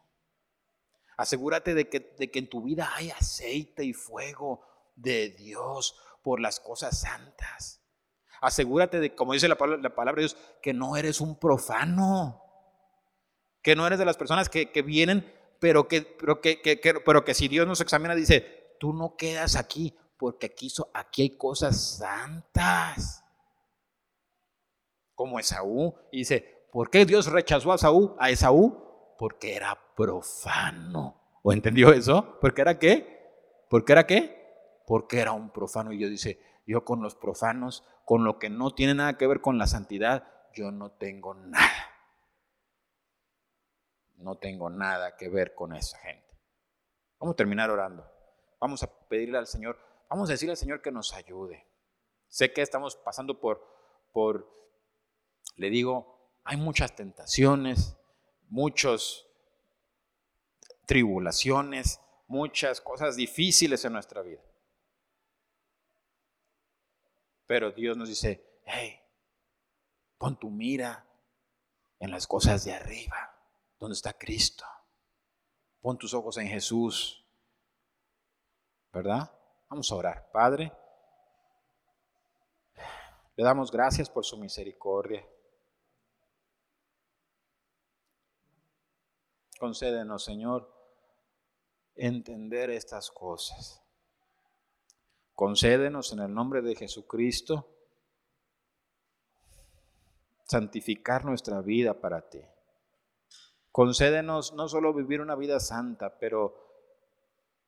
Asegúrate 1.18 1.74
de 1.74 1.90
que, 1.90 2.16
de 2.18 2.32
que 2.32 2.40
en 2.40 2.50
tu 2.50 2.64
vida 2.64 2.92
hay 2.96 3.12
aceite 3.12 3.84
y 3.84 3.94
fuego 3.94 4.66
de 4.96 5.30
Dios 5.30 6.00
por 6.24 6.40
las 6.40 6.60
cosas 6.60 7.00
santas. 7.00 7.82
Asegúrate 8.42 9.00
de, 9.00 9.16
como 9.16 9.34
dice 9.34 9.48
la 9.48 9.58
palabra, 9.58 9.82
la 9.82 9.96
palabra 9.96 10.22
de 10.22 10.28
Dios, 10.28 10.38
que 10.62 10.74
no 10.74 10.98
eres 10.98 11.22
un 11.22 11.40
profano. 11.40 12.42
Que 13.62 13.76
no 13.76 13.88
eres 13.88 14.00
de 14.00 14.06
las 14.06 14.18
personas 14.18 14.50
que, 14.50 14.66
vienen, 14.86 15.34
pero 15.60 15.88
que, 15.88 16.02
pero 16.02 16.42
que, 16.42 17.02
pero 17.06 17.24
que 17.24 17.34
si 17.34 17.48
Dios 17.48 17.66
nos 17.66 17.80
examina, 17.80 18.16
dice, 18.16 18.76
tú 18.80 18.92
no 18.92 19.16
quedas 19.16 19.56
aquí 19.56 19.98
porque 20.24 20.46
aquí, 20.46 20.72
aquí 20.94 21.24
hay 21.24 21.30
cosas 21.32 21.98
santas. 21.98 23.26
Como 25.16 25.38
Esaú. 25.38 25.96
Y 26.14 26.20
dice, 26.20 26.66
¿por 26.72 26.90
qué 26.90 27.06
Dios 27.06 27.30
rechazó 27.30 27.74
a 27.74 27.76
Esaú? 27.76 28.16
A 28.18 28.30
Esaú? 28.30 29.16
Porque 29.20 29.54
era 29.54 29.78
profano. 29.98 31.20
¿O 31.42 31.52
entendió 31.52 31.92
eso? 31.92 32.38
¿Porque 32.40 32.62
era 32.62 32.80
qué? 32.80 33.66
¿Porque 33.70 33.92
era 33.92 34.08
qué? 34.08 34.82
Porque 34.88 35.20
era 35.20 35.34
un 35.34 35.50
profano. 35.50 35.92
Y 35.92 35.98
Dios 35.98 36.10
dice, 36.10 36.40
yo 36.66 36.86
con 36.86 37.02
los 37.02 37.16
profanos, 37.16 37.84
con 38.06 38.24
lo 38.24 38.40
que 38.40 38.50
no 38.50 38.74
tiene 38.74 38.94
nada 38.94 39.18
que 39.18 39.28
ver 39.28 39.42
con 39.42 39.58
la 39.58 39.68
santidad, 39.68 40.26
yo 40.54 40.72
no 40.72 40.92
tengo 40.92 41.34
nada. 41.34 41.90
No 44.16 44.38
tengo 44.38 44.70
nada 44.70 45.18
que 45.18 45.28
ver 45.28 45.54
con 45.54 45.76
esa 45.76 45.98
gente. 45.98 46.40
Vamos 47.20 47.34
a 47.34 47.36
terminar 47.36 47.70
orando. 47.70 48.10
Vamos 48.62 48.84
a 48.84 49.08
pedirle 49.10 49.38
al 49.38 49.48
Señor, 49.48 49.78
vamos 50.10 50.30
a 50.30 50.34
decirle 50.34 50.52
al 50.52 50.58
Señor 50.58 50.82
que 50.82 50.92
nos 50.92 51.14
ayude. 51.14 51.68
Sé 52.28 52.52
que 52.52 52.62
estamos 52.62 52.96
pasando 52.96 53.40
por, 53.40 53.64
por, 54.12 54.52
le 55.56 55.70
digo, 55.70 56.40
hay 56.44 56.58
muchas 56.58 56.96
tentaciones, 56.96 57.96
muchas 58.50 59.26
tribulaciones, 60.86 62.00
muchas 62.28 62.82
cosas 62.82 63.16
difíciles 63.16 63.86
en 63.86 63.94
nuestra 63.94 64.22
vida. 64.22 64.42
Pero 67.46 67.72
Dios 67.72 67.98
nos 67.98 68.10
dice, 68.10 68.62
hey, 68.66 69.00
pon 70.18 70.40
tu 70.40 70.50
mira 70.50 71.06
en 72.00 72.12
las 72.12 72.28
cosas 72.28 72.66
de 72.66 72.74
arriba, 72.74 73.38
donde 73.80 73.94
está 73.94 74.14
Cristo. 74.14 74.66
Pon 75.82 75.98
tus 75.98 76.14
ojos 76.14 76.38
en 76.38 76.48
Jesús. 76.48 77.26
¿Verdad? 78.92 79.32
Vamos 79.74 79.92
a 79.92 79.96
orar. 79.96 80.30
Padre, 80.32 80.72
le 83.36 83.44
damos 83.44 83.72
gracias 83.72 84.08
por 84.08 84.24
su 84.24 84.38
misericordia. 84.38 85.28
Concédenos, 89.60 90.24
Señor, 90.24 90.72
entender 91.96 92.70
estas 92.70 93.10
cosas. 93.10 93.84
Concédenos 95.34 96.14
en 96.14 96.20
el 96.20 96.32
nombre 96.32 96.62
de 96.62 96.76
Jesucristo 96.76 97.68
santificar 100.44 101.26
nuestra 101.26 101.62
vida 101.62 102.00
para 102.00 102.30
ti. 102.30 102.46
Concédenos 103.72 104.54
no 104.54 104.68
solo 104.68 104.94
vivir 104.94 105.20
una 105.20 105.34
vida 105.34 105.60
santa, 105.60 106.20
pero 106.20 106.63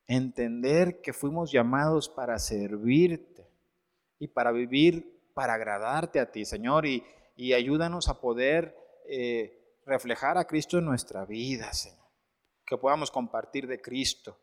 entender 0.08 1.02
que 1.02 1.14
fuimos 1.14 1.52
llamados 1.52 2.10
para 2.10 2.40
servirte 2.40 3.50
y 4.20 4.28
para 4.28 4.52
vivir, 4.52 5.30
para 5.34 5.54
agradarte 5.54 6.20
a 6.20 6.32
ti, 6.32 6.46
Señor, 6.46 6.86
y, 6.86 7.04
ayúdanos 7.54 8.08
a 8.08 8.22
poder 8.22 8.78
eh, 9.08 9.80
reflejar 9.86 10.38
a 10.38 10.46
Cristo 10.46 10.78
en 10.78 10.86
nuestra 10.86 11.26
vida, 11.26 11.74
Señor. 11.74 12.06
Que 12.66 12.78
podamos 12.78 13.12
compartir 13.12 13.68
de 13.68 13.82
Cristo, 13.82 14.40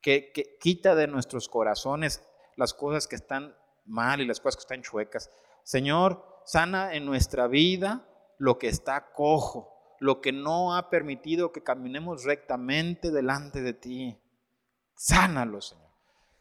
que, 0.00 0.32
que 0.32 0.56
quita 0.58 0.94
de 0.94 1.08
nuestros 1.08 1.48
corazones 1.48 2.22
las 2.56 2.72
cosas 2.72 3.06
que 3.06 3.16
están 3.16 3.54
mal 3.84 4.20
y 4.20 4.26
las 4.26 4.40
cosas 4.40 4.56
que 4.56 4.60
están 4.60 4.82
chuecas. 4.82 5.30
Señor, 5.62 6.24
sana 6.44 6.94
en 6.94 7.04
nuestra 7.04 7.48
vida 7.48 8.06
lo 8.38 8.58
que 8.58 8.68
está 8.68 9.12
cojo, 9.12 9.96
lo 9.98 10.20
que 10.20 10.32
no 10.32 10.76
ha 10.76 10.90
permitido 10.90 11.52
que 11.52 11.62
caminemos 11.62 12.24
rectamente 12.24 13.10
delante 13.10 13.62
de 13.62 13.72
ti. 13.72 14.20
Sánalo, 14.96 15.60
Señor. 15.60 15.86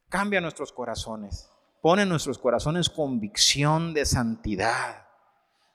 Cambia 0.09 0.41
nuestros 0.41 0.71
corazones. 0.71 1.51
Pone 1.81 2.03
en 2.03 2.09
nuestros 2.09 2.39
corazones 2.39 2.89
convicción 2.89 3.93
de 3.93 4.05
santidad, 4.05 5.07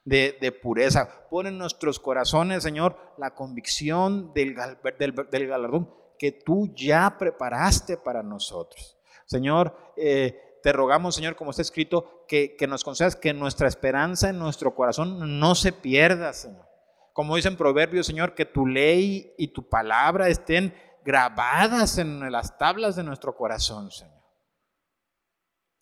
de, 0.05 0.59
pureza. 0.61 1.28
Pone 1.31 1.51
en 1.51 1.59
nuestros 1.59 2.01
corazones, 2.01 2.64
Señor, 2.64 2.97
la 3.16 3.35
convicción 3.35 4.33
del, 4.35 4.55
galardón 4.55 5.95
que 6.18 6.33
tú 6.33 6.72
ya 6.74 7.16
preparaste 7.18 7.97
para 7.97 8.22
nosotros. 8.22 8.99
Señor, 9.26 9.77
eh, 9.97 10.59
te 10.62 10.73
rogamos, 10.73 11.15
Señor, 11.15 11.36
como 11.36 11.51
está 11.51 11.62
escrito, 11.62 12.24
que, 12.27 12.57
nos 12.69 12.82
concedas 12.82 13.15
que 13.15 13.32
nuestra 13.32 13.69
esperanza 13.69 14.31
en 14.31 14.39
nuestro 14.39 14.74
corazón 14.74 15.39
no 15.39 15.55
se 15.55 15.73
pierda, 15.73 16.32
Señor. 16.32 16.66
Como 17.12 17.36
dice 17.36 17.48
en 17.48 17.57
Proverbios, 17.57 18.07
Señor, 18.07 18.35
que 18.35 18.47
tu 18.47 18.66
ley 18.66 19.35
y 19.36 19.48
tu 19.48 19.69
palabra 19.69 20.28
estén 20.28 20.74
grabadas 21.11 21.99
en 21.99 22.31
las 22.31 22.57
tablas 22.57 22.97
de 22.97 23.05
nuestro 23.05 23.37
corazón, 23.37 23.91
Señor. 23.91 24.23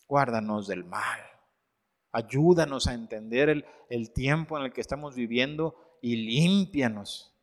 Guárdanos 0.07 0.67
del 0.67 0.83
mal. 0.83 1.21
Ayúdanos 2.11 2.87
a 2.87 2.93
entender 2.93 3.49
el, 3.89 4.13
tiempo 4.13 4.57
en 4.57 4.65
el 4.65 4.73
que 4.73 4.81
estamos 4.81 5.15
viviendo 5.15 5.99
y 6.01 6.15
límpianos. 6.15 7.35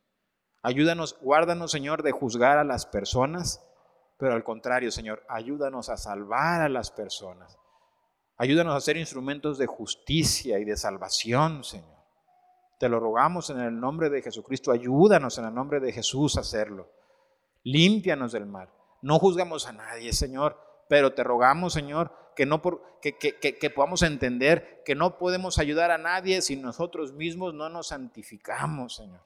Ayúdanos, 0.63 1.17
guárdanos, 1.21 1.71
Señor, 1.71 2.03
de 2.03 2.11
juzgar 2.11 2.59
a 2.59 2.65
las 2.65 2.87
personas 2.87 3.63
pero 4.19 4.35
al 4.35 4.45
contrario, 4.45 4.91
Señor, 4.91 5.23
ayúdanos 5.29 5.89
a 5.91 5.97
salvar 5.97 6.63
a 6.63 6.69
las 6.69 6.91
personas. 6.91 7.59
Ayúdanos 8.39 8.75
a 8.75 8.81
ser 8.81 8.97
instrumentos 8.97 9.59
de 9.59 9.67
justicia 9.67 10.59
y 10.59 10.65
de 10.65 10.77
salvación, 10.77 11.65
Señor. 11.65 11.97
Te 12.79 12.89
lo 12.89 13.01
rogamos 13.01 13.51
en 13.51 13.61
el 13.61 13.79
nombre 13.79 14.11
de 14.11 14.23
Jesucristo. 14.23 14.73
Ayúdanos 14.73 15.39
en 15.39 15.47
el 15.47 15.55
nombre 15.55 15.81
de 15.81 15.93
Jesús 15.93 16.37
a 16.37 16.41
hacerlo. 16.41 16.91
Límpianos 17.67 18.31
del 18.31 18.47
mal. 18.47 18.69
No 19.03 19.19
juzgamos 19.19 19.67
a 19.67 19.73
nadie, 19.73 20.13
Señor, 20.13 20.57
pero 20.89 21.15
te 21.15 21.25
rogamos, 21.25 21.73
Señor, 21.73 22.13
que, 22.37 22.47
no 22.47 22.63
por, 22.63 23.01
que, 23.03 23.19
que, 23.19 23.37
que, 23.37 23.71
podamos 23.71 24.03
entender 24.03 24.83
que 24.85 24.95
no 24.95 25.19
podemos 25.19 25.59
ayudar 25.59 25.91
a 25.91 25.99
nadie 25.99 26.43
si 26.43 26.55
nosotros 26.55 27.13
mismos 27.13 27.55
no 27.55 27.69
nos 27.69 27.89
santificamos, 27.89 28.95
Señor 28.95 29.21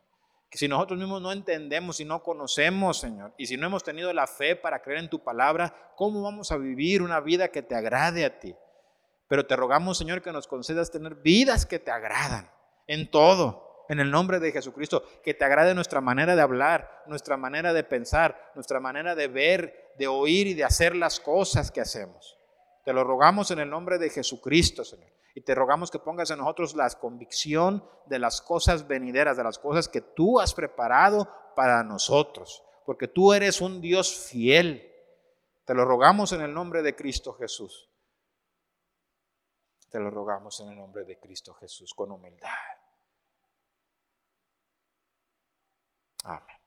que 0.51 0.59
si 0.59 0.67
nosotros 0.67 0.99
mismos 0.99 1.23
no 1.23 1.31
entendemos 1.31 2.01
y 2.01 2.05
no 2.05 2.25
conocemos, 2.25 2.99
Señor, 2.99 3.33
y 3.39 3.47
si 3.47 3.57
no 3.57 3.67
hemos 3.69 3.85
tenido 3.85 4.13
la 4.13 4.27
fe 4.27 4.57
para 4.57 4.83
creer 4.83 4.99
en 4.99 5.09
tu 5.09 5.23
palabra, 5.23 5.93
¿cómo 5.95 6.23
vamos 6.23 6.51
a 6.51 6.57
vivir 6.57 7.03
una 7.03 7.21
vida 7.21 7.49
que 7.49 7.63
te 7.63 7.77
agrade 7.77 8.25
a 8.25 8.41
ti? 8.41 8.57
Pero 9.29 9.47
te 9.47 9.55
rogamos, 9.55 9.97
Señor, 9.97 10.23
que 10.23 10.33
nos 10.33 10.49
concedas 10.49 10.91
tener 10.91 11.15
vidas 11.15 11.67
que 11.67 11.79
te 11.79 11.93
agradan 11.93 12.51
en 12.89 13.09
todo, 13.09 13.70
en 13.91 13.99
el 13.99 14.09
nombre 14.09 14.39
de 14.39 14.53
Jesucristo, 14.53 15.03
que 15.21 15.35
te 15.35 15.45
agrade 15.45 15.75
nuestra 15.75 16.01
manera 16.01 16.37
de 16.37 16.43
hablar, 16.43 17.03
nuestra 17.07 17.37
manera 17.37 17.73
de 17.73 17.83
pensar, 17.83 18.53
nuestra 18.55 18.79
manera 18.79 19.17
de 19.17 19.27
ver, 19.27 19.95
de 19.99 20.07
oír 20.07 20.47
y 20.47 20.55
de 20.55 20.63
hacer 20.63 20.95
las 20.95 21.19
cosas 21.19 21.73
que 21.73 21.81
hacemos. 21.81 22.39
Te 22.85 22.93
lo 22.93 23.03
rogamos 23.03 23.51
en 23.51 23.59
el 23.59 23.69
nombre 23.69 23.99
de 23.99 24.09
Jesucristo, 24.09 24.85
Señor. 24.85 25.11
Y 25.35 25.41
te 25.41 25.57
rogamos 25.57 25.91
que 25.91 25.99
pongas 25.99 26.31
en 26.31 26.39
nosotros 26.39 26.77
la 26.77 26.89
convicción 26.91 27.85
de 28.07 28.21
las 28.21 28.41
cosas 28.41 28.87
venideras, 28.87 29.37
de 29.37 29.43
las 29.43 29.59
cosas 29.59 29.89
que 29.89 30.03
tú 30.03 30.39
has 30.39 30.55
preparado 30.55 31.29
para 31.57 31.83
nosotros, 31.83 32.63
porque 32.87 33.09
tú 33.09 33.33
eres 33.33 33.61
un 33.61 33.81
Dios 33.81 34.15
fiel. 34.15 34.89
Te 35.65 35.75
lo 35.75 35.85
rogamos 35.85 36.31
en 36.33 36.43
el 36.43 36.55
nombre 36.55 36.83
de 36.83 36.95
Cristo 36.95 37.33
Jesús. 37.33 37.91
Te 39.91 39.99
lo 39.99 40.11
rogamos 40.11 40.61
en 40.61 40.69
el 40.69 40.77
nombre 40.77 41.03
de 41.03 41.19
Cristo 41.19 41.55
Jesús 41.55 41.93
con 41.93 42.13
humildad. 42.13 42.80
Amén. 46.25 46.60